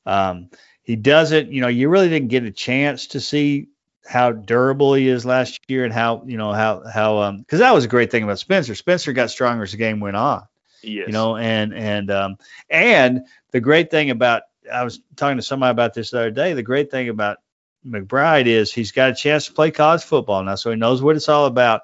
Um, 0.04 0.50
he 0.83 0.97
doesn't, 0.97 1.51
you 1.51 1.61
know, 1.61 1.68
you 1.68 1.88
really 1.88 2.09
didn't 2.09 2.29
get 2.29 2.45
a 2.45 2.51
chance 2.51 3.09
to 3.09 3.21
see 3.21 3.68
how 4.05 4.33
durable 4.33 4.95
he 4.95 5.09
is 5.09 5.25
last 5.25 5.61
year 5.68 5.85
and 5.85 5.95
how 5.95 6.25
you 6.27 6.37
know 6.37 6.53
how 6.53 6.83
how 6.92 7.18
um 7.18 7.38
because 7.38 7.61
that 7.61 7.73
was 7.73 7.85
a 7.85 7.88
great 7.88 8.11
thing 8.11 8.25
about 8.25 8.38
Spencer. 8.38 8.75
Spencer 8.75 9.12
got 9.12 9.31
stronger 9.31 9.62
as 9.62 9.71
the 9.71 9.77
game 9.77 10.01
went 10.01 10.16
on. 10.16 10.42
Yes. 10.83 11.07
You 11.07 11.12
know, 11.12 11.37
and 11.37 11.73
and 11.73 12.11
um 12.11 12.37
and 12.68 13.27
the 13.53 13.61
great 13.61 13.90
thing 13.90 14.11
about 14.11 14.42
I 14.73 14.85
was 14.85 15.01
talking 15.16 15.37
to 15.37 15.42
somebody 15.42 15.71
about 15.71 15.95
this 15.95 16.11
the 16.11 16.18
other 16.18 16.31
day. 16.31 16.55
The 16.55 16.62
great 16.62 16.90
thing 16.90 17.09
about 17.09 17.38
McBride 17.87 18.47
is 18.47 18.73
he's 18.73 18.92
got 18.92 19.11
a 19.11 19.14
chance 19.14 19.47
to 19.47 19.53
play 19.53 19.71
college 19.71 20.03
football 20.03 20.42
now, 20.42 20.55
so 20.55 20.71
he 20.71 20.77
knows 20.77 21.03
what 21.03 21.16
it's 21.16 21.29
all 21.29 21.47
about. 21.47 21.83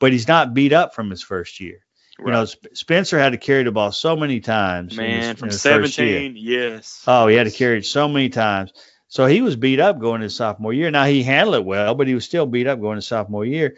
But 0.00 0.12
he's 0.12 0.28
not 0.28 0.54
beat 0.54 0.72
up 0.72 0.94
from 0.94 1.08
his 1.08 1.22
first 1.22 1.60
year. 1.60 1.83
Right. 2.18 2.26
You 2.26 2.32
know, 2.32 2.44
Spencer 2.74 3.18
had 3.18 3.32
to 3.32 3.38
carry 3.38 3.64
the 3.64 3.72
ball 3.72 3.90
so 3.90 4.14
many 4.14 4.40
times. 4.40 4.96
Man, 4.96 5.30
his, 5.30 5.38
from 5.38 5.50
17, 5.50 6.34
yes. 6.36 7.02
Oh, 7.06 7.26
he 7.26 7.34
had 7.34 7.44
to 7.44 7.50
carry 7.50 7.78
it 7.78 7.86
so 7.86 8.08
many 8.08 8.28
times. 8.28 8.72
So 9.08 9.26
he 9.26 9.42
was 9.42 9.56
beat 9.56 9.80
up 9.80 9.98
going 9.98 10.22
into 10.22 10.34
sophomore 10.34 10.72
year. 10.72 10.90
Now 10.90 11.04
he 11.04 11.22
handled 11.22 11.56
it 11.56 11.64
well, 11.64 11.94
but 11.94 12.06
he 12.06 12.14
was 12.14 12.24
still 12.24 12.46
beat 12.46 12.66
up 12.66 12.80
going 12.80 12.96
into 12.96 13.06
sophomore 13.06 13.44
year. 13.44 13.76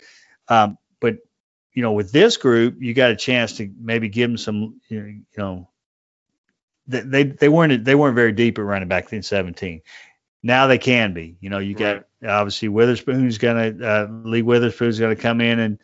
Um, 0.48 0.78
but 1.00 1.18
you 1.72 1.82
know, 1.82 1.92
with 1.92 2.12
this 2.12 2.36
group, 2.36 2.76
you 2.80 2.94
got 2.94 3.10
a 3.10 3.16
chance 3.16 3.56
to 3.58 3.70
maybe 3.78 4.08
give 4.08 4.30
him 4.30 4.38
some, 4.38 4.80
you 4.88 5.22
know, 5.36 5.68
they 6.86 7.24
they 7.24 7.48
weren't 7.48 7.84
they 7.84 7.94
weren't 7.94 8.14
very 8.14 8.32
deep 8.32 8.58
at 8.58 8.64
running 8.64 8.88
back 8.88 9.12
in 9.12 9.22
17. 9.22 9.82
Now 10.42 10.68
they 10.68 10.78
can 10.78 11.12
be. 11.12 11.36
You 11.40 11.50
know, 11.50 11.58
you 11.58 11.74
got 11.74 12.04
right. 12.22 12.30
obviously 12.30 12.68
Witherspoon's 12.68 13.38
gonna 13.38 13.74
uh, 13.82 14.08
Lee 14.24 14.42
Witherspoon's 14.42 14.98
gonna 14.98 15.16
come 15.16 15.40
in 15.40 15.58
and 15.58 15.78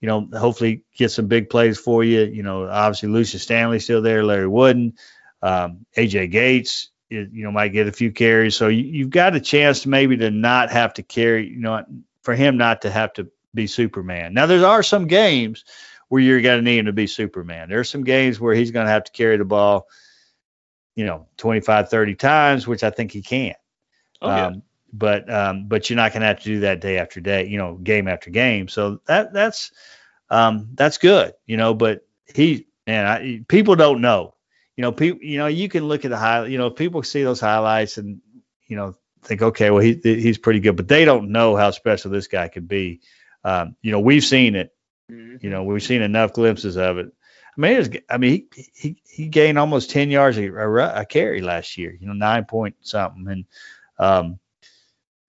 you 0.00 0.08
know 0.08 0.28
hopefully 0.38 0.84
get 0.96 1.10
some 1.10 1.26
big 1.26 1.50
plays 1.50 1.78
for 1.78 2.04
you. 2.04 2.22
You 2.22 2.42
know, 2.42 2.68
obviously 2.68 3.08
Lucius 3.08 3.42
Stanley's 3.42 3.84
still 3.84 4.02
there, 4.02 4.24
Larry 4.24 4.48
Wooden, 4.48 4.94
um, 5.42 5.86
AJ 5.96 6.30
Gates. 6.30 6.90
You 7.10 7.28
know, 7.30 7.52
might 7.52 7.68
get 7.68 7.86
a 7.86 7.92
few 7.92 8.10
carries. 8.10 8.56
So 8.56 8.68
you, 8.68 8.82
you've 8.82 9.10
got 9.10 9.36
a 9.36 9.40
chance 9.40 9.82
to 9.82 9.88
maybe 9.88 10.16
to 10.16 10.30
not 10.30 10.70
have 10.70 10.94
to 10.94 11.02
carry. 11.02 11.48
You 11.48 11.60
know, 11.60 11.84
for 12.22 12.34
him 12.34 12.56
not 12.56 12.82
to 12.82 12.90
have 12.90 13.12
to 13.14 13.30
be 13.54 13.66
Superman. 13.66 14.34
Now 14.34 14.46
there 14.46 14.66
are 14.66 14.82
some 14.82 15.06
games 15.06 15.64
where 16.08 16.20
you're 16.20 16.40
going 16.40 16.58
to 16.58 16.64
need 16.64 16.78
him 16.78 16.86
to 16.86 16.92
be 16.92 17.06
Superman. 17.06 17.68
There 17.68 17.78
are 17.78 17.84
some 17.84 18.04
games 18.04 18.40
where 18.40 18.54
he's 18.54 18.72
going 18.72 18.86
to 18.86 18.92
have 18.92 19.04
to 19.04 19.12
carry 19.12 19.36
the 19.36 19.44
ball 19.44 19.86
you 20.94 21.04
know 21.04 21.26
25 21.36 21.88
30 21.88 22.14
times 22.14 22.66
which 22.66 22.84
i 22.84 22.90
think 22.90 23.12
he 23.12 23.22
can 23.22 23.54
oh, 24.22 24.28
yeah. 24.28 24.46
um, 24.46 24.62
but 24.96 25.30
um, 25.32 25.66
but 25.66 25.90
you're 25.90 25.96
not 25.96 26.12
going 26.12 26.20
to 26.20 26.28
have 26.28 26.38
to 26.38 26.44
do 26.44 26.60
that 26.60 26.80
day 26.80 26.98
after 26.98 27.20
day 27.20 27.46
you 27.48 27.58
know 27.58 27.74
game 27.74 28.06
after 28.08 28.30
game. 28.30 28.68
So 28.68 29.00
that 29.06 29.32
that's 29.32 29.72
um, 30.30 30.70
that's 30.74 30.98
good 30.98 31.34
you 31.46 31.56
know 31.56 31.74
but 31.74 32.06
he 32.32 32.66
man 32.86 33.06
I, 33.06 33.44
people 33.48 33.74
don't 33.74 34.00
know. 34.00 34.34
You 34.76 34.82
know 34.82 34.92
people 34.92 35.22
you 35.22 35.38
know 35.38 35.48
you 35.48 35.68
can 35.68 35.86
look 35.86 36.04
at 36.04 36.10
the 36.10 36.16
high 36.16 36.46
you 36.46 36.58
know 36.58 36.70
people 36.70 37.02
see 37.02 37.24
those 37.24 37.40
highlights 37.40 37.98
and 37.98 38.20
you 38.66 38.76
know 38.76 38.94
think 39.22 39.42
okay 39.42 39.70
well 39.70 39.80
he 39.80 39.98
he's 40.02 40.38
pretty 40.38 40.60
good 40.60 40.76
but 40.76 40.88
they 40.88 41.04
don't 41.04 41.32
know 41.32 41.56
how 41.56 41.70
special 41.70 42.10
this 42.10 42.28
guy 42.28 42.48
could 42.48 42.68
be. 42.68 43.00
Um, 43.42 43.76
you 43.82 43.90
know 43.90 44.00
we've 44.00 44.24
seen 44.24 44.54
it. 44.54 44.70
Mm-hmm. 45.12 45.36
you 45.42 45.50
know 45.50 45.64
we've 45.64 45.82
seen 45.82 46.00
enough 46.00 46.32
glimpses 46.32 46.76
of 46.76 46.98
it. 46.98 47.12
I 47.56 47.60
mean, 47.60 47.76
was, 47.76 47.90
I 48.10 48.18
mean, 48.18 48.48
he, 48.54 48.70
he 48.74 49.02
he 49.08 49.28
gained 49.28 49.58
almost 49.58 49.90
ten 49.90 50.10
yards 50.10 50.38
a, 50.38 50.46
a, 50.46 51.00
a, 51.02 51.04
carry 51.04 51.40
last 51.40 51.78
year. 51.78 51.96
You 51.98 52.06
know, 52.06 52.12
nine 52.12 52.46
point 52.46 52.76
something, 52.80 53.28
and 53.28 53.44
um, 53.98 54.38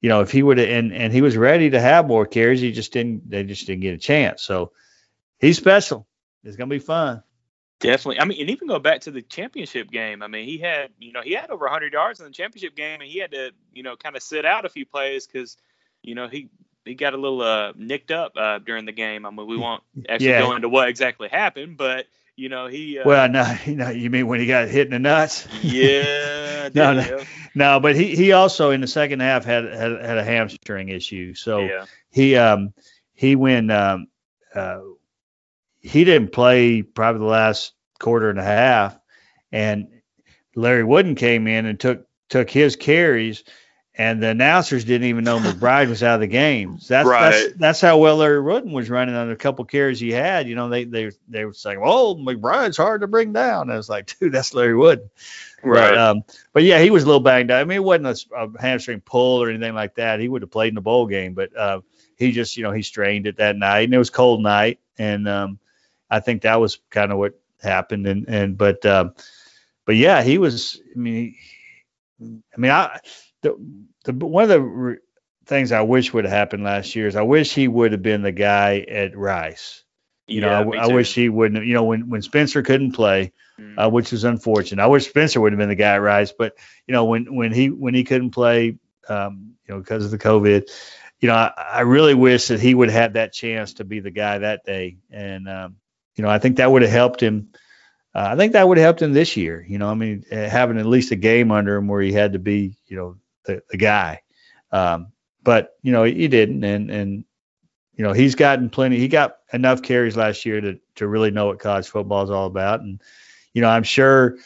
you 0.01 0.09
know, 0.09 0.21
if 0.21 0.31
he 0.31 0.43
would 0.43 0.59
and 0.59 0.93
and 0.93 1.11
he 1.11 1.21
was 1.21 1.37
ready 1.37 1.69
to 1.71 1.79
have 1.79 2.07
more 2.07 2.25
carries, 2.25 2.61
he 2.61 2.71
just 2.71 2.93
didn't. 2.93 3.29
They 3.29 3.43
just 3.43 3.65
didn't 3.65 3.81
get 3.81 3.93
a 3.93 3.97
chance. 3.97 4.43
So 4.43 4.71
he's 5.39 5.57
special. 5.57 6.07
It's 6.43 6.57
gonna 6.57 6.69
be 6.69 6.79
fun. 6.79 7.23
Definitely. 7.79 8.19
I 8.19 8.25
mean, 8.25 8.39
and 8.39 8.49
even 8.49 8.67
go 8.67 8.79
back 8.79 9.01
to 9.01 9.11
the 9.11 9.21
championship 9.21 9.91
game. 9.91 10.23
I 10.23 10.27
mean, 10.27 10.47
he 10.47 10.57
had, 10.57 10.91
you 10.97 11.11
know, 11.11 11.21
he 11.21 11.33
had 11.33 11.49
over 11.49 11.65
100 11.65 11.91
yards 11.91 12.19
in 12.19 12.25
the 12.25 12.31
championship 12.31 12.75
game, 12.75 13.01
and 13.01 13.09
he 13.09 13.19
had 13.19 13.31
to, 13.31 13.51
you 13.73 13.83
know, 13.83 13.97
kind 13.97 14.15
of 14.15 14.23
sit 14.23 14.45
out 14.45 14.65
a 14.65 14.69
few 14.69 14.85
plays 14.85 15.27
because, 15.27 15.57
you 16.01 16.15
know, 16.15 16.27
he 16.29 16.49
he 16.85 16.95
got 16.95 17.13
a 17.13 17.17
little 17.17 17.41
uh, 17.41 17.73
nicked 17.75 18.11
up 18.11 18.33
uh, 18.37 18.59
during 18.59 18.85
the 18.85 18.91
game. 18.91 19.25
I 19.25 19.29
mean, 19.29 19.45
we 19.45 19.57
won't 19.65 19.83
actually 20.07 20.29
yeah. 20.29 20.41
go 20.41 20.55
into 20.55 20.69
what 20.69 20.87
exactly 20.87 21.27
happened, 21.27 21.77
but 21.77 22.05
you 22.35 22.49
know 22.49 22.67
he. 22.67 22.99
Uh, 22.99 23.03
well, 23.05 23.29
no, 23.29 23.55
you 23.65 23.75
know, 23.75 23.89
you 23.89 24.09
mean 24.09 24.27
when 24.27 24.39
he 24.39 24.45
got 24.45 24.67
hit 24.67 24.87
in 24.87 24.91
the 24.91 24.99
nuts? 24.99 25.47
Yeah. 25.61 26.69
no, 26.73 26.93
no, 26.93 27.23
no, 27.53 27.79
but 27.79 27.95
he 27.95 28.15
he 28.15 28.31
also 28.31 28.71
in 28.71 28.81
the 28.81 28.87
second 28.87 29.19
half 29.21 29.45
had 29.45 29.65
had, 29.65 29.91
had 30.03 30.17
a 30.17 30.23
hamstring 30.23 30.89
issue, 30.89 31.33
so 31.33 31.59
yeah. 31.59 31.85
he 32.09 32.35
um 32.35 32.73
he 33.13 33.35
went 33.35 33.71
um 33.71 34.07
uh 34.53 34.79
he 35.81 36.03
didn't 36.03 36.31
play 36.31 36.81
probably 36.81 37.19
the 37.19 37.25
last 37.25 37.73
quarter 37.99 38.29
and 38.29 38.39
a 38.39 38.43
half, 38.43 38.97
and 39.51 39.87
Larry 40.55 40.83
Wooden 40.83 41.15
came 41.15 41.47
in 41.47 41.65
and 41.65 41.79
took 41.79 42.07
took 42.29 42.49
his 42.49 42.75
carries 42.75 43.43
and 43.97 44.21
the 44.21 44.27
announcers 44.27 44.83
didn't 44.83 45.07
even 45.07 45.23
know 45.23 45.39
McBride 45.39 45.87
was 45.87 46.03
out 46.03 46.15
of 46.15 46.19
the 46.21 46.27
game. 46.27 46.79
That's 46.87 47.07
right. 47.07 47.31
that's, 47.31 47.53
that's 47.57 47.81
how 47.81 47.97
well 47.97 48.17
Larry 48.17 48.41
Wooden 48.41 48.71
was 48.71 48.89
running 48.89 49.15
on 49.15 49.31
a 49.31 49.35
couple 49.35 49.63
carries 49.65 49.99
he 49.99 50.11
had. 50.11 50.47
You 50.47 50.55
know, 50.55 50.69
they 50.69 50.83
they 50.83 51.11
they 51.29 51.45
were 51.45 51.53
saying, 51.53 51.79
"Oh, 51.83 52.15
McBride's 52.15 52.77
hard 52.77 53.01
to 53.01 53.07
bring 53.07 53.31
down." 53.31 53.63
And 53.63 53.71
I 53.71 53.77
was 53.77 53.89
like, 53.89 54.17
"Dude, 54.19 54.33
that's 54.33 54.53
Larry 54.53 54.75
Wooden." 54.75 55.09
Right. 55.63 55.91
But, 55.91 55.97
um, 55.97 56.23
but 56.53 56.63
yeah, 56.63 56.79
he 56.79 56.91
was 56.91 57.03
a 57.03 57.05
little 57.07 57.21
banged 57.21 57.51
up. 57.51 57.61
I 57.61 57.63
mean, 57.63 57.77
it 57.77 57.83
wasn't 57.83 58.29
a, 58.31 58.43
a 58.43 58.61
hamstring 58.61 59.01
pull 59.01 59.41
or 59.41 59.49
anything 59.49 59.73
like 59.73 59.95
that. 59.95 60.19
He 60.19 60.27
would 60.27 60.41
have 60.41 60.51
played 60.51 60.69
in 60.69 60.75
the 60.75 60.81
bowl 60.81 61.07
game, 61.07 61.33
but 61.33 61.55
uh, 61.55 61.81
he 62.17 62.31
just, 62.31 62.57
you 62.57 62.63
know, 62.63 62.71
he 62.71 62.83
strained 62.83 63.27
it 63.27 63.37
that 63.37 63.55
night, 63.55 63.85
and 63.85 63.93
it 63.93 63.97
was 63.97 64.09
cold 64.09 64.43
night, 64.43 64.79
and 64.97 65.27
um, 65.27 65.59
I 66.09 66.19
think 66.19 66.43
that 66.43 66.59
was 66.59 66.79
kind 66.89 67.11
of 67.11 67.17
what 67.17 67.39
happened. 67.61 68.05
And 68.05 68.27
and 68.27 68.57
but 68.57 68.85
um, 68.85 69.15
but 69.85 69.95
yeah, 69.95 70.21
he 70.21 70.37
was. 70.37 70.81
I 70.95 70.99
mean, 70.99 71.35
I 72.21 72.57
mean, 72.57 72.71
I 72.71 72.99
the, 73.41 73.55
the 74.05 74.13
one 74.13 74.43
of 74.43 74.49
the 74.49 74.61
re- 74.61 74.97
things 75.45 75.71
I 75.71 75.81
wish 75.81 76.13
would 76.13 76.25
have 76.25 76.33
happened 76.33 76.63
last 76.63 76.95
year 76.95 77.07
is 77.07 77.15
I 77.15 77.21
wish 77.21 77.53
he 77.53 77.67
would 77.67 77.91
have 77.91 78.01
been 78.01 78.21
the 78.21 78.31
guy 78.31 78.79
at 78.79 79.17
Rice. 79.17 79.83
You 80.27 80.41
yeah, 80.41 80.63
know, 80.63 80.73
I, 80.73 80.85
I, 80.85 80.87
wish 80.87 81.13
he 81.13 81.29
wouldn't. 81.29 81.65
You 81.65 81.75
know, 81.75 81.83
when 81.83 82.09
when 82.09 82.21
Spencer 82.23 82.63
couldn't 82.63 82.93
play, 82.93 83.31
mm. 83.59 83.75
uh, 83.77 83.89
which 83.89 84.11
was 84.11 84.23
unfortunate. 84.23 84.81
I 84.81 84.87
wish 84.87 85.07
Spencer 85.07 85.39
would 85.39 85.51
have 85.51 85.59
been 85.59 85.69
the 85.69 85.75
guy 85.75 85.93
at 85.93 86.01
Rice, 86.01 86.31
but 86.31 86.53
you 86.87 86.93
know, 86.93 87.05
when 87.05 87.35
when 87.35 87.51
he 87.51 87.69
when 87.69 87.93
he 87.93 88.03
couldn't 88.03 88.31
play, 88.31 88.79
um, 89.07 89.53
you 89.67 89.73
know, 89.73 89.79
because 89.79 90.05
of 90.05 90.11
the 90.11 90.17
COVID, 90.17 90.67
you 91.19 91.27
know, 91.27 91.35
I, 91.35 91.51
I 91.57 91.81
really 91.81 92.15
wish 92.15 92.47
that 92.47 92.59
he 92.59 92.73
would 92.73 92.89
have 92.89 93.01
had 93.01 93.13
that 93.13 93.33
chance 93.33 93.75
to 93.75 93.83
be 93.83 93.99
the 93.99 94.11
guy 94.11 94.39
that 94.39 94.65
day, 94.65 94.97
and 95.11 95.47
um, 95.47 95.75
you 96.15 96.23
know, 96.23 96.29
I 96.29 96.39
think 96.39 96.57
that 96.57 96.71
would 96.71 96.81
have 96.81 96.91
helped 96.91 97.21
him 97.21 97.49
uh, 98.15 98.29
I 98.31 98.35
think 98.37 98.53
that 98.53 98.65
would 98.65 98.77
have 98.77 98.85
helped 98.85 99.01
him 99.01 99.11
this 99.11 99.35
year. 99.35 99.63
You 99.67 99.77
know, 99.77 99.89
I 99.89 99.93
mean, 99.93 100.23
uh, 100.31 100.35
having 100.35 100.79
at 100.79 100.85
least 100.85 101.11
a 101.11 101.17
game 101.17 101.51
under 101.51 101.75
him 101.75 101.89
where 101.89 102.01
he 102.01 102.13
had 102.13 102.31
to 102.33 102.39
be, 102.39 102.77
you 102.87 102.95
know, 102.95 103.17
the, 103.45 103.63
the 103.69 103.77
guy. 103.77 104.21
Um, 104.71 105.11
but 105.43 105.75
you 105.81 105.91
know, 105.91 106.03
he 106.03 106.27
didn't, 106.27 106.63
and 106.63 106.89
and 106.89 107.25
you 107.95 108.03
know, 108.03 108.13
he's 108.13 108.35
gotten 108.35 108.69
plenty. 108.69 108.97
He 108.97 109.07
got 109.07 109.37
enough 109.53 109.81
carries 109.81 110.17
last 110.17 110.45
year 110.45 110.59
to 110.61 110.79
to 110.95 111.07
really 111.07 111.31
know 111.31 111.47
what 111.47 111.59
college 111.59 111.87
football 111.87 112.23
is 112.23 112.31
all 112.31 112.47
about, 112.47 112.81
and 112.81 113.01
you 113.53 113.61
know, 113.61 113.69
I'm 113.69 113.83
sure. 113.83 114.37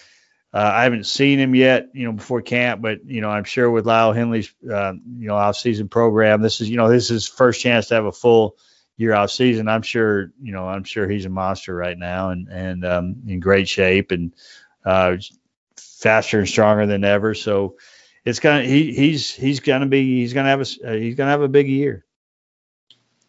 Uh, 0.52 0.72
I 0.74 0.82
haven't 0.82 1.06
seen 1.06 1.38
him 1.38 1.54
yet, 1.54 1.90
you 1.94 2.06
know, 2.06 2.12
before 2.12 2.42
camp, 2.42 2.82
but 2.82 3.06
you 3.06 3.22
know, 3.22 3.30
I'm 3.30 3.44
sure 3.44 3.70
with 3.70 3.86
Lyle 3.86 4.14
Henley's, 4.14 4.52
uh, 4.68 4.94
you 4.94 5.28
know, 5.28 5.36
off-season 5.36 5.90
program, 5.90 6.42
this 6.42 6.60
is, 6.60 6.68
you 6.68 6.76
know, 6.76 6.90
this 6.90 7.04
is 7.04 7.10
his 7.10 7.28
first 7.28 7.62
chance 7.62 7.90
to 7.90 7.94
have 7.94 8.06
a 8.06 8.12
full 8.12 8.58
year 8.98 9.14
off 9.14 9.30
season. 9.30 9.68
I'm 9.68 9.84
sure, 9.84 10.32
you 10.42 10.52
know, 10.52 10.68
I'm 10.68 10.84
sure 10.84 11.08
he's 11.08 11.26
a 11.26 11.30
monster 11.30 11.76
right 11.76 11.98
now 11.98 12.32
and 12.32 12.48
and 12.50 12.84
um, 12.84 13.16
in 13.28 13.40
great 13.40 13.70
shape 13.70 14.10
and 14.10 14.34
uh, 14.84 15.18
faster 15.78 16.40
and 16.40 16.50
stronger 16.50 16.88
than 16.88 17.04
ever. 17.04 17.36
So 17.36 17.78
it's 18.26 18.40
gonna 18.40 18.64
he 18.64 18.94
he's 18.94 19.34
he's 19.34 19.60
gonna 19.60 19.86
be 19.86 20.20
he's 20.22 20.34
gonna 20.34 20.50
have 20.50 20.62
a 20.62 20.88
uh, 20.88 20.94
he's 20.94 21.16
gonna 21.16 21.32
have 21.32 21.42
a 21.42 21.48
big 21.48 21.68
year. 21.68 22.06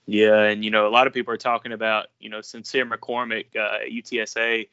Yeah, 0.07 0.42
and 0.42 0.64
you 0.64 0.70
know 0.70 0.88
a 0.88 0.90
lot 0.90 1.07
of 1.07 1.12
people 1.12 1.33
are 1.35 1.38
talking 1.38 1.72
about 1.72 2.07
you 2.18 2.31
know 2.31 2.40
Sincere 2.40 2.85
McCormick 2.85 3.57
uh, 3.57 3.85
UTSA 3.88 4.66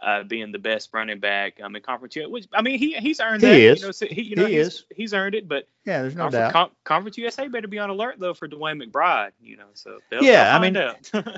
uh, 0.00 0.22
being 0.24 0.52
the 0.52 0.58
best 0.58 0.90
running 0.92 1.18
back 1.18 1.60
um, 1.62 1.74
in 1.74 1.82
conference. 1.82 2.16
Which 2.16 2.46
I 2.52 2.62
mean, 2.62 2.78
he 2.78 2.94
he's 2.94 3.20
earned 3.20 3.42
he 3.42 3.48
that. 3.48 3.58
Is. 3.58 3.80
You 3.80 3.86
know, 3.86 3.92
so 3.92 4.06
he, 4.06 4.22
you 4.22 4.36
know, 4.36 4.46
he 4.46 4.56
he's, 4.56 4.66
is. 4.66 4.84
He's 4.94 5.14
earned 5.14 5.34
it, 5.34 5.48
but 5.48 5.68
yeah, 5.84 6.02
there's 6.02 6.14
no 6.14 6.24
conference, 6.24 6.42
doubt. 6.42 6.52
Con- 6.52 6.70
conference 6.84 7.18
USA 7.18 7.48
better 7.48 7.68
be 7.68 7.78
on 7.78 7.90
alert 7.90 8.16
though 8.18 8.34
for 8.34 8.48
DeWayne 8.48 8.82
McBride. 8.82 9.32
You 9.40 9.56
know, 9.56 9.66
so 9.74 9.98
yeah, 10.20 10.56
I 10.56 10.60
mean, 10.60 10.74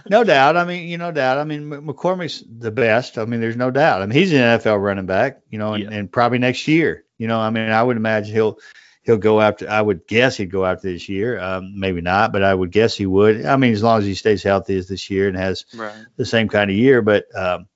no 0.11 0.25
doubt. 0.25 0.57
I 0.57 0.65
mean, 0.65 0.89
you 0.89 0.99
no 0.99 1.13
doubt. 1.13 1.39
I 1.39 1.45
mean, 1.45 1.71
McCormick's 1.71 2.45
the 2.47 2.71
best. 2.71 3.19
I 3.19 3.25
mean, 3.25 3.41
there's 3.41 3.57
no 3.57 3.71
doubt. 3.71 4.03
I 4.03 4.07
mean, 4.07 4.19
he's 4.19 4.33
an 4.33 4.39
NFL 4.39 4.83
running 4.83 5.07
back. 5.07 5.41
You 5.51 5.59
know, 5.59 5.75
and, 5.75 5.85
yeah. 5.85 5.91
and 5.91 6.11
probably 6.11 6.39
next 6.39 6.69
year. 6.69 7.06
You 7.19 7.29
know, 7.29 7.39
I 7.39 7.51
mean, 7.51 7.71
I 7.71 7.83
would 7.83 7.97
imagine 7.97 8.35
he'll 8.35 8.59
he'll 9.03 9.17
go 9.17 9.41
after. 9.41 9.69
I 9.69 9.81
would 9.81 10.07
guess 10.07 10.37
he'd 10.37 10.51
go 10.51 10.67
after 10.67 10.93
this 10.93 11.09
year. 11.09 11.39
Um, 11.41 11.79
maybe 11.79 12.01
not, 12.01 12.33
but 12.33 12.43
I 12.43 12.55
would 12.55 12.73
guess 12.73 12.97
he 12.97 13.07
would. 13.07 13.47
I 13.47 13.57
mean, 13.57 13.73
as 13.73 13.83
long 13.83 14.01
as 14.01 14.05
he 14.05 14.15
stays 14.15 14.43
healthy 14.43 14.77
as 14.77 14.89
this 14.89 15.09
year 15.09 15.29
and 15.29 15.37
has 15.37 15.65
right. 15.75 15.95
the 16.17 16.27
same 16.27 16.49
kind 16.49 16.71
of 16.71 16.77
year. 16.77 17.03
But 17.03 17.27
um, 17.35 17.67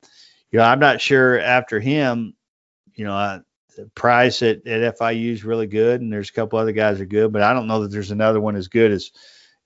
you 0.50 0.58
know, 0.58 0.64
I'm 0.64 0.80
not 0.80 1.00
sure 1.00 1.38
after 1.38 1.80
him. 1.80 2.34
You 2.94 3.04
know, 3.06 3.14
uh, 3.14 3.38
Price 3.94 4.42
at, 4.42 4.66
at 4.66 4.98
FIU 4.98 5.32
is 5.32 5.44
really 5.44 5.66
good, 5.66 6.00
and 6.00 6.12
there's 6.12 6.30
a 6.30 6.32
couple 6.34 6.58
other 6.58 6.72
guys 6.72 6.98
that 6.98 7.04
are 7.04 7.06
good, 7.06 7.32
but 7.32 7.42
I 7.42 7.54
don't 7.54 7.66
know 7.66 7.82
that 7.82 7.90
there's 7.90 8.10
another 8.10 8.40
one 8.40 8.56
as 8.56 8.68
good 8.68 8.90
as 8.90 9.10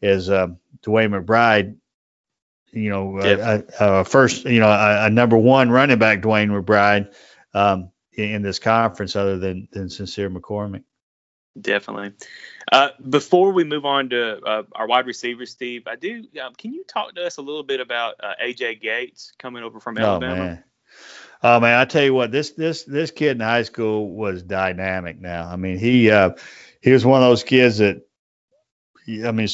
as 0.03 0.31
um, 0.31 0.59
DeWayne 0.83 1.25
McBride. 1.25 1.77
You 2.71 2.91
know, 2.91 3.19
uh, 3.19 3.63
uh, 3.79 4.05
first, 4.05 4.45
you 4.45 4.59
know, 4.59 4.69
a, 4.69 5.07
a, 5.07 5.11
number 5.11 5.37
one 5.37 5.71
running 5.71 5.99
back, 5.99 6.23
DeWayne 6.23 6.51
McBride, 6.51 7.15
um, 7.55 7.91
in, 8.17 8.43
this 8.43 8.59
conference, 8.59 9.17
other 9.17 9.39
than 9.39 9.69
than 9.73 9.89
Sincere 9.89 10.31
McCormick. 10.31 10.85
Definitely. 11.61 12.13
Uh, 12.71 12.89
before 13.09 13.53
we 13.53 13.63
move 13.63 13.85
on 13.85 14.11
to 14.11 14.41
uh, 14.41 14.63
our 14.73 14.89
wide 14.89 15.07
receiver, 15.07 15.47
Steve, 15.47 15.85
I 15.87 15.95
do. 15.95 16.25
Um, 16.45 16.53
can 16.55 16.73
you 16.73 16.85
talk 16.85 17.15
to 17.15 17.25
us 17.25 17.37
a 17.37 17.43
little 17.43 17.63
bit 17.63 17.81
about 17.81 18.17
uh, 18.21 18.33
AJ 18.45 18.81
Gates 18.81 19.33
coming 19.39 19.63
over 19.63 19.79
from 19.79 19.97
Alabama? 19.99 20.35
Oh 20.35 20.39
man. 20.39 20.65
Oh 21.43 21.61
man, 21.61 21.79
I 21.79 21.85
tell 21.85 22.03
you 22.03 22.15
what, 22.15 22.33
this 22.33 22.51
this 22.53 22.85
this 22.85 23.11
kid 23.11 23.33
in 23.33 23.41
high 23.41 23.63
school 23.63 24.09
was 24.11 24.43
dynamic. 24.43 25.21
Now, 25.21 25.47
I 25.49 25.57
mean, 25.57 25.79
he 25.79 26.11
uh, 26.11 26.31
he 26.81 26.91
was 26.91 27.05
one 27.05 27.23
of 27.23 27.29
those 27.29 27.45
kids 27.45 27.79
that, 27.79 28.03
I 29.07 29.33
mean, 29.33 29.49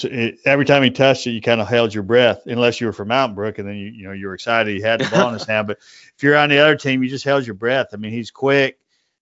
every 0.44 0.64
time 0.64 0.82
he 0.82 0.90
touched 0.90 1.26
it, 1.26 1.30
you 1.30 1.40
kind 1.40 1.60
of 1.60 1.66
held 1.66 1.92
your 1.92 2.04
breath, 2.04 2.42
unless 2.46 2.80
you 2.80 2.86
were 2.86 2.92
from 2.92 3.08
Mountain 3.08 3.34
Brook, 3.34 3.58
and 3.58 3.68
then 3.68 3.74
you 3.74 3.88
you 3.88 4.04
know 4.04 4.12
you 4.12 4.28
were 4.28 4.34
excited 4.34 4.72
he 4.72 4.80
had 4.80 5.00
the 5.00 5.08
ball 5.10 5.28
in 5.28 5.34
his 5.34 5.44
hand. 5.48 5.66
But 5.66 5.78
if 6.16 6.22
you're 6.22 6.36
on 6.36 6.50
the 6.50 6.58
other 6.58 6.76
team, 6.76 7.02
you 7.02 7.08
just 7.08 7.24
held 7.24 7.44
your 7.44 7.54
breath. 7.54 7.88
I 7.92 7.96
mean, 7.96 8.12
he's 8.12 8.30
quick, 8.30 8.78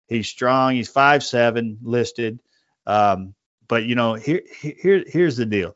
he's 0.07 0.29
strong, 0.29 0.75
he's 0.75 0.89
five 0.89 1.25
seven 1.25 1.79
listed. 1.83 2.41
Um, 2.87 3.35
but 3.69 3.85
you 3.85 3.95
know, 3.95 4.15
here, 4.15 4.43
here, 4.61 5.03
here's 5.07 5.37
the 5.37 5.47
deal. 5.47 5.75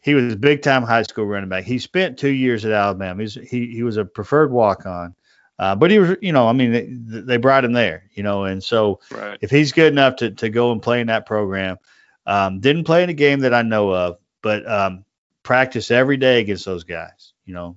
He 0.00 0.14
was 0.14 0.32
a 0.32 0.36
big 0.36 0.62
time 0.62 0.82
high 0.82 1.02
school 1.02 1.26
running 1.26 1.48
back. 1.48 1.64
He 1.64 1.78
spent 1.78 2.18
two 2.18 2.32
years 2.32 2.64
at 2.64 2.72
Alabama. 2.72 3.22
He's, 3.22 3.34
he 3.34 3.66
he 3.66 3.82
was 3.82 3.96
a 3.96 4.04
preferred 4.04 4.52
walk 4.52 4.86
on, 4.86 5.14
uh, 5.58 5.74
but 5.74 5.90
he 5.90 5.98
was, 5.98 6.16
you 6.20 6.32
know, 6.32 6.48
I 6.48 6.52
mean, 6.52 6.72
they, 6.72 7.20
they 7.20 7.36
brought 7.36 7.64
him 7.64 7.72
there, 7.72 8.08
you 8.14 8.22
know, 8.22 8.44
and 8.44 8.62
so 8.62 9.00
right. 9.10 9.38
if 9.40 9.50
he's 9.50 9.72
good 9.72 9.92
enough 9.92 10.16
to 10.16 10.30
to 10.30 10.50
go 10.50 10.70
and 10.70 10.80
play 10.80 11.00
in 11.00 11.08
that 11.08 11.26
program, 11.26 11.78
um, 12.26 12.60
didn't 12.60 12.84
play 12.84 13.02
in 13.02 13.10
a 13.10 13.14
game 13.14 13.40
that 13.40 13.54
I 13.54 13.62
know 13.62 13.92
of, 13.94 14.18
but 14.42 14.68
um, 14.68 15.04
practice 15.42 15.90
every 15.90 16.16
day 16.16 16.40
against 16.40 16.64
those 16.64 16.84
guys, 16.84 17.32
you 17.44 17.54
know, 17.54 17.76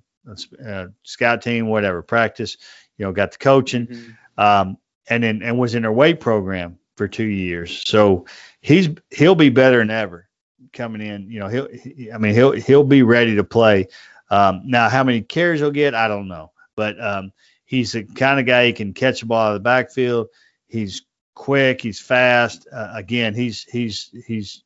uh, 0.65 0.88
scout 1.03 1.41
team, 1.41 1.67
whatever, 1.67 2.01
practice, 2.01 2.58
you 2.97 3.05
know, 3.05 3.12
got 3.12 3.31
the 3.31 3.38
coaching, 3.38 3.88
mm-hmm. 3.88 4.41
um, 4.41 4.77
and 5.10 5.23
then 5.23 5.41
and 5.43 5.60
was 5.60 5.75
in 5.75 5.84
their 5.84 5.91
weight 5.91 6.19
program 6.19 6.77
for 6.95 7.08
two 7.08 7.25
years. 7.25 7.84
So 7.86 8.25
he's 8.62 8.89
he'll 9.12 9.36
be 9.36 9.49
better 9.49 9.79
than 9.79 9.91
ever 9.91 10.27
coming 10.73 11.01
in. 11.01 11.29
You 11.29 11.39
know, 11.39 11.47
he'll 11.47 11.69
he, 11.71 12.12
I 12.12 12.17
mean 12.17 12.34
he'll 12.34 12.51
he'll 12.51 12.84
be 12.84 13.03
ready 13.03 13.36
to 13.36 13.43
play. 13.43 13.88
Um, 14.29 14.63
now 14.65 14.89
how 14.89 15.03
many 15.03 15.21
carries 15.21 15.60
he'll 15.60 15.71
get, 15.71 15.93
I 15.93 16.08
don't 16.08 16.27
know, 16.27 16.51
but 16.75 16.99
um, 16.99 17.31
he's 17.65 17.91
the 17.91 18.03
kind 18.03 18.39
of 18.39 18.45
guy 18.47 18.65
he 18.65 18.73
can 18.73 18.93
catch 18.93 19.19
the 19.19 19.27
ball 19.27 19.47
out 19.47 19.49
of 19.49 19.53
the 19.55 19.60
backfield. 19.60 20.27
He's 20.67 21.03
quick, 21.36 21.82
he's 21.82 22.00
fast. 22.00 22.67
Uh, 22.71 22.91
again, 22.95 23.36
he's 23.36 23.63
he's 23.63 24.10
he's 24.26 24.63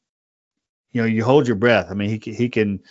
you 0.92 1.02
know 1.02 1.08
you 1.08 1.24
hold 1.24 1.48
your 1.48 1.58
breath. 1.58 1.88
I 1.90 1.94
mean 1.94 2.10
he 2.22 2.32
he 2.34 2.50
can. 2.50 2.82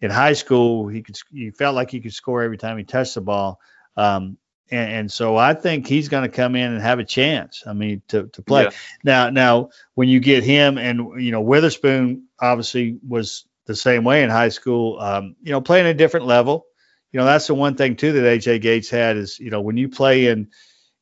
In 0.00 0.10
high 0.10 0.32
school, 0.32 0.88
he 0.88 1.02
could. 1.02 1.16
He 1.30 1.50
felt 1.52 1.76
like 1.76 1.90
he 1.90 2.00
could 2.00 2.12
score 2.12 2.42
every 2.42 2.58
time 2.58 2.76
he 2.76 2.82
touched 2.82 3.14
the 3.14 3.20
ball. 3.20 3.60
Um, 3.96 4.36
and, 4.68 4.92
and 4.92 5.12
so 5.12 5.36
I 5.36 5.54
think 5.54 5.86
he's 5.86 6.08
going 6.08 6.24
to 6.28 6.34
come 6.36 6.56
in 6.56 6.72
and 6.72 6.82
have 6.82 6.98
a 6.98 7.04
chance. 7.04 7.62
I 7.66 7.72
mean, 7.72 8.02
to, 8.08 8.26
to 8.28 8.42
play 8.42 8.64
Yeah. 8.64 8.70
now. 9.04 9.30
Now, 9.30 9.68
when 9.94 10.08
you 10.08 10.18
get 10.18 10.42
him, 10.42 10.76
and 10.76 11.22
you 11.22 11.30
know, 11.30 11.40
Witherspoon 11.40 12.24
obviously 12.40 12.98
was 13.06 13.46
the 13.66 13.76
same 13.76 14.02
way 14.02 14.24
in 14.24 14.30
high 14.30 14.48
school. 14.48 14.98
Um, 14.98 15.36
you 15.40 15.52
know, 15.52 15.60
playing 15.60 15.86
a 15.86 15.94
different 15.94 16.26
level. 16.26 16.66
You 17.12 17.20
know, 17.20 17.26
that's 17.26 17.46
the 17.46 17.54
one 17.54 17.76
thing 17.76 17.94
too 17.94 18.12
that 18.12 18.24
AJ 18.40 18.60
Gates 18.62 18.90
had 18.90 19.16
is 19.16 19.38
you 19.38 19.50
know 19.50 19.60
when 19.60 19.76
you 19.76 19.88
play 19.88 20.26
in 20.26 20.48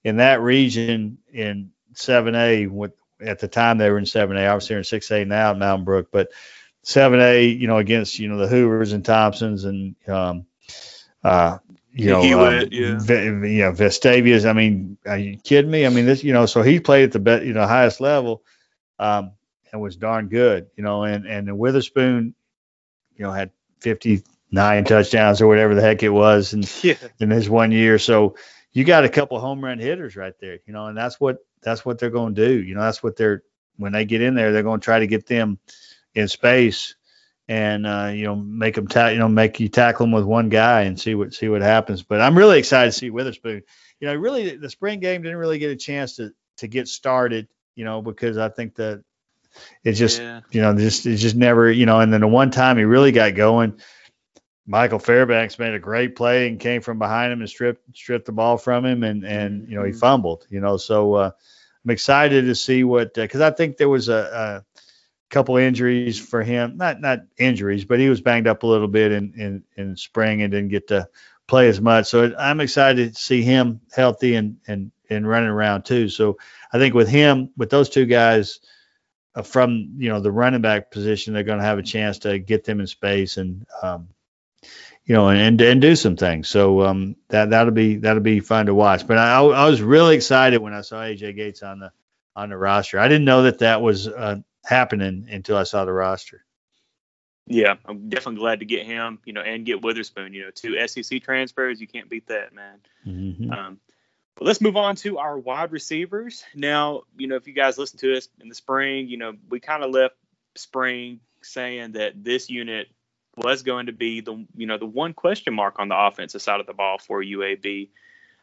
in 0.04 0.16
that 0.18 0.42
region 0.42 1.18
in 1.32 1.70
7A, 1.94 2.68
with 2.70 2.92
at 3.20 3.38
the 3.38 3.48
time 3.48 3.78
they 3.78 3.90
were 3.90 3.98
in 3.98 4.04
7A, 4.04 4.48
obviously 4.50 4.74
they're 4.74 4.78
in 4.78 4.84
6A 4.84 5.26
now 5.26 5.50
at 5.50 5.58
Mountain 5.58 5.84
Brook, 5.84 6.08
but 6.12 6.30
7A, 6.84 7.58
you 7.58 7.66
know, 7.66 7.78
against 7.78 8.18
you 8.18 8.28
know 8.28 8.38
the 8.38 8.48
Hoovers 8.48 8.92
and 8.92 9.04
Thompsons 9.04 9.64
and 9.64 9.96
um, 10.08 10.46
uh, 11.22 11.58
you 11.92 12.08
know, 12.08 12.22
Hewitt, 12.22 12.64
uh, 12.64 12.66
yeah. 12.70 13.00
You 13.48 13.62
know, 13.62 13.72
Vestavia's. 13.72 14.46
I 14.46 14.52
mean, 14.52 14.96
are 15.06 15.18
you 15.18 15.36
kidding 15.38 15.70
me? 15.70 15.84
I 15.84 15.88
mean, 15.88 16.06
this, 16.06 16.22
you 16.24 16.32
know, 16.32 16.46
so 16.46 16.62
he 16.62 16.80
played 16.80 17.04
at 17.04 17.12
the 17.12 17.18
best, 17.18 17.44
you 17.44 17.52
know, 17.52 17.66
highest 17.66 18.00
level, 18.00 18.42
um, 18.98 19.32
and 19.72 19.80
was 19.82 19.96
darn 19.96 20.28
good, 20.28 20.68
you 20.76 20.84
know, 20.84 21.02
and 21.04 21.26
and 21.26 21.48
the 21.48 21.54
Witherspoon, 21.54 22.34
you 23.16 23.24
know, 23.24 23.32
had 23.32 23.50
59 23.80 24.84
touchdowns 24.84 25.40
or 25.42 25.48
whatever 25.48 25.74
the 25.74 25.82
heck 25.82 26.02
it 26.02 26.10
was, 26.10 26.52
and 26.52 26.70
Yeah. 26.84 26.94
in 27.18 27.30
his 27.30 27.50
one 27.50 27.72
year. 27.72 27.98
So 27.98 28.36
you 28.72 28.84
got 28.84 29.04
a 29.04 29.08
couple 29.08 29.38
home 29.40 29.64
run 29.64 29.78
hitters 29.78 30.16
right 30.16 30.34
there, 30.40 30.58
you 30.66 30.72
know, 30.72 30.86
and 30.86 30.96
that's 30.96 31.20
what 31.20 31.38
that's 31.62 31.84
what 31.84 31.98
they're 31.98 32.10
going 32.10 32.34
to 32.34 32.46
do. 32.46 32.62
You 32.62 32.74
know, 32.74 32.82
that's 32.82 33.02
what 33.02 33.16
they're 33.16 33.42
when 33.76 33.92
they 33.92 34.04
get 34.04 34.20
in 34.22 34.34
there, 34.34 34.52
they're 34.52 34.62
going 34.62 34.80
to 34.80 34.84
try 34.84 34.98
to 34.98 35.06
get 35.06 35.26
them 35.26 35.58
in 36.14 36.28
space 36.28 36.94
and 37.48 37.84
uh, 37.86 38.12
you 38.14 38.24
know 38.24 38.36
make 38.36 38.76
them 38.76 38.86
ta- 38.86 39.08
you 39.08 39.18
know 39.18 39.28
make 39.28 39.58
you 39.58 39.68
tackle 39.68 40.06
them 40.06 40.12
with 40.12 40.24
one 40.24 40.48
guy 40.48 40.82
and 40.82 40.98
see 40.98 41.14
what 41.16 41.34
see 41.34 41.48
what 41.48 41.62
happens. 41.62 42.02
But 42.02 42.20
I'm 42.20 42.38
really 42.38 42.58
excited 42.58 42.92
to 42.92 42.98
see 42.98 43.10
Witherspoon. 43.10 43.62
You 43.98 44.08
know, 44.08 44.14
really 44.14 44.56
the 44.56 44.70
spring 44.70 45.00
game 45.00 45.22
didn't 45.22 45.38
really 45.38 45.58
get 45.58 45.70
a 45.72 45.76
chance 45.76 46.16
to 46.16 46.30
to 46.58 46.68
get 46.68 46.86
started. 46.88 47.48
You 47.74 47.84
know, 47.84 48.02
because 48.02 48.38
I 48.38 48.50
think 48.50 48.76
that 48.76 49.02
it 49.82 49.92
just 49.94 50.20
Yeah. 50.20 50.42
you 50.52 50.60
know 50.60 50.76
just 50.76 51.06
it 51.06 51.16
just 51.16 51.34
never 51.34 51.70
you 51.70 51.86
know. 51.86 51.98
And 52.00 52.12
then 52.12 52.20
the 52.20 52.28
one 52.28 52.52
time 52.52 52.76
he 52.76 52.84
really 52.84 53.12
got 53.12 53.34
going, 53.34 53.80
Michael 54.70 55.00
Fairbanks 55.00 55.58
made 55.58 55.74
a 55.74 55.80
great 55.80 56.14
play 56.14 56.46
and 56.46 56.60
came 56.60 56.80
from 56.80 57.00
behind 57.00 57.32
him 57.32 57.40
and 57.40 57.50
stripped 57.50 57.82
stripped 57.96 58.26
the 58.26 58.32
ball 58.32 58.56
from 58.56 58.86
him 58.86 59.02
and 59.02 59.24
and 59.24 59.68
you 59.68 59.74
know 59.74 59.82
he 59.82 59.90
Mhm. 59.90 59.98
fumbled. 59.98 60.46
You 60.48 60.60
know, 60.60 60.76
so 60.76 61.14
uh, 61.14 61.30
I'm 61.84 61.90
excited 61.90 62.44
to 62.44 62.54
see 62.54 62.84
what 62.84 63.12
because 63.14 63.40
I 63.40 63.50
think 63.50 63.76
there 63.76 63.88
was 63.88 64.08
a, 64.08 64.62
a 64.62 64.64
couple 65.28 65.56
injuries 65.56 66.20
for 66.20 66.44
him. 66.44 66.76
Not 66.76 67.00
not 67.00 67.22
injuries, 67.36 67.84
but 67.84 67.98
he 67.98 68.08
was 68.08 68.20
banged 68.20 68.46
up 68.46 68.62
a 68.62 68.66
little 68.68 68.86
bit 68.86 69.10
in 69.10 69.34
in, 69.36 69.64
in 69.76 69.96
spring 69.96 70.42
and 70.42 70.52
didn't 70.52 70.68
get 70.68 70.86
to 70.88 71.08
play 71.48 71.68
as 71.68 71.80
much. 71.80 72.06
So 72.06 72.32
I'm 72.38 72.60
excited 72.60 73.14
to 73.14 73.20
see 73.20 73.42
him 73.42 73.80
healthy 73.92 74.36
and 74.36 74.58
and 74.68 74.92
and 75.10 75.28
running 75.28 75.50
around 75.50 75.82
too. 75.82 76.08
So 76.08 76.38
I 76.72 76.78
think 76.78 76.94
with 76.94 77.08
him, 77.08 77.50
with 77.56 77.70
those 77.70 77.90
two 77.90 78.06
guys 78.06 78.60
uh, 79.34 79.42
from 79.42 79.94
you 79.96 80.10
know 80.10 80.20
the 80.20 80.30
running 80.30 80.60
back 80.62 80.92
position, 80.92 81.34
they're 81.34 81.42
going 81.42 81.58
to 81.58 81.64
have 81.64 81.78
a 81.78 81.82
chance 81.82 82.20
to 82.20 82.38
get 82.38 82.62
them 82.62 82.78
in 82.78 82.86
space 82.86 83.36
and 83.36 83.66
um, 83.82 84.08
you 85.04 85.14
know 85.14 85.28
and 85.28 85.60
and 85.60 85.80
do 85.80 85.96
some 85.96 86.16
things. 86.16 86.48
So 86.48 86.82
um, 86.82 87.16
that 87.28 87.50
that'll 87.50 87.72
be 87.72 87.96
that'll 87.96 88.22
be 88.22 88.40
fun 88.40 88.66
to 88.66 88.74
watch. 88.74 89.06
But 89.06 89.18
I 89.18 89.40
I 89.40 89.68
was 89.68 89.82
really 89.82 90.16
excited 90.16 90.58
when 90.58 90.74
I 90.74 90.82
saw 90.82 91.00
AJ 91.00 91.36
Gates 91.36 91.62
on 91.62 91.80
the 91.80 91.92
on 92.36 92.50
the 92.50 92.56
roster. 92.56 92.98
I 92.98 93.08
didn't 93.08 93.24
know 93.24 93.42
that 93.42 93.58
that 93.58 93.82
was 93.82 94.06
uh, 94.08 94.36
happening 94.64 95.26
until 95.30 95.56
I 95.56 95.64
saw 95.64 95.84
the 95.84 95.92
roster. 95.92 96.44
Yeah, 97.46 97.74
I'm 97.84 98.08
definitely 98.08 98.40
glad 98.40 98.60
to 98.60 98.64
get 98.64 98.86
him, 98.86 99.18
you 99.24 99.32
know, 99.32 99.40
and 99.40 99.66
get 99.66 99.82
Witherspoon, 99.82 100.32
you 100.34 100.44
know, 100.44 100.50
two 100.54 100.86
SEC 100.86 101.22
transfers. 101.24 101.80
You 101.80 101.88
can't 101.88 102.08
beat 102.08 102.28
that, 102.28 102.54
man. 102.54 102.78
Mm-hmm. 103.04 103.50
Um, 103.50 103.80
let's 104.40 104.60
move 104.60 104.76
on 104.76 104.94
to 104.96 105.18
our 105.18 105.36
wide 105.36 105.72
receivers. 105.72 106.44
Now, 106.54 107.02
you 107.16 107.26
know, 107.26 107.34
if 107.34 107.48
you 107.48 107.52
guys 107.52 107.76
listen 107.76 107.98
to 108.00 108.16
us 108.16 108.28
in 108.40 108.48
the 108.48 108.54
spring, 108.54 109.08
you 109.08 109.16
know, 109.16 109.32
we 109.48 109.58
kind 109.58 109.82
of 109.82 109.90
left 109.90 110.14
spring 110.54 111.20
saying 111.42 111.92
that 111.92 112.22
this 112.22 112.48
unit 112.48 112.88
was 113.36 113.62
going 113.62 113.86
to 113.86 113.92
be 113.92 114.20
the 114.20 114.46
you 114.56 114.66
know 114.66 114.78
the 114.78 114.86
one 114.86 115.14
question 115.14 115.54
mark 115.54 115.78
on 115.78 115.88
the 115.88 115.98
offensive 115.98 116.42
side 116.42 116.60
of 116.60 116.66
the 116.66 116.74
ball 116.74 116.98
for 116.98 117.22
UAB. 117.22 117.88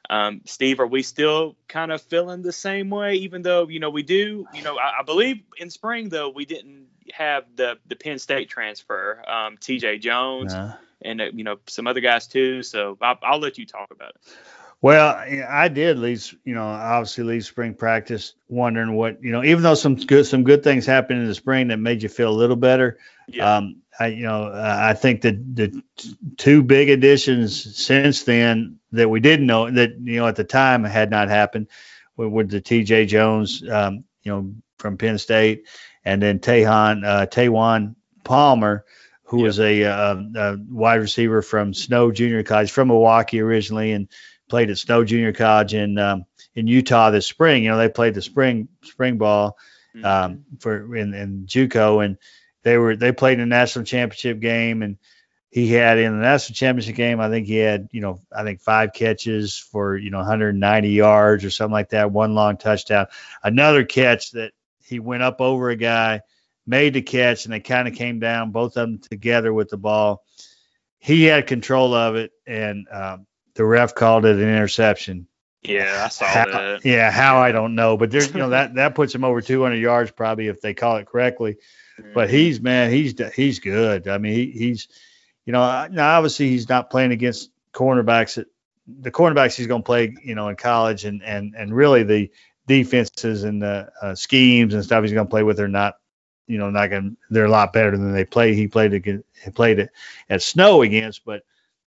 Um, 0.09 0.41
Steve, 0.45 0.79
are 0.79 0.87
we 0.87 1.03
still 1.03 1.55
kind 1.67 1.91
of 1.91 2.01
feeling 2.01 2.41
the 2.41 2.53
same 2.53 2.89
way? 2.89 3.15
Even 3.15 3.41
though 3.41 3.67
you 3.67 3.79
know 3.79 3.89
we 3.89 4.03
do, 4.03 4.47
you 4.53 4.63
know, 4.63 4.77
I, 4.77 4.99
I 4.99 5.03
believe 5.03 5.41
in 5.57 5.69
spring 5.69 6.09
though 6.09 6.29
we 6.29 6.45
didn't 6.45 6.87
have 7.13 7.45
the 7.55 7.77
the 7.87 7.95
Penn 7.95 8.19
State 8.19 8.49
transfer, 8.49 9.23
um, 9.29 9.57
T.J. 9.57 9.99
Jones, 9.99 10.53
nah. 10.53 10.73
and 11.01 11.21
uh, 11.21 11.25
you 11.33 11.43
know 11.43 11.57
some 11.67 11.87
other 11.87 12.01
guys 12.01 12.27
too. 12.27 12.63
So 12.63 12.97
I'll, 13.01 13.19
I'll 13.21 13.39
let 13.39 13.57
you 13.57 13.65
talk 13.65 13.91
about 13.91 14.11
it. 14.11 14.21
Well, 14.79 15.15
I 15.49 15.69
did 15.69 15.97
leave, 15.97 16.35
you 16.43 16.53
know, 16.53 16.67
obviously 16.67 17.23
leave 17.23 17.45
spring 17.45 17.73
practice 17.73 18.35
wondering 18.47 18.93
what, 18.93 19.23
you 19.23 19.31
know, 19.31 19.43
even 19.43 19.63
though 19.63 19.73
some 19.73 19.95
good 19.95 20.25
some 20.27 20.43
good 20.43 20.63
things 20.63 20.85
happened 20.85 21.21
in 21.21 21.27
the 21.27 21.33
spring 21.33 21.69
that 21.69 21.77
made 21.77 22.03
you 22.03 22.09
feel 22.09 22.29
a 22.29 22.31
little 22.31 22.55
better. 22.55 22.99
Yeah. 23.27 23.57
Um, 23.57 23.81
I, 23.99 24.07
you 24.07 24.23
know, 24.23 24.43
uh, 24.43 24.77
I 24.79 24.93
think 24.93 25.21
that 25.21 25.55
the 25.55 25.81
two 26.37 26.61
big 26.61 26.89
additions 26.89 27.77
since 27.77 28.23
then 28.23 28.79
that 28.91 29.09
we 29.09 29.19
didn't 29.19 29.47
know 29.47 29.69
that 29.69 29.97
you 29.99 30.19
know 30.19 30.27
at 30.27 30.35
the 30.35 30.43
time 30.43 30.83
had 30.83 31.09
not 31.09 31.29
happened 31.29 31.67
were, 32.15 32.29
were 32.29 32.43
the 32.43 32.61
T.J. 32.61 33.07
Jones, 33.07 33.67
um, 33.67 34.03
you 34.21 34.31
know, 34.31 34.53
from 34.77 34.97
Penn 34.97 35.17
State, 35.17 35.67
and 36.05 36.21
then 36.21 36.39
Tehan 36.39 37.03
uh, 37.03 37.25
Taywan 37.25 37.95
Palmer, 38.23 38.85
who 39.23 39.39
yep. 39.39 39.45
was 39.45 39.59
a, 39.59 39.83
uh, 39.83 40.21
a, 40.35 40.57
wide 40.69 41.01
receiver 41.01 41.41
from 41.41 41.73
Snow 41.73 42.11
Junior 42.11 42.43
College 42.43 42.71
from 42.71 42.89
Milwaukee 42.89 43.41
originally, 43.41 43.93
and 43.93 44.09
played 44.47 44.69
at 44.69 44.77
Snow 44.77 45.03
Junior 45.03 45.33
College 45.33 45.73
in 45.73 45.97
um, 45.97 46.25
in 46.55 46.67
Utah 46.67 47.11
this 47.11 47.27
spring. 47.27 47.63
You 47.63 47.71
know, 47.71 47.77
they 47.77 47.89
played 47.89 48.13
the 48.13 48.21
spring 48.21 48.67
spring 48.83 49.17
ball 49.17 49.57
mm-hmm. 49.95 50.05
um, 50.05 50.45
for 50.59 50.95
in, 50.95 51.13
in 51.13 51.45
JUCO, 51.45 52.03
and 52.03 52.17
they 52.63 52.77
were 52.77 52.95
they 52.95 53.11
played 53.11 53.39
in 53.39 53.49
the 53.49 53.55
national 53.55 53.85
championship 53.85 54.39
game, 54.39 54.81
and 54.81 54.97
he 55.49 55.71
had 55.71 55.97
in 55.97 56.11
the 56.13 56.21
national 56.21 56.55
championship 56.55 56.95
game, 56.95 57.19
I 57.19 57.29
think 57.29 57.47
he 57.47 57.57
had 57.57 57.89
you 57.91 58.01
know 58.01 58.19
I 58.35 58.43
think 58.43 58.61
five 58.61 58.93
catches 58.93 59.57
for 59.57 59.97
you 59.97 60.09
know 60.09 60.17
190 60.19 60.89
yards 60.89 61.45
or 61.45 61.49
something 61.49 61.73
like 61.73 61.89
that, 61.89 62.11
one 62.11 62.35
long 62.35 62.57
touchdown, 62.57 63.07
another 63.43 63.85
catch 63.85 64.31
that 64.31 64.51
he 64.83 64.99
went 64.99 65.23
up 65.23 65.41
over 65.41 65.69
a 65.69 65.75
guy, 65.75 66.21
made 66.65 66.93
the 66.93 67.01
catch, 67.01 67.45
and 67.45 67.53
they 67.53 67.59
kind 67.59 67.87
of 67.87 67.93
came 67.93 68.19
down 68.19 68.51
both 68.51 68.77
of 68.77 68.89
them 68.89 68.99
together 68.99 69.53
with 69.53 69.69
the 69.69 69.77
ball. 69.77 70.23
He 70.99 71.23
had 71.23 71.47
control 71.47 71.93
of 71.93 72.15
it, 72.15 72.31
and 72.45 72.87
um, 72.91 73.27
the 73.57 73.65
ref 73.65 73.95
called 73.95 74.23
it 74.25 74.35
an 74.35 74.41
interception. 74.41 75.27
Yeah, 75.63 76.03
I 76.05 76.07
saw 76.09 76.25
how, 76.25 76.45
that. 76.45 76.85
Yeah, 76.85 77.11
how 77.11 77.39
I 77.39 77.51
don't 77.51 77.75
know, 77.75 77.97
but 77.97 78.11
there's 78.11 78.31
you 78.31 78.39
know 78.39 78.49
that 78.49 78.75
that 78.75 78.95
puts 78.95 79.13
him 79.13 79.23
over 79.23 79.41
200 79.41 79.75
yards 79.75 80.11
probably 80.11 80.47
if 80.47 80.61
they 80.61 80.73
call 80.73 80.97
it 80.97 81.07
correctly. 81.07 81.57
But 82.13 82.27
mm-hmm. 82.27 82.37
he's 82.37 82.61
man, 82.61 82.91
he's 82.91 83.15
he's 83.35 83.59
good. 83.59 84.07
I 84.07 84.19
mean, 84.19 84.33
he, 84.33 84.51
he's 84.51 84.87
you 85.45 85.53
know 85.53 85.87
now 85.87 86.17
obviously 86.17 86.49
he's 86.49 86.69
not 86.69 86.89
playing 86.89 87.11
against 87.11 87.49
cornerbacks 87.73 88.35
that 88.35 88.47
the 88.87 89.11
cornerbacks 89.11 89.55
he's 89.55 89.67
going 89.67 89.81
to 89.81 89.85
play 89.85 90.15
you 90.23 90.35
know 90.35 90.47
in 90.47 90.55
college 90.55 91.03
and 91.03 91.23
and 91.23 91.55
and 91.57 91.75
really 91.75 92.03
the 92.03 92.31
defenses 92.67 93.43
and 93.43 93.61
the 93.61 93.89
uh, 94.01 94.13
schemes 94.13 94.73
and 94.73 94.83
stuff 94.83 95.03
he's 95.03 95.13
going 95.13 95.25
to 95.25 95.29
play 95.29 95.43
with 95.43 95.59
are 95.59 95.67
not 95.67 95.97
you 96.47 96.57
know 96.57 96.69
not 96.69 96.89
going 96.89 97.17
they're 97.29 97.45
a 97.45 97.49
lot 97.49 97.73
better 97.73 97.91
than 97.91 98.13
they 98.13 98.25
play 98.25 98.53
he 98.53 98.67
played 98.67 98.93
against 98.93 99.25
he 99.43 99.51
played 99.51 99.79
it 99.79 99.89
at 100.29 100.41
snow 100.41 100.81
against 100.81 101.25
but 101.25 101.43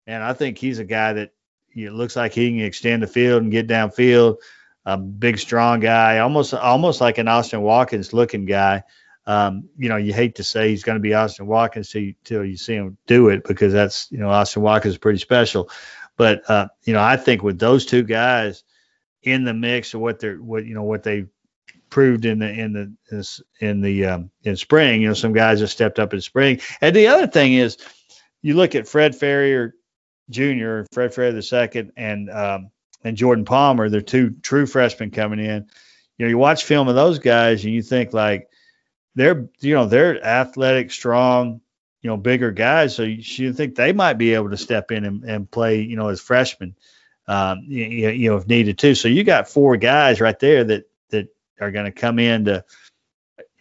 and 0.08 0.22
I 0.24 0.32
think 0.32 0.58
he's 0.58 0.78
a 0.78 0.84
guy 0.84 1.12
that 1.12 1.32
it 1.74 1.92
looks 1.92 2.16
like 2.16 2.32
he 2.32 2.50
can 2.50 2.60
extend 2.60 3.02
the 3.02 3.06
field 3.06 3.42
and 3.42 3.52
get 3.52 3.68
downfield. 3.68 4.38
A 4.84 4.96
big, 4.96 5.38
strong 5.38 5.80
guy, 5.80 6.18
almost 6.18 6.54
almost 6.54 7.00
like 7.00 7.18
an 7.18 7.28
Austin 7.28 7.60
Watkins 7.60 8.12
looking 8.12 8.46
guy. 8.46 8.84
Um, 9.26 9.68
you 9.76 9.90
know, 9.90 9.96
you 9.96 10.14
hate 10.14 10.36
to 10.36 10.44
say 10.44 10.70
he's 10.70 10.84
going 10.84 10.96
to 10.96 11.00
be 11.00 11.12
Austin 11.12 11.46
Watkins 11.46 11.90
till 11.90 12.00
you, 12.00 12.14
till 12.24 12.42
you 12.42 12.56
see 12.56 12.74
him 12.74 12.96
do 13.06 13.28
it 13.28 13.44
because 13.44 13.74
that's 13.74 14.10
you 14.10 14.16
know 14.16 14.30
Austin 14.30 14.62
Watkins 14.62 14.94
is 14.94 14.98
pretty 14.98 15.18
special. 15.18 15.68
But 16.16 16.48
uh, 16.48 16.68
you 16.84 16.94
know, 16.94 17.02
I 17.02 17.16
think 17.18 17.42
with 17.42 17.58
those 17.58 17.84
two 17.84 18.02
guys 18.02 18.64
in 19.22 19.44
the 19.44 19.52
mix 19.52 19.92
of 19.92 20.00
what 20.00 20.20
they're 20.20 20.36
what 20.36 20.64
you 20.64 20.74
know 20.74 20.84
what 20.84 21.02
they 21.02 21.26
proved 21.90 22.24
in 22.24 22.38
the 22.38 22.50
in 22.50 22.72
the 22.72 23.42
in 23.60 23.80
the 23.80 24.06
um, 24.06 24.30
in 24.42 24.56
spring, 24.56 25.02
you 25.02 25.08
know, 25.08 25.14
some 25.14 25.32
guys 25.32 25.60
have 25.60 25.70
stepped 25.70 25.98
up 25.98 26.14
in 26.14 26.20
spring. 26.20 26.60
And 26.80 26.94
the 26.94 27.08
other 27.08 27.26
thing 27.26 27.54
is, 27.54 27.78
you 28.42 28.54
look 28.54 28.74
at 28.74 28.88
Fred 28.88 29.12
Farrior 29.12 29.72
Jr., 30.30 30.82
Fred 30.92 31.14
Fred 31.14 31.34
the 31.34 31.42
second, 31.42 31.92
and 31.96 32.30
um, 32.30 32.70
and 33.04 33.16
Jordan 33.16 33.44
Palmer, 33.44 33.88
they're 33.88 34.00
two 34.00 34.30
true 34.42 34.66
freshmen 34.66 35.10
coming 35.10 35.40
in. 35.40 35.66
You 36.16 36.26
know, 36.26 36.30
you 36.30 36.38
watch 36.38 36.64
film 36.64 36.88
of 36.88 36.94
those 36.94 37.18
guys 37.18 37.64
and 37.64 37.72
you 37.72 37.82
think 37.82 38.12
like 38.12 38.48
they're 39.14 39.48
you 39.60 39.74
know 39.74 39.86
they're 39.86 40.22
athletic, 40.24 40.90
strong, 40.90 41.60
you 42.02 42.10
know, 42.10 42.16
bigger 42.16 42.50
guys. 42.50 42.94
So 42.94 43.02
you, 43.04 43.22
you 43.22 43.52
think 43.52 43.74
they 43.74 43.92
might 43.92 44.14
be 44.14 44.34
able 44.34 44.50
to 44.50 44.56
step 44.56 44.90
in 44.90 45.04
and, 45.04 45.24
and 45.24 45.50
play, 45.50 45.80
you 45.80 45.96
know, 45.96 46.08
as 46.08 46.20
freshmen, 46.20 46.74
um, 47.26 47.64
you, 47.66 47.84
you 48.10 48.30
know, 48.30 48.36
if 48.36 48.46
needed 48.46 48.78
to. 48.78 48.94
So 48.94 49.08
you 49.08 49.24
got 49.24 49.48
four 49.48 49.76
guys 49.76 50.20
right 50.20 50.38
there 50.38 50.64
that 50.64 50.84
that 51.10 51.28
are 51.60 51.70
going 51.70 51.86
to 51.86 51.92
come 51.92 52.18
in 52.18 52.46
to 52.46 52.64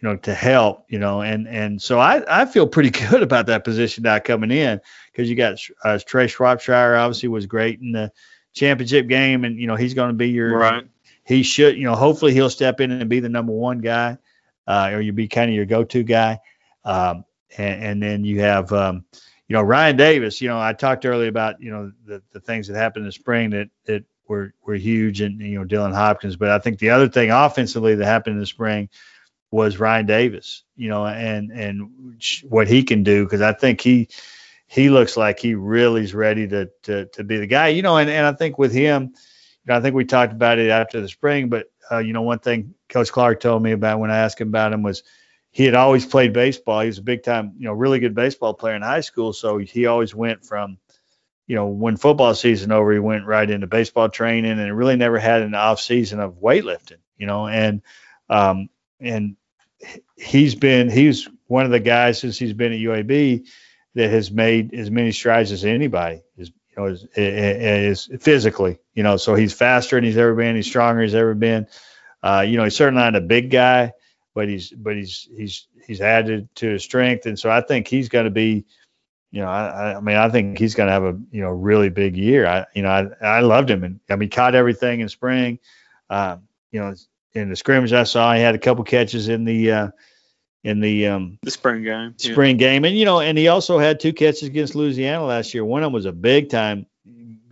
you 0.00 0.08
know, 0.08 0.16
to 0.16 0.34
help, 0.34 0.84
you 0.88 0.98
know, 0.98 1.22
and 1.22 1.48
and 1.48 1.82
so 1.82 1.98
I 1.98 2.42
I 2.42 2.46
feel 2.46 2.66
pretty 2.66 2.90
good 3.08 3.22
about 3.22 3.46
that 3.46 3.64
position 3.64 4.02
now 4.04 4.18
coming 4.18 4.50
in 4.50 4.80
because 5.18 5.28
you 5.28 5.34
got 5.34 5.58
uh, 5.82 5.98
Trea 6.06 6.28
Shropshire 6.28 6.94
obviously 6.94 7.28
was 7.28 7.46
great 7.46 7.80
in 7.80 7.90
the 7.90 8.12
championship 8.54 9.08
game, 9.08 9.44
and 9.44 9.58
you 9.58 9.66
know 9.66 9.74
he's 9.74 9.94
going 9.94 10.10
to 10.10 10.14
be 10.14 10.28
your 10.28 10.56
right. 10.56 10.86
He 11.24 11.42
should, 11.42 11.76
you 11.76 11.84
know, 11.84 11.96
hopefully 11.96 12.32
he'll 12.32 12.48
step 12.48 12.80
in 12.80 12.92
and 12.92 13.10
be 13.10 13.18
the 13.18 13.28
number 13.28 13.52
one 13.52 13.80
guy, 13.80 14.16
uh, 14.68 14.90
or 14.92 15.00
you 15.00 15.12
be 15.12 15.26
kind 15.26 15.50
of 15.50 15.56
your 15.56 15.66
go-to 15.66 16.02
guy. 16.02 16.38
Um, 16.84 17.24
and, 17.58 17.84
and, 17.84 18.02
then 18.02 18.24
you 18.24 18.40
have, 18.40 18.72
um, 18.72 19.04
you 19.46 19.54
know, 19.54 19.60
Ryan 19.60 19.96
Davis. 19.96 20.40
You 20.40 20.48
know, 20.48 20.58
I 20.58 20.72
talked 20.72 21.04
earlier 21.04 21.28
about 21.28 21.60
you 21.60 21.72
know 21.72 21.92
the 22.06 22.22
the 22.32 22.40
things 22.40 22.68
that 22.68 22.76
happened 22.76 23.02
in 23.02 23.08
the 23.08 23.12
spring 23.12 23.50
that 23.50 23.70
that 23.86 24.04
were 24.28 24.54
were 24.64 24.76
huge, 24.76 25.20
and 25.20 25.40
you 25.40 25.58
know 25.58 25.66
Dylan 25.66 25.92
Hopkins. 25.92 26.36
But 26.36 26.50
I 26.50 26.60
think 26.60 26.78
the 26.78 26.90
other 26.90 27.08
thing 27.08 27.32
offensively 27.32 27.96
that 27.96 28.04
happened 28.06 28.34
in 28.34 28.40
the 28.40 28.46
spring 28.46 28.88
was 29.50 29.80
Ryan 29.80 30.06
Davis, 30.06 30.62
you 30.76 30.88
know, 30.88 31.04
and 31.04 31.50
and 31.50 32.20
what 32.48 32.68
he 32.68 32.84
can 32.84 33.02
do 33.02 33.24
because 33.24 33.40
I 33.40 33.52
think 33.52 33.80
he 33.80 34.08
he 34.68 34.90
looks 34.90 35.16
like 35.16 35.40
he 35.40 35.54
really 35.54 36.04
is 36.04 36.14
ready 36.14 36.46
to 36.46 36.70
to 36.84 37.06
to 37.06 37.24
be 37.24 37.38
the 37.38 37.46
guy, 37.46 37.68
you 37.68 37.82
know, 37.82 37.96
and 37.96 38.08
and 38.08 38.26
I 38.26 38.32
think 38.32 38.58
with 38.58 38.72
him, 38.72 39.02
you 39.02 39.66
know, 39.66 39.76
I 39.76 39.80
think 39.80 39.94
we 39.94 40.04
talked 40.04 40.32
about 40.32 40.58
it 40.58 40.70
after 40.70 41.00
the 41.00 41.08
spring, 41.08 41.48
but 41.48 41.66
uh, 41.90 41.98
you 41.98 42.12
know, 42.12 42.22
one 42.22 42.38
thing 42.38 42.74
Coach 42.88 43.10
Clark 43.10 43.40
told 43.40 43.62
me 43.62 43.72
about 43.72 43.98
when 43.98 44.10
I 44.10 44.18
asked 44.18 44.40
him 44.40 44.48
about 44.48 44.72
him 44.72 44.82
was 44.82 45.02
he 45.50 45.64
had 45.64 45.74
always 45.74 46.04
played 46.04 46.34
baseball. 46.34 46.80
He 46.82 46.88
was 46.88 46.98
a 46.98 47.02
big 47.02 47.22
time, 47.22 47.54
you 47.58 47.64
know, 47.64 47.72
really 47.72 47.98
good 47.98 48.14
baseball 48.14 48.52
player 48.54 48.76
in 48.76 48.82
high 48.82 49.00
school, 49.00 49.32
so 49.32 49.58
he 49.58 49.86
always 49.86 50.14
went 50.14 50.44
from 50.44 50.78
you 51.48 51.56
know, 51.56 51.66
when 51.66 51.96
football 51.96 52.34
season 52.34 52.70
over, 52.70 52.92
he 52.92 52.98
went 52.98 53.24
right 53.24 53.48
into 53.48 53.66
baseball 53.66 54.10
training 54.10 54.60
and 54.60 54.76
really 54.76 54.96
never 54.96 55.18
had 55.18 55.40
an 55.40 55.54
off 55.54 55.80
season 55.80 56.20
of 56.20 56.34
weightlifting, 56.34 56.98
you 57.16 57.26
know, 57.26 57.48
and 57.48 57.80
um, 58.28 58.68
and 59.00 59.36
he's 60.16 60.54
been 60.54 60.90
he's 60.90 61.26
one 61.46 61.64
of 61.64 61.70
the 61.70 61.80
guys 61.80 62.20
since 62.20 62.38
he's 62.38 62.52
been 62.52 62.72
at 62.74 62.78
UAB 62.78 63.46
that 63.98 64.10
has 64.10 64.30
made 64.30 64.74
as 64.74 64.90
many 64.90 65.12
strides 65.12 65.52
as 65.52 65.64
anybody 65.64 66.22
is 66.36 66.48
you 66.48 66.76
know 66.76 66.86
is, 66.86 67.06
is, 67.16 68.08
physically 68.20 68.78
you 68.94 69.02
know 69.02 69.16
so 69.16 69.34
he's 69.34 69.52
faster 69.52 69.96
than 69.96 70.04
he's 70.04 70.16
ever 70.16 70.34
been 70.34 70.56
he's 70.56 70.66
stronger 70.66 71.00
than 71.00 71.08
he's 71.08 71.14
ever 71.14 71.34
been. 71.34 71.66
Uh, 72.22 72.44
you 72.46 72.56
know 72.56 72.64
he's 72.64 72.76
certainly 72.76 73.02
not 73.02 73.14
a 73.14 73.20
big 73.20 73.50
guy 73.50 73.92
but 74.38 74.48
he's 74.48 74.70
but 74.70 74.94
he's 74.94 75.28
he's 75.36 75.66
he's 75.84 76.00
added 76.00 76.48
to 76.54 76.68
his 76.68 76.84
strength. 76.84 77.26
And 77.26 77.36
so 77.36 77.50
I 77.50 77.60
think 77.60 77.88
he's 77.88 78.08
going 78.08 78.26
to 78.26 78.30
be 78.30 78.64
you 79.32 79.40
know 79.40 79.48
I, 79.48 79.96
I 79.96 80.00
mean 80.00 80.14
I 80.14 80.28
think 80.28 80.60
he's 80.60 80.76
going 80.76 80.86
to 80.86 80.92
have 80.92 81.02
a 81.02 81.18
you 81.32 81.40
know 81.40 81.50
really 81.50 81.88
big 81.88 82.16
year. 82.16 82.46
I 82.46 82.66
you 82.72 82.82
know 82.82 82.88
I 82.88 83.08
I 83.20 83.40
loved 83.40 83.68
him 83.68 83.82
and 83.82 83.98
I 84.08 84.14
mean 84.14 84.30
caught 84.30 84.54
everything 84.54 85.00
in 85.00 85.08
spring. 85.08 85.58
Um, 86.08 86.42
you 86.70 86.78
know 86.78 86.94
in 87.32 87.50
the 87.50 87.56
scrimmage 87.56 87.92
I 87.92 88.04
saw, 88.04 88.32
he 88.32 88.40
had 88.40 88.54
a 88.54 88.58
couple 88.58 88.84
catches 88.84 89.28
in 89.28 89.44
the 89.44 89.72
uh, 89.72 89.88
in 90.64 90.80
the 90.80 91.06
um, 91.08 91.38
the 91.42 91.50
spring 91.50 91.82
game. 91.82 92.14
Spring 92.18 92.58
yeah. 92.58 92.68
game, 92.68 92.84
and 92.84 92.96
you 92.96 93.04
know, 93.04 93.20
and 93.20 93.38
he 93.38 93.48
also 93.48 93.78
had 93.78 94.00
two 94.00 94.12
catches 94.12 94.44
against 94.44 94.74
Louisiana 94.74 95.24
last 95.24 95.54
year. 95.54 95.64
One 95.64 95.82
of 95.82 95.86
them 95.86 95.92
was 95.92 96.06
a 96.06 96.12
big 96.12 96.50
time. 96.50 96.86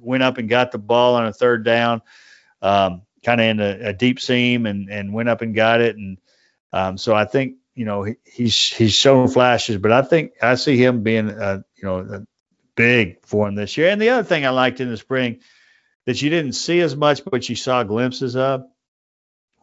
Went 0.00 0.22
up 0.22 0.38
and 0.38 0.48
got 0.48 0.72
the 0.72 0.78
ball 0.78 1.16
on 1.16 1.26
a 1.26 1.32
third 1.32 1.64
down, 1.64 2.00
um, 2.62 3.02
kind 3.24 3.40
of 3.40 3.46
in 3.46 3.60
a, 3.60 3.88
a, 3.88 3.92
deep 3.92 4.20
seam, 4.20 4.66
and 4.66 4.88
and 4.88 5.12
went 5.12 5.28
up 5.28 5.42
and 5.42 5.54
got 5.54 5.80
it. 5.80 5.96
And 5.96 6.18
um, 6.72 6.98
so 6.98 7.14
I 7.14 7.24
think 7.24 7.56
you 7.74 7.84
know 7.84 8.02
he, 8.02 8.14
he's 8.24 8.72
he's 8.72 8.94
shown 8.94 9.28
flashes, 9.28 9.78
but 9.78 9.92
I 9.92 10.02
think 10.02 10.32
I 10.42 10.54
see 10.54 10.76
him 10.76 11.02
being 11.02 11.30
uh, 11.30 11.62
you 11.76 11.84
know 11.84 12.26
big 12.76 13.24
for 13.26 13.48
him 13.48 13.54
this 13.54 13.76
year. 13.76 13.88
And 13.88 14.00
the 14.00 14.10
other 14.10 14.22
thing 14.22 14.46
I 14.46 14.50
liked 14.50 14.80
in 14.80 14.90
the 14.90 14.96
spring 14.96 15.40
that 16.04 16.20
you 16.22 16.30
didn't 16.30 16.52
see 16.52 16.80
as 16.80 16.94
much, 16.94 17.24
but 17.24 17.48
you 17.48 17.56
saw 17.56 17.82
glimpses 17.82 18.36
of 18.36 18.64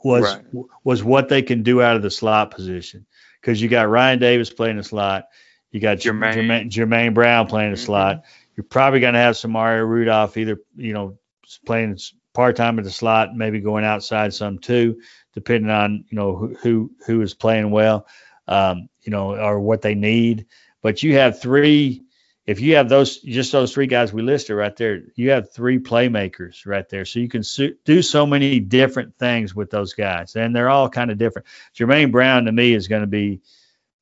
was 0.04 0.24
right. 0.24 0.66
was 0.84 1.04
what 1.04 1.30
they 1.30 1.42
can 1.42 1.64
do 1.64 1.82
out 1.82 1.96
of 1.96 2.02
the 2.02 2.12
slot 2.12 2.52
position 2.52 3.06
because 3.44 3.62
you 3.62 3.68
got 3.68 3.90
Ryan 3.90 4.20
Davis 4.20 4.50
playing 4.50 4.78
the 4.78 4.84
slot, 4.84 5.26
you 5.72 5.82
got 5.82 5.98
Jermaine, 5.98 6.36
Jermaine, 6.36 6.70
Jermaine 6.70 7.14
Brown 7.14 7.48
playing 7.48 7.72
the 7.72 7.78
mm-hmm. 7.78 7.86
slot. 7.86 8.24
You're 8.56 8.64
probably 8.64 9.02
going 9.02 9.16
to 9.16 9.20
have 9.20 9.36
some 9.36 9.52
Mario 9.52 9.84
Rudolph 9.84 10.38
either 10.38 10.62
you 10.76 10.94
know 10.94 11.18
playing 11.66 11.98
part 12.34 12.56
time 12.56 12.80
at 12.80 12.86
the 12.86 12.92
slot, 12.92 13.36
maybe 13.36 13.60
going 13.60 13.84
outside 13.84 14.34
some 14.34 14.60
too, 14.60 15.00
depending 15.34 15.72
on 15.72 16.06
you 16.10 16.16
know 16.16 16.36
who 16.36 16.56
who, 16.62 16.92
who 17.06 17.22
is 17.22 17.34
playing 17.34 17.70
well, 17.70 18.08
um, 18.48 18.88
you 19.02 19.12
know, 19.12 19.36
or 19.36 19.60
what 19.60 19.82
they 19.82 19.96
need. 19.96 20.46
But 20.82 21.04
you 21.04 21.16
have 21.18 21.42
three. 21.42 22.03
If 22.46 22.60
you 22.60 22.76
have 22.76 22.90
those, 22.90 23.20
just 23.20 23.54
those 23.54 23.74
three 23.74 23.88
guys 23.88 24.12
we 24.12 24.22
listed 24.22 24.58
right 24.58 24.76
there, 24.76 25.02
you 25.16 25.32
have 25.32 25.54
three 25.54 25.80
playmakers 25.80 26.66
right 26.66 26.88
there. 26.90 27.06
So 27.06 27.20
you 27.20 27.30
can 27.30 27.44
su- 27.44 27.76
do 27.86 28.02
so 28.02 28.26
many 28.26 28.60
different 28.60 29.18
things 29.18 29.56
with 29.56 29.70
those 29.70 29.94
guys, 29.94 30.36
and 30.36 30.54
they're 30.56 30.70
all 30.70 30.90
kind 30.90 31.10
of 31.12 31.18
different. 31.18 31.48
Jermaine 31.76 32.12
Brown 32.12 32.46
to 32.46 32.52
me 32.52 32.74
is 32.74 32.90
going 32.90 33.02
to 33.02 33.08
be 33.08 33.42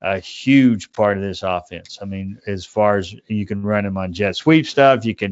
a 0.01 0.19
huge 0.19 0.91
part 0.91 1.17
of 1.17 1.23
this 1.23 1.43
offense. 1.43 1.99
I 2.01 2.05
mean, 2.05 2.39
as 2.47 2.65
far 2.65 2.97
as 2.97 3.13
you 3.27 3.45
can 3.45 3.61
run 3.61 3.85
him 3.85 3.97
on 3.97 4.13
jet 4.13 4.35
sweep 4.35 4.65
stuff, 4.65 5.05
you 5.05 5.13
can, 5.13 5.31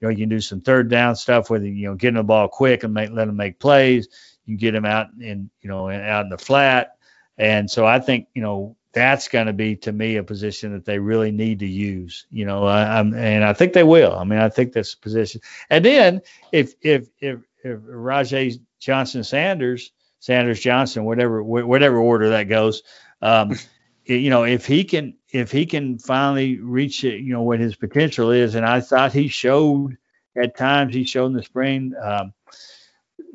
you 0.00 0.08
know, 0.08 0.10
you 0.10 0.18
can 0.18 0.28
do 0.28 0.40
some 0.40 0.60
third 0.60 0.90
down 0.90 1.16
stuff 1.16 1.50
with 1.50 1.62
you 1.62 1.88
know 1.88 1.94
getting 1.94 2.16
the 2.16 2.24
ball 2.24 2.48
quick 2.48 2.82
and 2.82 2.94
make, 2.94 3.10
let 3.10 3.28
him 3.28 3.36
make 3.36 3.60
plays. 3.60 4.08
You 4.44 4.54
can 4.54 4.60
get 4.60 4.74
him 4.74 4.84
out 4.84 5.08
in 5.20 5.50
you 5.60 5.70
know 5.70 5.90
out 5.90 6.24
in 6.24 6.30
the 6.30 6.38
flat, 6.38 6.96
and 7.36 7.70
so 7.70 7.86
I 7.86 8.00
think 8.00 8.28
you 8.34 8.42
know 8.42 8.76
that's 8.92 9.28
going 9.28 9.46
to 9.46 9.52
be 9.52 9.76
to 9.76 9.92
me 9.92 10.16
a 10.16 10.22
position 10.22 10.72
that 10.72 10.84
they 10.84 10.98
really 10.98 11.30
need 11.30 11.60
to 11.60 11.66
use. 11.66 12.26
You 12.30 12.46
know, 12.46 12.64
I, 12.64 13.00
and 13.00 13.44
I 13.44 13.52
think 13.52 13.72
they 13.72 13.82
will. 13.82 14.16
I 14.16 14.24
mean, 14.24 14.38
I 14.38 14.48
think 14.48 14.72
that's 14.72 14.94
a 14.94 14.98
position. 14.98 15.40
And 15.68 15.84
then 15.84 16.22
if 16.52 16.74
if 16.80 17.08
if, 17.20 17.40
if 17.62 17.80
Rajay 17.82 18.58
Johnson 18.80 19.24
Sanders 19.24 19.92
Sanders 20.20 20.60
Johnson 20.60 21.04
whatever 21.04 21.42
whatever 21.42 21.98
order 21.98 22.30
that 22.30 22.44
goes. 22.44 22.82
Um, 23.22 23.56
you 24.04 24.30
know, 24.30 24.44
if 24.44 24.66
he 24.66 24.84
can 24.84 25.14
if 25.30 25.52
he 25.52 25.66
can 25.66 25.98
finally 25.98 26.58
reach 26.58 27.04
it, 27.04 27.20
you 27.20 27.32
know 27.32 27.42
what 27.42 27.60
his 27.60 27.76
potential 27.76 28.30
is, 28.30 28.54
and 28.54 28.64
I 28.64 28.80
thought 28.80 29.12
he 29.12 29.28
showed 29.28 29.98
at 30.36 30.56
times 30.56 30.94
he 30.94 31.04
showed 31.04 31.26
in 31.26 31.32
the 31.34 31.42
spring 31.42 31.92
um, 32.02 32.32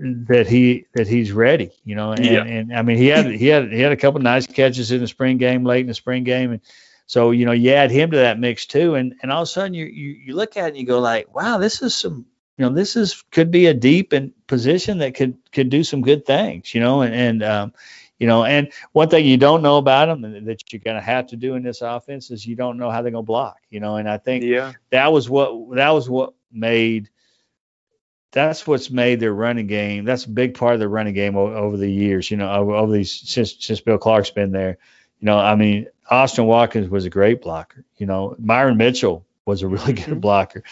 that 0.04 0.47
he 0.47 0.86
that 0.93 1.08
he's 1.08 1.32
ready. 1.32 1.72
You 1.84 1.95
know, 1.95 2.12
and, 2.12 2.26
yeah. 2.26 2.43
and 2.43 2.76
I 2.76 2.82
mean 2.82 2.97
he 2.97 3.08
had 3.08 3.26
he 3.26 3.47
had 3.47 3.72
he 3.72 3.80
had 3.80 3.91
a 3.91 3.97
couple 3.97 4.20
nice 4.22 4.47
catches 4.47 4.91
in 4.91 4.99
the 4.99 5.08
spring 5.08 5.38
game, 5.38 5.64
late 5.64 5.82
in 5.82 5.88
the 5.88 5.93
spring 5.93 6.24
game, 6.24 6.51
and 6.51 6.62
so 7.06 7.32
you 7.32 7.45
know 7.45 7.51
you 7.51 7.72
add 7.72 7.91
him 7.91 8.12
to 8.12 8.18
that 8.18 8.39
mix 8.39 8.66
too, 8.66 8.95
and 8.95 9.16
and 9.22 9.32
all 9.32 9.41
of 9.41 9.47
a 9.47 9.51
sudden 9.51 9.74
you 9.74 9.86
you, 9.86 10.12
you 10.26 10.36
look 10.36 10.58
at 10.58 10.66
it 10.66 10.68
and 10.70 10.78
you 10.78 10.86
go 10.86 10.99
like, 10.99 11.34
wow, 11.34 11.58
this 11.58 11.82
is 11.82 11.95
some 11.95 12.26
you 12.58 12.66
know 12.66 12.74
this 12.74 12.95
is 12.95 13.24
could 13.32 13.51
be 13.51 13.68
a 13.68 13.74
deep 13.74 14.14
and 14.14 14.34
position 14.47 14.99
that 14.99 15.16
could 15.16 15.38
could 15.51 15.70
do 15.70 15.84
some 15.84 16.01
good 16.01 16.26
things. 16.26 16.74
You 16.74 16.82
know, 16.82 17.01
and 17.01 17.14
and 17.14 17.43
um, 17.43 17.74
you 18.20 18.28
know, 18.28 18.45
and 18.45 18.72
one 18.91 19.10
thing 19.10 19.26
you 19.26 19.38
don't 19.38 19.62
know 19.62 19.78
about 19.78 20.06
them 20.06 20.45
that 20.45 20.72
you're 20.72 20.80
going 20.80 20.95
to 20.95 21.01
have 21.01 21.28
to 21.28 21.36
do 21.36 21.56
in 21.56 21.64
this 21.64 21.82
offense 21.82 22.32
is 22.32 22.45
you 22.45 22.56
don't 22.56 22.78
know 22.78 22.89
how 22.89 23.01
they're 23.01 23.12
going 23.12 23.26
to 23.26 23.28
block, 23.28 23.58
you 23.70 23.80
know, 23.80 23.97
and 23.97 24.10
I 24.10 24.18
think 24.18 24.43
yeah. 24.43 24.74
that 24.91 25.12
was 25.12 25.30
what 25.30 25.76
that 25.76 25.89
was 25.89 26.10
what 26.10 26.34
made 26.51 27.10
that's 28.34 28.66
what's 28.66 28.90
made 28.90 29.20
their 29.20 29.34
running 29.34 29.68
game. 29.68 30.06
That's 30.06 30.26
a 30.26 30.30
big 30.30 30.56
part 30.56 30.74
of 30.74 30.80
the 30.80 30.90
running 30.90 31.14
game 31.14 31.38
over, 31.38 31.56
over 31.56 31.78
the 31.78 31.90
years, 31.90 32.30
you 32.30 32.36
know, 32.36 32.52
over, 32.52 32.74
over, 32.74 32.92
these 32.92 33.12
since 33.12 33.56
since 33.60 33.80
Bill 33.80 34.00
Clark's 34.00 34.32
been 34.32 34.52
there. 34.52 34.80
You 35.20 35.28
know, 35.28 35.38
I 35.38 35.56
mean, 35.56 35.88
Austin 36.10 36.46
Watkins 36.46 36.90
was 36.90 37.06
a 37.06 37.10
great 37.10 37.42
blocker. 37.42 37.86
You 37.98 38.08
know, 38.08 38.36
Myron 38.40 38.76
Mitchell 38.76 39.26
was 39.46 39.62
a 39.62 39.68
really 39.68 39.94
good 39.94 40.06
mm-hmm. 40.06 40.20
blocker. 40.20 40.64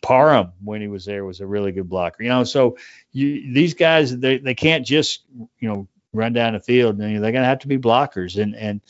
Parham, 0.00 0.52
when 0.64 0.80
he 0.80 0.88
was 0.88 1.04
there, 1.04 1.24
was 1.24 1.40
a 1.40 1.46
really 1.46 1.70
good 1.70 1.88
blocker. 1.88 2.22
You 2.22 2.30
know, 2.30 2.44
so 2.44 2.76
you 3.12 3.52
these 3.52 3.74
guys 3.74 4.18
they 4.18 4.38
they 4.38 4.54
can't 4.54 4.84
just 4.84 5.22
you 5.60 5.68
know 5.68 5.86
run 6.14 6.32
down 6.32 6.54
the 6.54 6.60
field. 6.60 6.98
And 6.98 7.22
they're 7.22 7.32
going 7.32 7.42
to 7.42 7.48
have 7.48 7.60
to 7.60 7.68
be 7.68 7.78
blockers, 7.78 8.42
and 8.42 8.56
and 8.56 8.80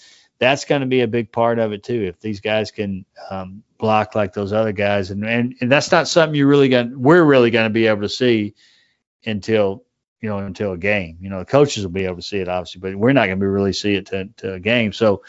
that's 0.42 0.64
going 0.64 0.80
to 0.80 0.88
be 0.88 1.02
a 1.02 1.06
big 1.06 1.30
part 1.30 1.60
of 1.60 1.72
it 1.72 1.84
too. 1.84 2.02
If 2.02 2.18
these 2.18 2.40
guys 2.40 2.72
can 2.72 3.06
um, 3.30 3.62
block 3.78 4.16
like 4.16 4.32
those 4.32 4.52
other 4.52 4.72
guys, 4.72 5.12
and 5.12 5.24
and, 5.24 5.54
and 5.60 5.70
that's 5.70 5.92
not 5.92 6.08
something 6.08 6.34
you 6.34 6.48
really 6.48 6.68
got. 6.68 6.90
We're 6.90 7.22
really 7.22 7.52
going 7.52 7.66
to 7.66 7.70
be 7.70 7.86
able 7.86 8.02
to 8.02 8.08
see 8.08 8.54
until 9.24 9.84
you 10.20 10.28
know 10.28 10.38
until 10.38 10.72
a 10.72 10.76
game. 10.78 11.18
You 11.20 11.30
know, 11.30 11.38
the 11.38 11.44
coaches 11.44 11.84
will 11.84 11.92
be 11.92 12.06
able 12.06 12.16
to 12.16 12.22
see 12.22 12.38
it 12.38 12.48
obviously, 12.48 12.80
but 12.80 12.96
we're 12.96 13.12
not 13.12 13.26
going 13.26 13.38
to 13.38 13.40
be 13.40 13.46
really 13.46 13.72
see 13.72 13.94
it 13.94 14.06
to, 14.06 14.30
to 14.38 14.54
a 14.54 14.60
game. 14.60 14.92
So 14.92 15.22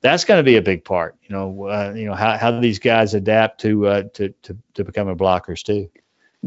that's 0.00 0.24
going 0.24 0.40
to 0.40 0.44
be 0.44 0.56
a 0.56 0.62
big 0.62 0.84
part. 0.84 1.16
You 1.22 1.36
know, 1.36 1.66
uh, 1.66 1.92
you 1.94 2.06
know 2.06 2.14
how 2.14 2.36
how 2.36 2.58
these 2.58 2.80
guys 2.80 3.14
adapt 3.14 3.60
to 3.60 3.86
uh, 3.86 4.02
to 4.14 4.30
to 4.42 4.58
to 4.74 4.82
becoming 4.82 5.16
blockers 5.16 5.62
too. 5.62 5.88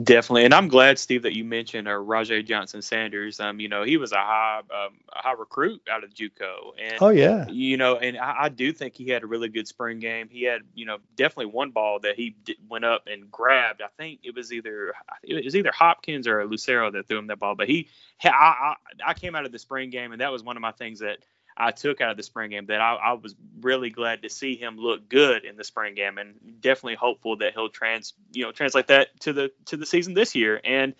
Definitely, 0.01 0.45
and 0.45 0.53
I'm 0.53 0.69
glad, 0.69 0.97
Steve, 0.99 1.23
that 1.23 1.35
you 1.35 1.43
mentioned 1.43 1.85
uh, 1.85 1.91
Rajay 1.91 2.43
Johnson 2.43 2.81
Sanders. 2.81 3.41
Um, 3.41 3.59
you 3.59 3.67
know, 3.67 3.83
he 3.83 3.97
was 3.97 4.13
a 4.13 4.19
high, 4.19 4.59
um, 4.59 4.93
a 5.11 5.21
high 5.21 5.33
recruit 5.33 5.81
out 5.91 6.05
of 6.05 6.13
JUCO, 6.13 6.71
and 6.81 6.93
oh 7.01 7.09
yeah, 7.09 7.45
you 7.49 7.75
know, 7.75 7.97
and 7.97 8.17
I, 8.17 8.43
I, 8.43 8.49
do 8.49 8.71
think 8.71 8.95
he 8.95 9.09
had 9.09 9.23
a 9.23 9.27
really 9.27 9.49
good 9.49 9.67
spring 9.67 9.99
game. 9.99 10.29
He 10.29 10.43
had, 10.43 10.61
you 10.75 10.85
know, 10.85 10.99
definitely 11.17 11.47
one 11.47 11.71
ball 11.71 11.99
that 12.03 12.15
he 12.15 12.37
d- 12.45 12.55
went 12.69 12.85
up 12.85 13.07
and 13.07 13.29
grabbed. 13.29 13.81
I 13.81 13.89
think 13.97 14.21
it 14.23 14.33
was 14.33 14.53
either 14.53 14.93
it 15.23 15.43
was 15.43 15.57
either 15.57 15.71
Hopkins 15.73 16.25
or 16.25 16.45
Lucero 16.45 16.89
that 16.91 17.09
threw 17.09 17.17
him 17.17 17.27
that 17.27 17.39
ball, 17.39 17.55
but 17.55 17.67
he, 17.67 17.89
I, 18.23 18.29
I, 18.29 18.75
I 19.07 19.13
came 19.13 19.35
out 19.35 19.45
of 19.45 19.51
the 19.51 19.59
spring 19.59 19.89
game, 19.89 20.13
and 20.13 20.21
that 20.21 20.31
was 20.31 20.41
one 20.41 20.55
of 20.55 20.61
my 20.61 20.71
things 20.71 20.99
that 20.99 21.17
I 21.57 21.71
took 21.71 22.01
out 22.01 22.11
of 22.11 22.17
the 22.17 22.23
spring 22.23 22.51
game 22.51 22.65
that 22.67 22.81
I, 22.81 22.95
I, 22.95 23.13
was 23.13 23.35
really 23.59 23.89
glad 23.89 24.23
to 24.23 24.29
see 24.29 24.55
him 24.55 24.77
look 24.77 25.09
good 25.09 25.45
in 25.45 25.57
the 25.57 25.63
spring 25.63 25.95
game 25.95 26.17
and 26.17 26.35
definitely 26.61 26.95
hopeful 26.95 27.37
that 27.37 27.53
he'll 27.53 27.69
trans 27.69 28.13
you 28.31 28.43
know 28.43 28.51
translate 28.51 28.87
that 28.87 29.19
to 29.21 29.33
the 29.33 29.51
to 29.65 29.77
the 29.77 29.85
season 29.85 30.13
this 30.13 30.35
year. 30.35 30.59
And 30.63 30.95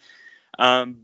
um 0.60 0.97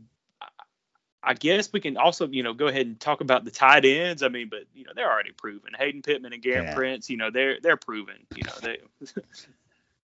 I 1.20 1.34
guess 1.34 1.72
we 1.72 1.80
can 1.80 1.96
also 1.96 2.28
you 2.28 2.42
know 2.42 2.54
go 2.54 2.68
ahead 2.68 2.86
and 2.86 3.00
talk 3.00 3.20
about 3.20 3.44
the 3.44 3.50
tight 3.50 3.84
ends. 3.84 4.22
I 4.22 4.28
mean 4.28 4.48
but 4.48 4.64
you 4.74 4.84
know 4.84 4.92
they're 4.94 5.10
already 5.10 5.32
proven. 5.32 5.72
Hayden 5.78 6.02
Pittman 6.02 6.32
and 6.32 6.42
Garrett 6.42 6.66
yeah. 6.66 6.74
Prince 6.74 7.10
you 7.10 7.16
know 7.16 7.30
they're 7.30 7.58
they're 7.60 7.76
proven 7.76 8.16
you 8.34 8.42
know 8.44 8.52
they 8.62 8.78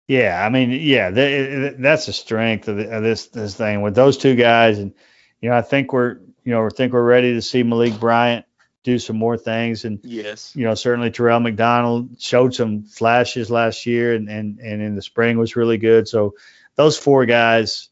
yeah 0.07 0.45
I 0.45 0.49
mean 0.51 0.71
yeah 0.71 1.11
they, 1.11 1.75
that's 1.79 2.07
the 2.07 2.13
strength 2.13 2.69
of, 2.69 2.77
the, 2.77 2.97
of 2.97 3.03
this 3.03 3.27
this 3.27 3.57
thing 3.57 3.83
with 3.83 3.95
those 3.95 4.19
two 4.19 4.37
guys. 4.37 4.79
And 4.79 4.95
you 5.41 5.51
know 5.51 5.57
I 5.57 5.63
think 5.63 5.93
we're 5.93 6.21
you 6.45 6.53
know 6.53 6.65
I 6.65 6.69
think 6.71 6.93
we're 6.93 7.03
ready 7.03 7.35
to 7.35 7.43
see 7.43 7.63
Malik 7.63 7.99
Bryant 7.99 8.47
do 8.85 8.99
some 8.99 9.17
more 9.17 9.37
things. 9.37 9.85
And 9.85 10.01
yes, 10.03 10.55
you 10.57 10.65
know, 10.65 10.75
certainly 10.75 11.11
Terrell 11.11 11.41
McDonald 11.41 12.21
showed 12.21 12.55
some 12.55 12.85
flashes 12.85 13.51
last 13.51 13.87
year, 13.87 14.15
and 14.15 14.29
and 14.29 14.59
and 14.59 14.83
in 14.83 14.95
the 14.95 15.03
spring 15.03 15.39
was 15.39 15.57
really 15.57 15.79
good. 15.79 16.09
So 16.09 16.35
those 16.77 16.99
four 16.99 17.27
guys, 17.27 17.89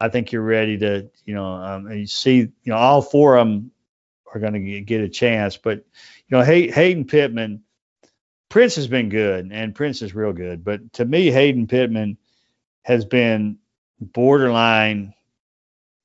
I 0.00 0.08
think 0.08 0.32
you're 0.32 0.42
ready 0.42 0.78
to, 0.78 1.10
you 1.24 1.34
know, 1.34 1.46
um, 1.46 1.86
and 1.86 2.00
you 2.00 2.06
see, 2.06 2.36
you 2.36 2.52
know, 2.66 2.76
all 2.76 3.02
four 3.02 3.36
of 3.36 3.46
them 3.46 3.70
are 4.32 4.40
going 4.40 4.54
to 4.54 4.80
get 4.80 5.00
a 5.00 5.08
chance. 5.08 5.56
But 5.56 5.78
you 5.78 6.36
know, 6.36 6.42
Hay- 6.42 6.70
Hayden 6.70 7.04
Pittman, 7.04 7.62
Prince 8.48 8.76
has 8.76 8.86
been 8.88 9.08
good, 9.08 9.50
and 9.52 9.74
Prince 9.74 10.02
is 10.02 10.14
real 10.14 10.32
good. 10.32 10.64
But 10.64 10.92
to 10.94 11.04
me, 11.04 11.30
Hayden 11.30 11.66
Pittman 11.66 12.18
has 12.82 13.04
been 13.04 13.58
borderline 14.00 15.14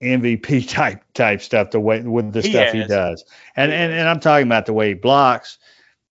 MVP 0.02 0.68
type 0.70 1.04
type 1.14 1.41
stuff. 1.41 1.72
The 1.72 1.80
way 1.80 2.02
with 2.02 2.32
the 2.32 2.41
he 2.41 2.52
stuff 2.52 2.66
has. 2.66 2.74
he 2.74 2.88
does, 2.88 3.26
and 3.56 3.72
and 3.72 3.93
and 3.93 4.08
I'm 4.08 4.20
talking 4.20 4.47
about 4.47 4.66
the 4.66 4.74
way 4.74 4.89
he 4.89 4.93
blocks, 4.93 5.58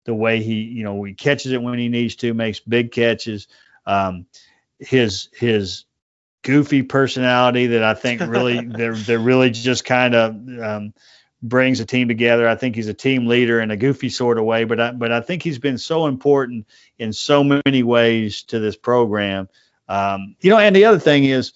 the 0.05 0.15
way 0.15 0.43
he 0.43 0.55
you 0.55 0.85
know 0.85 1.03
he 1.05 1.15
catches 1.15 1.53
it 1.53 1.63
when 1.63 1.79
he 1.79 1.89
needs 1.89 2.17
to, 2.17 2.35
makes 2.35 2.61
big 2.61 2.93
catches. 2.93 3.49
Um, 3.87 4.27
his 4.79 5.29
his 5.33 5.85
goofy 6.43 6.83
personality 6.83 7.69
that 7.69 7.83
I 7.83 7.95
think 7.95 8.21
really 8.21 8.65
they're 8.67 8.95
they're 8.95 9.19
really 9.19 9.51
just 9.51 9.85
kind 9.85 10.15
of 10.15 10.35
um, 10.63 10.95
brings 11.43 11.81
a 11.81 11.87
team 11.87 12.09
together. 12.09 12.47
I 12.49 12.57
think 12.57 12.77
he's 12.77 12.89
a 12.89 12.95
team 12.95 13.27
leader 13.27 13.61
in 13.61 13.71
a 13.71 13.77
goofy 13.77 14.11
sort 14.11 14.39
of 14.39 14.45
way, 14.45 14.65
but 14.65 14.81
I, 14.81 14.91
but 14.93 15.13
I 15.13 15.21
think 15.21 15.43
he's 15.43 15.59
been 15.59 15.79
so 15.79 16.07
important 16.07 16.67
in 16.99 17.13
so 17.13 17.43
many 17.43 17.83
ways 17.83 18.43
to 18.45 18.59
this 18.59 18.77
program. 18.77 19.49
Um, 19.89 20.37
you 20.41 20.51
know, 20.51 20.59
and 20.59 20.77
the 20.77 20.85
other 20.85 20.99
thing 20.99 21.25
is. 21.25 21.55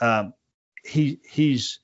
Um, 0.00 0.34
he 0.82 1.20
he's 1.24 1.80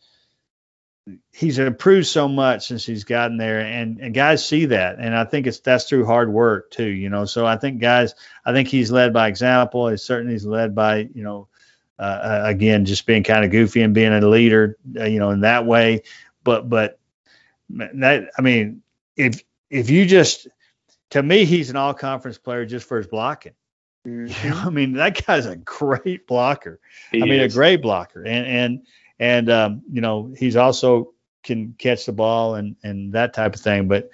he's 1.32 1.58
improved 1.58 2.06
so 2.06 2.28
much 2.28 2.66
since 2.66 2.84
he's 2.84 3.04
gotten 3.04 3.36
there 3.36 3.60
and, 3.60 3.98
and 4.00 4.14
guys 4.14 4.44
see 4.44 4.66
that 4.66 4.98
and 4.98 5.14
i 5.14 5.24
think 5.24 5.46
it's 5.46 5.60
that's 5.60 5.88
through 5.88 6.04
hard 6.04 6.30
work 6.30 6.70
too 6.70 6.88
you 6.88 7.08
know 7.08 7.24
so 7.24 7.46
i 7.46 7.56
think 7.56 7.80
guys 7.80 8.14
i 8.44 8.52
think 8.52 8.68
he's 8.68 8.90
led 8.90 9.12
by 9.12 9.28
example 9.28 9.88
he's 9.88 10.02
certainly 10.02 10.34
he's 10.34 10.44
led 10.44 10.74
by 10.74 11.08
you 11.14 11.22
know 11.22 11.48
uh, 11.98 12.02
uh 12.02 12.42
again 12.44 12.84
just 12.84 13.06
being 13.06 13.22
kind 13.22 13.44
of 13.44 13.50
goofy 13.50 13.82
and 13.82 13.94
being 13.94 14.12
a 14.12 14.20
leader 14.20 14.76
uh, 14.98 15.04
you 15.04 15.18
know 15.18 15.30
in 15.30 15.40
that 15.40 15.64
way 15.64 16.02
but 16.44 16.68
but 16.68 16.98
that 17.70 18.30
i 18.38 18.42
mean 18.42 18.82
if 19.16 19.42
if 19.70 19.90
you 19.90 20.04
just 20.04 20.48
to 21.10 21.22
me 21.22 21.44
he's 21.44 21.70
an 21.70 21.76
all 21.76 21.94
conference 21.94 22.38
player 22.38 22.66
just 22.66 22.86
for 22.86 22.98
his 22.98 23.06
blocking 23.06 23.54
Mm-hmm. 24.08 24.46
You 24.46 24.54
know, 24.54 24.60
I 24.60 24.70
mean, 24.70 24.92
that 24.94 25.24
guy's 25.26 25.46
a 25.46 25.56
great 25.56 26.26
blocker. 26.26 26.80
He 27.10 27.22
I 27.22 27.24
mean, 27.24 27.40
is. 27.40 27.54
a 27.54 27.56
great 27.56 27.82
blocker, 27.82 28.24
and 28.24 28.46
and 28.46 28.86
and 29.18 29.50
um, 29.50 29.82
you 29.90 30.00
know, 30.00 30.32
he's 30.36 30.56
also 30.56 31.12
can 31.42 31.74
catch 31.78 32.06
the 32.06 32.12
ball 32.12 32.54
and 32.54 32.76
and 32.82 33.12
that 33.12 33.34
type 33.34 33.54
of 33.54 33.60
thing. 33.60 33.88
But 33.88 34.10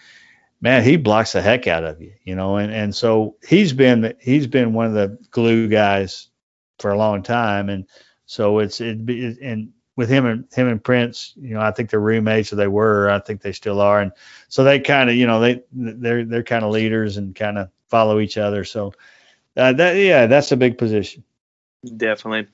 man, 0.61 0.82
he 0.82 0.97
blocks 0.97 1.32
the 1.32 1.42
heck 1.42 1.66
out 1.66 1.84
of 1.84 2.01
you, 2.01 2.12
you 2.24 2.34
know. 2.34 2.57
And 2.57 2.72
and 2.72 2.95
so 2.95 3.36
he's 3.47 3.72
been 3.72 4.14
he's 4.20 4.47
been 4.47 4.72
one 4.72 4.86
of 4.86 4.95
the 4.95 5.18
glue 5.30 5.68
guys 5.68 6.28
for 6.78 6.90
a 6.90 6.99
long 6.99 7.22
time, 7.22 7.68
and 7.68 7.86
so 8.26 8.59
it's 8.59 8.80
it 8.80 8.99
and 8.99 9.70
with 9.97 10.09
him 10.09 10.26
and 10.26 10.45
him 10.53 10.66
and 10.66 10.82
Prince, 10.82 11.34
you 11.36 11.55
know, 11.55 11.61
I 11.61 11.70
think 11.70 11.88
they're 11.88 12.01
roommates 12.01 12.53
or 12.53 12.57
they 12.57 12.66
were, 12.66 13.09
I 13.09 13.20
think 13.20 13.42
they 13.42 13.53
still 13.53 13.80
are, 13.80 14.01
and 14.01 14.11
so 14.49 14.64
they 14.64 14.80
kind 14.80 15.09
of, 15.09 15.16
you 15.16 15.26
know, 15.26 15.40
they 15.40 15.62
they're 15.72 16.24
they're 16.24 16.42
kind 16.42 16.64
of 16.64 16.72
leaders 16.72 17.16
and 17.16 17.34
kind 17.34 17.59
of 17.59 17.68
follow 17.88 18.18
each 18.18 18.36
other. 18.36 18.64
So 18.64 18.92
uh, 19.57 19.73
that 19.73 19.97
yeah, 19.97 20.27
that's 20.27 20.53
a 20.53 20.57
big 20.57 20.79
position. 20.79 21.25
Definitely. 21.85 22.49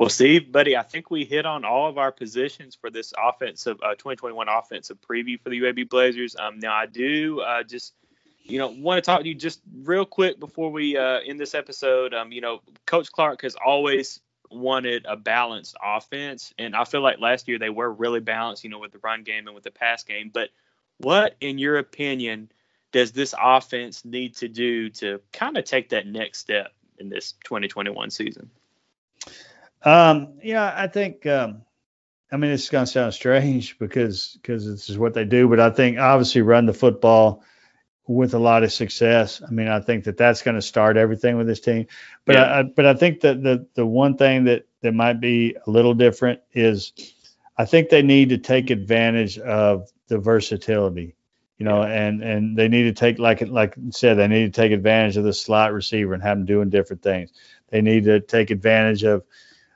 Well, 0.00 0.08
Steve, 0.08 0.50
buddy, 0.50 0.78
I 0.78 0.82
think 0.82 1.10
we 1.10 1.26
hit 1.26 1.44
on 1.44 1.66
all 1.66 1.88
of 1.88 1.98
our 1.98 2.10
positions 2.10 2.74
for 2.74 2.88
this 2.88 3.12
offensive 3.22 3.76
uh, 3.82 3.90
2021 3.90 4.48
offensive 4.48 4.98
preview 5.02 5.38
for 5.38 5.50
the 5.50 5.60
UAB 5.60 5.90
Blazers. 5.90 6.36
Um, 6.36 6.58
now, 6.58 6.74
I 6.74 6.86
do 6.86 7.40
uh, 7.40 7.62
just, 7.64 7.92
you 8.42 8.58
know, 8.58 8.68
want 8.68 8.96
to 8.96 9.02
talk 9.02 9.20
to 9.20 9.28
you 9.28 9.34
just 9.34 9.60
real 9.82 10.06
quick 10.06 10.40
before 10.40 10.70
we 10.70 10.96
uh, 10.96 11.20
end 11.26 11.38
this 11.38 11.54
episode. 11.54 12.14
Um, 12.14 12.32
you 12.32 12.40
know, 12.40 12.62
Coach 12.86 13.12
Clark 13.12 13.42
has 13.42 13.56
always 13.62 14.20
wanted 14.50 15.04
a 15.06 15.16
balanced 15.16 15.76
offense, 15.84 16.54
and 16.58 16.74
I 16.74 16.84
feel 16.84 17.02
like 17.02 17.20
last 17.20 17.46
year 17.46 17.58
they 17.58 17.68
were 17.68 17.92
really 17.92 18.20
balanced, 18.20 18.64
you 18.64 18.70
know, 18.70 18.78
with 18.78 18.92
the 18.92 19.00
run 19.04 19.22
game 19.22 19.48
and 19.48 19.54
with 19.54 19.64
the 19.64 19.70
pass 19.70 20.02
game. 20.02 20.30
But 20.32 20.48
what, 20.96 21.36
in 21.42 21.58
your 21.58 21.76
opinion, 21.76 22.50
does 22.92 23.12
this 23.12 23.34
offense 23.40 24.04
need 24.04 24.36
to 24.36 24.48
do 24.48 24.90
to 24.90 25.20
kind 25.32 25.56
of 25.56 25.64
take 25.64 25.90
that 25.90 26.06
next 26.06 26.38
step 26.38 26.72
in 26.98 27.08
this 27.08 27.32
2021 27.44 28.10
season? 28.10 28.50
Um, 29.82 30.34
yeah, 30.42 30.72
I 30.76 30.86
think. 30.86 31.26
Um, 31.26 31.62
I 32.32 32.36
mean, 32.36 32.52
it's 32.52 32.68
going 32.68 32.84
to 32.84 32.90
sound 32.90 33.12
strange 33.12 33.78
because 33.78 34.38
because 34.40 34.64
this 34.64 34.88
is 34.88 34.98
what 34.98 35.14
they 35.14 35.24
do, 35.24 35.48
but 35.48 35.58
I 35.58 35.70
think 35.70 35.98
obviously 35.98 36.42
run 36.42 36.66
the 36.66 36.72
football 36.72 37.42
with 38.06 38.34
a 38.34 38.38
lot 38.38 38.62
of 38.62 38.72
success. 38.72 39.42
I 39.46 39.50
mean, 39.50 39.68
I 39.68 39.80
think 39.80 40.04
that 40.04 40.16
that's 40.16 40.42
going 40.42 40.56
to 40.56 40.62
start 40.62 40.96
everything 40.96 41.36
with 41.36 41.46
this 41.46 41.60
team. 41.60 41.86
But 42.24 42.36
yeah. 42.36 42.58
I, 42.58 42.62
but 42.62 42.86
I 42.86 42.94
think 42.94 43.20
that 43.20 43.42
the 43.42 43.66
the 43.74 43.86
one 43.86 44.16
thing 44.16 44.44
that 44.44 44.66
that 44.82 44.92
might 44.92 45.20
be 45.20 45.56
a 45.66 45.70
little 45.70 45.94
different 45.94 46.40
is 46.52 46.92
I 47.56 47.64
think 47.64 47.88
they 47.88 48.02
need 48.02 48.30
to 48.30 48.38
take 48.38 48.70
advantage 48.70 49.38
of 49.38 49.90
the 50.08 50.18
versatility. 50.18 51.14
You 51.60 51.66
know, 51.66 51.82
yeah. 51.82 52.06
and 52.06 52.22
and 52.22 52.56
they 52.56 52.68
need 52.68 52.84
to 52.84 52.92
take 52.94 53.18
like 53.18 53.42
like 53.42 53.76
I 53.76 53.90
said, 53.90 54.14
they 54.14 54.28
need 54.28 54.52
to 54.52 54.60
take 54.60 54.72
advantage 54.72 55.18
of 55.18 55.24
the 55.24 55.34
slot 55.34 55.74
receiver 55.74 56.14
and 56.14 56.22
have 56.22 56.38
them 56.38 56.46
doing 56.46 56.70
different 56.70 57.02
things. 57.02 57.32
They 57.68 57.82
need 57.82 58.04
to 58.04 58.18
take 58.20 58.50
advantage 58.50 59.04
of 59.04 59.24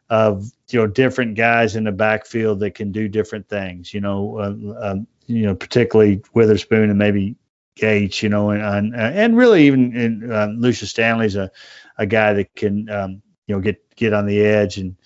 of 0.08 0.50
you 0.70 0.80
know 0.80 0.86
different 0.86 1.34
guys 1.34 1.76
in 1.76 1.84
the 1.84 1.92
backfield 1.92 2.60
that 2.60 2.74
can 2.74 2.90
do 2.90 3.06
different 3.06 3.50
things. 3.50 3.92
You 3.92 4.00
know, 4.00 4.38
uh, 4.38 4.92
um, 4.92 5.06
you 5.26 5.44
know 5.44 5.54
particularly 5.54 6.22
Witherspoon 6.32 6.88
and 6.88 6.98
maybe 6.98 7.36
Gates. 7.74 8.22
You 8.22 8.30
know, 8.30 8.48
and 8.48 8.94
and, 8.94 8.94
and 8.94 9.36
really 9.36 9.66
even 9.66 9.94
in, 9.94 10.32
um, 10.32 10.60
Lucius 10.62 10.88
Stanley's 10.88 11.36
a 11.36 11.50
a 11.98 12.06
guy 12.06 12.32
that 12.32 12.54
can 12.54 12.88
um, 12.88 13.22
you 13.46 13.54
know 13.54 13.60
get 13.60 13.94
get 13.94 14.14
on 14.14 14.24
the 14.24 14.40
edge 14.40 14.78
and 14.78 14.96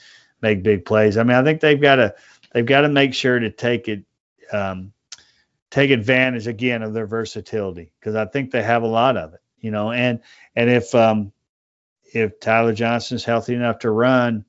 make 0.40 0.62
big 0.62 0.84
plays. 0.84 1.16
I 1.16 1.24
mean, 1.24 1.36
I 1.36 1.42
think 1.42 1.60
they've 1.60 1.80
got 1.80 1.96
to 1.96 2.14
they've 2.52 2.64
got 2.64 2.82
to 2.82 2.88
make 2.88 3.14
sure 3.14 3.36
to 3.36 3.50
take 3.50 3.88
it. 3.88 4.04
Um, 4.52 4.92
take 5.70 5.90
advantage 5.90 6.46
again 6.46 6.82
of 6.82 6.94
their 6.94 7.06
versatility 7.06 7.92
because 8.00 8.14
I 8.14 8.24
think 8.26 8.50
they 8.50 8.62
have 8.62 8.82
a 8.82 8.86
lot 8.86 9.16
of 9.16 9.34
it, 9.34 9.40
you 9.60 9.70
know. 9.70 9.92
And 9.92 10.20
and 10.56 10.70
if 10.70 10.94
um, 10.94 11.32
if 12.14 12.40
Tyler 12.40 12.72
Johnston's 12.72 13.24
healthy 13.24 13.54
enough 13.54 13.80
to 13.80 13.90
run, 13.90 14.44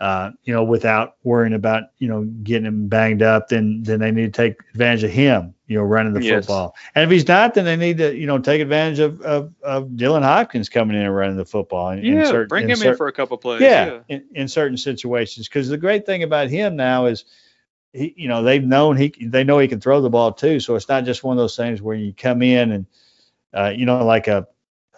uh, 0.00 0.30
you 0.42 0.52
know, 0.52 0.64
without 0.64 1.16
worrying 1.22 1.54
about, 1.54 1.84
you 1.98 2.08
know, 2.08 2.24
getting 2.24 2.66
him 2.66 2.88
banged 2.88 3.22
up, 3.22 3.48
then 3.48 3.82
then 3.82 4.00
they 4.00 4.10
need 4.10 4.32
to 4.32 4.42
take 4.42 4.56
advantage 4.72 5.04
of 5.04 5.10
him, 5.10 5.54
you 5.66 5.76
know, 5.76 5.84
running 5.84 6.12
the 6.12 6.22
yes. 6.22 6.44
football. 6.44 6.74
And 6.94 7.04
if 7.04 7.10
he's 7.10 7.28
not, 7.28 7.54
then 7.54 7.64
they 7.64 7.76
need 7.76 7.98
to, 7.98 8.16
you 8.16 8.26
know, 8.26 8.38
take 8.38 8.60
advantage 8.60 8.98
of 8.98 9.20
of, 9.22 9.52
of 9.62 9.88
Dylan 9.90 10.22
Hopkins 10.22 10.68
coming 10.68 10.96
in 10.96 11.02
and 11.02 11.14
running 11.14 11.36
the 11.36 11.44
football. 11.44 11.90
In, 11.90 12.04
yeah, 12.04 12.20
in 12.20 12.26
certain, 12.26 12.48
bring 12.48 12.64
in 12.64 12.70
him 12.70 12.82
in 12.82 12.96
for 12.96 13.06
a 13.06 13.12
couple 13.12 13.36
plays. 13.38 13.60
Yeah, 13.60 13.84
yeah. 14.08 14.16
In, 14.16 14.24
in 14.34 14.48
certain 14.48 14.76
situations, 14.76 15.48
because 15.48 15.68
the 15.68 15.78
great 15.78 16.06
thing 16.06 16.22
about 16.22 16.48
him 16.48 16.76
now 16.76 17.06
is. 17.06 17.24
He, 17.94 18.12
you 18.16 18.28
know, 18.28 18.42
they've 18.42 18.62
known 18.62 18.96
he, 18.98 19.14
they 19.20 19.44
know 19.44 19.58
he 19.58 19.68
can 19.68 19.80
throw 19.80 20.02
the 20.02 20.10
ball 20.10 20.32
too. 20.32 20.60
So 20.60 20.74
it's 20.74 20.88
not 20.88 21.04
just 21.04 21.24
one 21.24 21.36
of 21.36 21.42
those 21.42 21.56
things 21.56 21.80
where 21.80 21.96
you 21.96 22.12
come 22.12 22.42
in 22.42 22.72
and, 22.72 22.86
uh, 23.54 23.72
you 23.74 23.86
know, 23.86 24.04
like 24.04 24.28
a, 24.28 24.46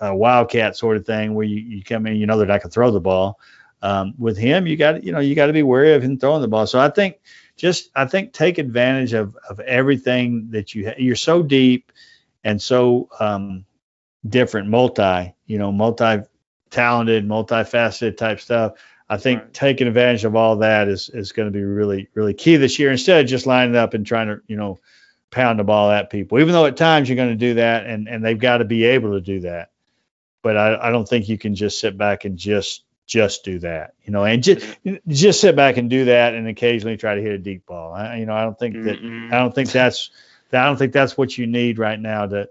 a 0.01 0.16
wildcat 0.16 0.76
sort 0.76 0.97
of 0.97 1.07
thing 1.07 1.34
where 1.34 1.47
you, 1.47 1.57
you 1.57 1.84
come 1.84 2.07
in, 2.07 2.16
you 2.16 2.26
know 2.26 2.38
that 2.38 2.51
I 2.51 2.59
can 2.59 2.70
throw 2.70 2.90
the 2.90 3.01
ball 3.01 3.38
um, 3.82 4.14
with 4.18 4.36
him, 4.36 4.66
you 4.66 4.76
got 4.76 5.05
you 5.05 5.12
know 5.12 5.20
you 5.20 5.34
got 5.34 5.47
to 5.47 5.53
be 5.53 5.62
wary 5.62 5.94
of 5.94 6.03
him 6.03 6.18
throwing 6.18 6.42
the 6.42 6.49
ball. 6.49 6.66
So 6.66 6.78
I 6.80 6.88
think 6.88 7.20
just 7.57 7.90
I 7.94 8.07
think 8.07 8.32
take 8.32 8.59
advantage 8.59 9.12
of 9.12 9.36
of 9.49 9.61
everything 9.61 10.51
that 10.51 10.74
you 10.74 10.88
ha- 10.88 10.94
you're 10.99 11.16
so 11.16 11.42
deep 11.42 11.92
and 12.44 12.61
so 12.61 13.09
um, 13.20 13.64
different, 14.28 14.68
multi 14.68 15.34
you 15.47 15.59
know 15.59 15.70
multi 15.72 16.22
talented, 16.70 17.26
multifaceted 17.26 18.16
type 18.16 18.40
stuff. 18.40 18.72
I 19.09 19.16
think 19.16 19.40
right. 19.40 19.54
taking 19.54 19.86
advantage 19.86 20.24
of 20.24 20.34
all 20.34 20.57
that 20.57 20.88
is 20.88 21.09
is 21.11 21.32
going 21.32 21.46
to 21.46 21.57
be 21.57 21.62
really 21.62 22.09
really 22.14 22.34
key 22.34 22.57
this 22.57 22.78
year. 22.78 22.90
Instead 22.90 23.20
of 23.20 23.28
just 23.28 23.46
lining 23.46 23.76
up 23.76 23.94
and 23.94 24.04
trying 24.04 24.28
to 24.28 24.40
you 24.46 24.57
know 24.57 24.78
pound 25.30 25.59
the 25.59 25.64
ball 25.64 25.90
at 25.90 26.11
people, 26.11 26.38
even 26.40 26.52
though 26.52 26.66
at 26.66 26.76
times 26.76 27.09
you're 27.09 27.16
going 27.16 27.30
to 27.30 27.36
do 27.36 27.54
that, 27.54 27.86
and 27.86 28.09
and 28.09 28.24
they've 28.24 28.38
got 28.38 28.59
to 28.59 28.64
be 28.64 28.84
able 28.84 29.12
to 29.12 29.20
do 29.20 29.40
that. 29.40 29.70
But 30.42 30.57
I, 30.57 30.88
I 30.88 30.90
don't 30.90 31.09
think 31.09 31.28
you 31.28 31.38
can 31.38 31.54
just 31.54 31.80
sit 31.80 31.96
back 31.96 32.24
and 32.24 32.36
just 32.36 32.84
just 33.07 33.44
do 33.44 33.61
that, 33.61 33.94
you 34.04 34.12
know, 34.12 34.24
and 34.24 34.42
just 34.42 34.66
just 35.07 35.40
sit 35.40 35.54
back 35.54 35.76
and 35.76 35.88
do 35.88 36.07
that, 36.07 36.34
and 36.34 36.48
occasionally 36.48 36.96
try 36.96 37.14
to 37.14 37.22
hit 37.22 37.32
a 37.32 37.38
deep 37.38 37.64
ball. 37.66 37.92
I, 37.92 38.16
you 38.16 38.26
know, 38.26 38.34
I 38.34 38.42
don't 38.42 38.59
think 38.59 38.82
that 38.84 39.00
mm 39.00 39.32
I 39.32 39.38
don't 39.38 39.54
think 39.54 39.70
that's 39.70 40.11
I 40.52 40.64
don't 40.64 40.76
think 40.76 40.92
that's 40.92 41.16
what 41.16 41.36
you 41.38 41.46
need 41.46 41.78
right 41.78 41.98
now 41.98 42.26
to 42.26 42.48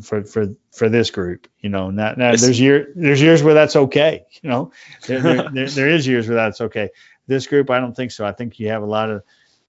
for 0.00 0.24
for 0.24 0.54
for 0.72 0.88
this 0.88 1.10
group. 1.10 1.48
You 1.60 1.70
know, 1.70 1.90
now, 1.90 2.14
now 2.16 2.34
there's 2.34 2.60
year 2.60 2.92
there's 2.94 3.20
years 3.20 3.42
where 3.42 3.54
that's 3.54 3.76
okay. 3.76 4.24
You 4.42 4.50
know, 4.50 4.72
there, 5.06 5.20
there, 5.20 5.50
there, 5.52 5.68
there 5.68 5.88
is 5.88 6.06
years 6.06 6.28
where 6.28 6.36
that's 6.36 6.60
okay. 6.60 6.90
This 7.26 7.46
group, 7.46 7.70
I 7.70 7.78
don't 7.78 7.94
think 7.94 8.10
so. 8.10 8.26
I 8.26 8.32
think 8.32 8.58
you 8.58 8.68
have 8.68 8.82
a 8.82 8.86
lot 8.86 9.10
of 9.10 9.22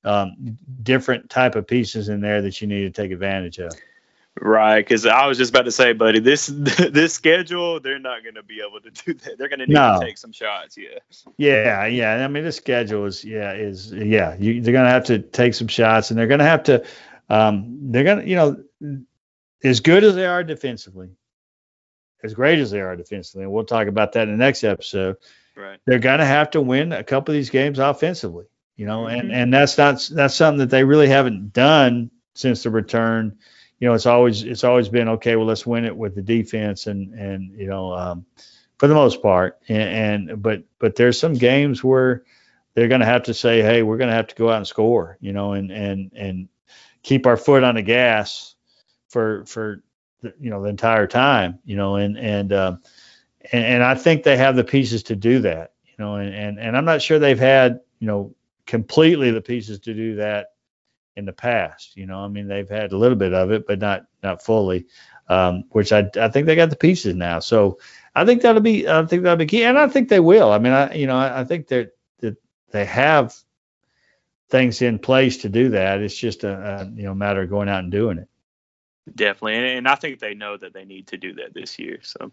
um, 0.03 0.57
different 0.82 1.30
type 1.30 1.55
of 1.55 1.67
pieces 1.67 2.09
in 2.09 2.21
there 2.21 2.41
that 2.41 2.61
you 2.61 2.67
need 2.67 2.82
to 2.82 2.89
take 2.89 3.11
advantage 3.11 3.59
of. 3.59 3.74
Right, 4.41 4.80
because 4.80 5.05
I 5.05 5.28
was 5.28 5.38
just 5.38 5.51
about 5.51 5.65
to 5.65 5.71
say, 5.71 5.93
buddy, 5.93 6.19
this 6.19 6.47
this 6.53 7.13
schedule, 7.13 7.80
they're 7.80 7.99
not 7.99 8.24
going 8.24 8.36
to 8.36 8.43
be 8.43 8.61
able 8.67 8.82
to 8.82 8.89
do 8.89 9.13
that. 9.13 9.38
They're 9.38 9.47
going 9.47 9.59
to 9.59 9.67
need 9.67 9.76
no. 9.76 9.99
to 9.99 10.05
take 10.05 10.17
some 10.17 10.32
shots. 10.32 10.76
Yeah. 10.76 10.99
Yeah, 11.38 11.86
yeah. 11.86 12.26
I 12.26 12.28
mean, 12.28 12.43
the 12.43 12.51
schedule 12.51 13.05
is, 13.05 13.24
yeah, 13.24 13.53
is, 13.53 13.91
yeah. 13.91 14.36
You, 14.36 14.59
they're 14.61 14.74
going 14.74 14.86
to 14.86 14.91
have 14.91 15.05
to 15.05 15.19
take 15.19 15.53
some 15.53 15.67
shots, 15.67 16.09
and 16.09 16.19
they're 16.19 16.28
going 16.28 16.39
to 16.39 16.45
have 16.45 16.63
to, 16.63 16.84
um, 17.30 17.91
they're 17.91 18.03
going 18.03 18.21
to, 18.21 18.28
you 18.28 18.36
know, 18.36 19.05
as 19.64 19.80
good 19.80 20.03
as 20.03 20.16
they 20.16 20.26
are 20.26 20.43
defensively, 20.43 21.09
as 22.24 22.34
great 22.34 22.59
as 22.59 22.72
they 22.72 22.82
are 22.82 22.95
defensively, 22.95 23.43
and 23.43 23.51
we'll 23.51 23.66
talk 23.66 23.88
about 23.88 24.14
that 24.14 24.28
in 24.28 24.38
the 24.38 24.43
next 24.43 24.64
episode. 24.64 25.18
Right. 25.55 25.80
They're 25.86 25.99
going 25.99 26.20
to 26.20 26.26
have 26.26 26.51
to 26.51 26.61
win 26.61 26.91
a 26.91 27.03
couple 27.03 27.34
of 27.34 27.38
these 27.38 27.49
games 27.49 27.80
offensively, 27.80 28.45
you 28.76 28.86
know, 28.86 29.03
mm-hmm. 29.03 29.20
and 29.20 29.32
and 29.32 29.53
that's 29.53 29.78
not 29.78 30.07
that's 30.11 30.36
something 30.36 30.59
that 30.59 30.70
they 30.70 30.84
really 30.84 31.07
haven't 31.07 31.53
done 31.53 32.11
since 32.34 32.64
the 32.64 32.72
return 32.72 33.38
you 33.84 33.89
know, 33.89 33.95
it's 33.95 34.05
always 34.05 34.43
it's 34.43 34.64
always 34.64 34.88
been 34.88 35.09
okay. 35.09 35.36
Well, 35.36 35.45
let's 35.45 35.66
win 35.66 35.84
it 35.84 35.97
with 35.97 36.16
the 36.16 36.22
defense, 36.22 36.88
and 36.88 37.14
and 37.16 37.51
you 37.59 37.68
know, 37.68 37.93
um, 37.93 38.26
for 38.78 38.88
the 38.88 38.93
most 38.93 39.22
part. 39.22 39.59
And, 39.68 40.30
and 40.30 40.41
but 40.41 40.64
but 40.80 40.95
there's 40.95 41.20
some 41.20 41.34
games 41.34 41.84
where 41.84 42.24
they're 42.76 42.88
going 42.88 43.01
to 43.01 43.05
have 43.05 43.24
to 43.24 43.34
say, 43.34 43.61
hey, 43.61 43.84
we're 43.84 43.97
going 43.97 44.09
to 44.09 44.16
have 44.16 44.28
to 44.28 44.36
go 44.36 44.49
out 44.49 44.55
and 44.55 44.68
score, 44.68 45.18
you 45.20 45.34
know, 45.34 45.51
and 45.51 45.70
and 45.70 46.11
and 46.16 46.47
keep 47.01 47.28
our 47.28 47.36
foot 47.36 47.66
on 47.66 47.76
the 47.76 47.82
gas 47.82 48.55
for 49.14 49.45
for 49.45 49.84
the, 50.22 50.34
you 50.39 50.49
know 50.49 50.61
the 50.64 50.70
entire 50.70 51.07
time, 51.07 51.59
you 51.64 51.78
know, 51.78 51.95
and 51.95 52.18
and 52.18 52.51
uh, 52.51 52.76
and, 53.51 53.64
and 53.64 53.84
I 53.84 53.95
think 53.95 54.24
they 54.24 54.36
have 54.36 54.55
the 54.55 54.64
pieces 54.64 55.03
to 55.03 55.16
do 55.16 55.39
that, 55.41 55.74
you 55.86 55.93
know, 55.99 56.16
and 56.16 56.34
and 56.34 56.59
and 56.59 56.76
I'm 56.76 56.86
not 56.86 57.01
sure 57.01 57.20
they've 57.20 57.39
had 57.39 57.80
you 57.99 58.07
know 58.07 58.36
completely 58.66 59.32
the 59.32 59.41
pieces 59.41 59.80
to 59.82 59.93
do 59.93 60.16
that 60.16 60.47
in 61.16 61.26
the 61.26 61.34
past. 61.34 61.95
You 61.95 62.07
know, 62.07 62.20
I 62.20 62.28
mean, 62.28 62.47
they've 62.47 62.70
had 62.70 62.91
a 62.91 62.97
little 62.97 63.18
bit 63.18 63.34
of 63.34 63.51
it, 63.51 63.68
but 63.68 63.80
not 63.80 64.05
not 64.24 64.43
fully. 64.43 64.88
Um, 65.30 65.64
which 65.70 65.93
I 65.93 66.09
I 66.20 66.28
think 66.28 66.47
they 66.47 66.55
got 66.55 66.70
the 66.70 66.76
pieces 66.76 67.16
now. 67.16 67.39
So 67.39 67.80
I 68.14 68.26
think 68.26 68.41
that'll 68.41 68.61
be 68.61 68.88
I 68.88 69.05
think 69.05 69.24
that'll 69.24 69.38
be 69.38 69.45
key, 69.45 69.64
and 69.64 69.78
I 69.78 69.88
think 69.88 70.09
they 70.09 70.20
will. 70.20 70.51
I 70.51 70.57
mean, 70.57 70.74
I 70.74 70.93
you 70.95 71.07
know 71.07 71.16
I, 71.16 71.41
I 71.41 71.43
think 71.45 71.68
that 71.68 71.91
that 72.20 72.36
they 72.72 72.84
have 72.86 73.34
things 74.49 74.82
in 74.82 74.99
place 74.99 75.38
to 75.38 75.49
do 75.49 75.70
that. 75.70 76.01
It's 76.01 76.18
just 76.18 76.43
a, 76.43 76.82
a 76.82 76.86
you 76.93 77.03
know 77.03 77.14
matter 77.14 77.43
of 77.43 77.49
going 77.49 77.70
out 77.70 77.84
and 77.84 77.91
doing 77.91 78.18
it. 78.18 78.28
Definitely, 79.13 79.55
and, 79.55 79.65
and, 79.65 79.87
I 79.87 79.95
think 79.95 80.19
they 80.19 80.33
know 80.33 80.55
that 80.55 80.73
they 80.73 80.85
need 80.85 81.07
to 81.07 81.17
do 81.17 81.33
that 81.33 81.53
this 81.53 81.77
year. 81.77 81.99
So 82.03 82.31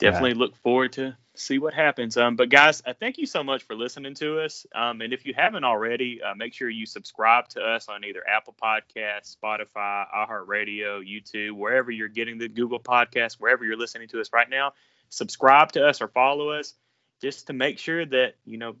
definitely 0.00 0.30
right. 0.30 0.38
look 0.38 0.56
forward 0.56 0.94
to 0.94 1.16
see 1.36 1.58
what 1.58 1.72
happens. 1.72 2.16
Um, 2.16 2.34
but 2.34 2.48
guys, 2.48 2.82
uh, 2.84 2.94
thank 2.98 3.16
you 3.16 3.26
so 3.26 3.44
much 3.44 3.62
for 3.62 3.76
listening 3.76 4.14
to 4.14 4.40
us. 4.40 4.66
Um, 4.74 5.02
and 5.02 5.12
if 5.12 5.24
you 5.24 5.34
haven't 5.36 5.62
already, 5.62 6.20
uh, 6.20 6.34
make 6.34 6.52
sure 6.52 6.68
you 6.68 6.84
subscribe 6.84 7.48
to 7.50 7.60
us 7.60 7.88
on 7.88 8.04
either 8.04 8.22
Apple 8.28 8.56
Podcasts, 8.60 9.36
Spotify, 9.36 10.04
iHeartRadio, 10.12 11.00
YouTube, 11.08 11.52
wherever 11.52 11.92
you're 11.92 12.08
getting 12.08 12.38
the 12.38 12.48
Google 12.48 12.80
Podcast, 12.80 13.34
wherever 13.34 13.64
you're 13.64 13.78
listening 13.78 14.08
to 14.08 14.20
us 14.20 14.32
right 14.32 14.50
now. 14.50 14.72
Subscribe 15.10 15.70
to 15.72 15.86
us 15.86 16.02
or 16.02 16.08
follow 16.08 16.50
us 16.50 16.74
just 17.22 17.46
to 17.46 17.52
make 17.52 17.78
sure 17.78 18.04
that 18.04 18.34
you 18.44 18.58
know 18.58 18.74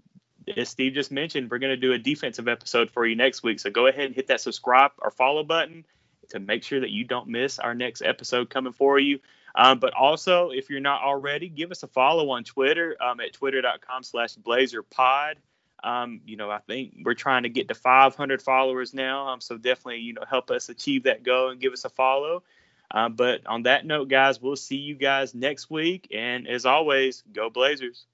as 0.56 0.68
Steve 0.68 0.92
just 0.92 1.10
mentioned, 1.10 1.50
we're 1.50 1.58
going 1.58 1.70
to 1.70 1.76
do 1.76 1.92
a 1.92 1.98
defensive 1.98 2.48
episode 2.48 2.90
for 2.90 3.06
you 3.06 3.16
next 3.16 3.42
week. 3.42 3.60
So 3.60 3.70
go 3.70 3.86
ahead 3.86 4.06
and 4.06 4.14
hit 4.14 4.26
that 4.26 4.40
subscribe 4.40 4.90
or 4.98 5.10
follow 5.10 5.42
button 5.42 5.86
to 6.30 6.40
make 6.40 6.62
sure 6.62 6.80
that 6.80 6.90
you 6.90 7.04
don't 7.04 7.28
miss 7.28 7.58
our 7.58 7.74
next 7.74 8.02
episode 8.02 8.50
coming 8.50 8.72
for 8.72 8.98
you. 8.98 9.20
Um, 9.54 9.78
but 9.78 9.94
also, 9.94 10.50
if 10.50 10.68
you're 10.68 10.80
not 10.80 11.02
already, 11.02 11.48
give 11.48 11.70
us 11.70 11.82
a 11.82 11.86
follow 11.86 12.30
on 12.30 12.44
Twitter 12.44 12.96
um, 13.00 13.20
at 13.20 13.32
twitter.com 13.32 14.02
slash 14.02 14.34
blazerpod. 14.34 15.34
Um, 15.82 16.22
you 16.26 16.36
know, 16.36 16.50
I 16.50 16.58
think 16.58 16.94
we're 17.04 17.14
trying 17.14 17.42
to 17.44 17.48
get 17.50 17.68
to 17.68 17.74
500 17.74 18.42
followers 18.42 18.94
now. 18.94 19.28
Um, 19.28 19.40
so 19.40 19.56
definitely, 19.58 20.00
you 20.00 20.14
know, 20.14 20.24
help 20.28 20.50
us 20.50 20.68
achieve 20.70 21.04
that 21.04 21.22
goal 21.22 21.50
and 21.50 21.60
give 21.60 21.72
us 21.72 21.84
a 21.84 21.90
follow. 21.90 22.42
Um, 22.90 23.14
but 23.14 23.46
on 23.46 23.64
that 23.64 23.84
note, 23.84 24.08
guys, 24.08 24.40
we'll 24.40 24.56
see 24.56 24.76
you 24.76 24.94
guys 24.94 25.34
next 25.34 25.70
week. 25.70 26.08
And 26.14 26.48
as 26.48 26.64
always, 26.64 27.22
go 27.32 27.50
Blazers. 27.50 28.06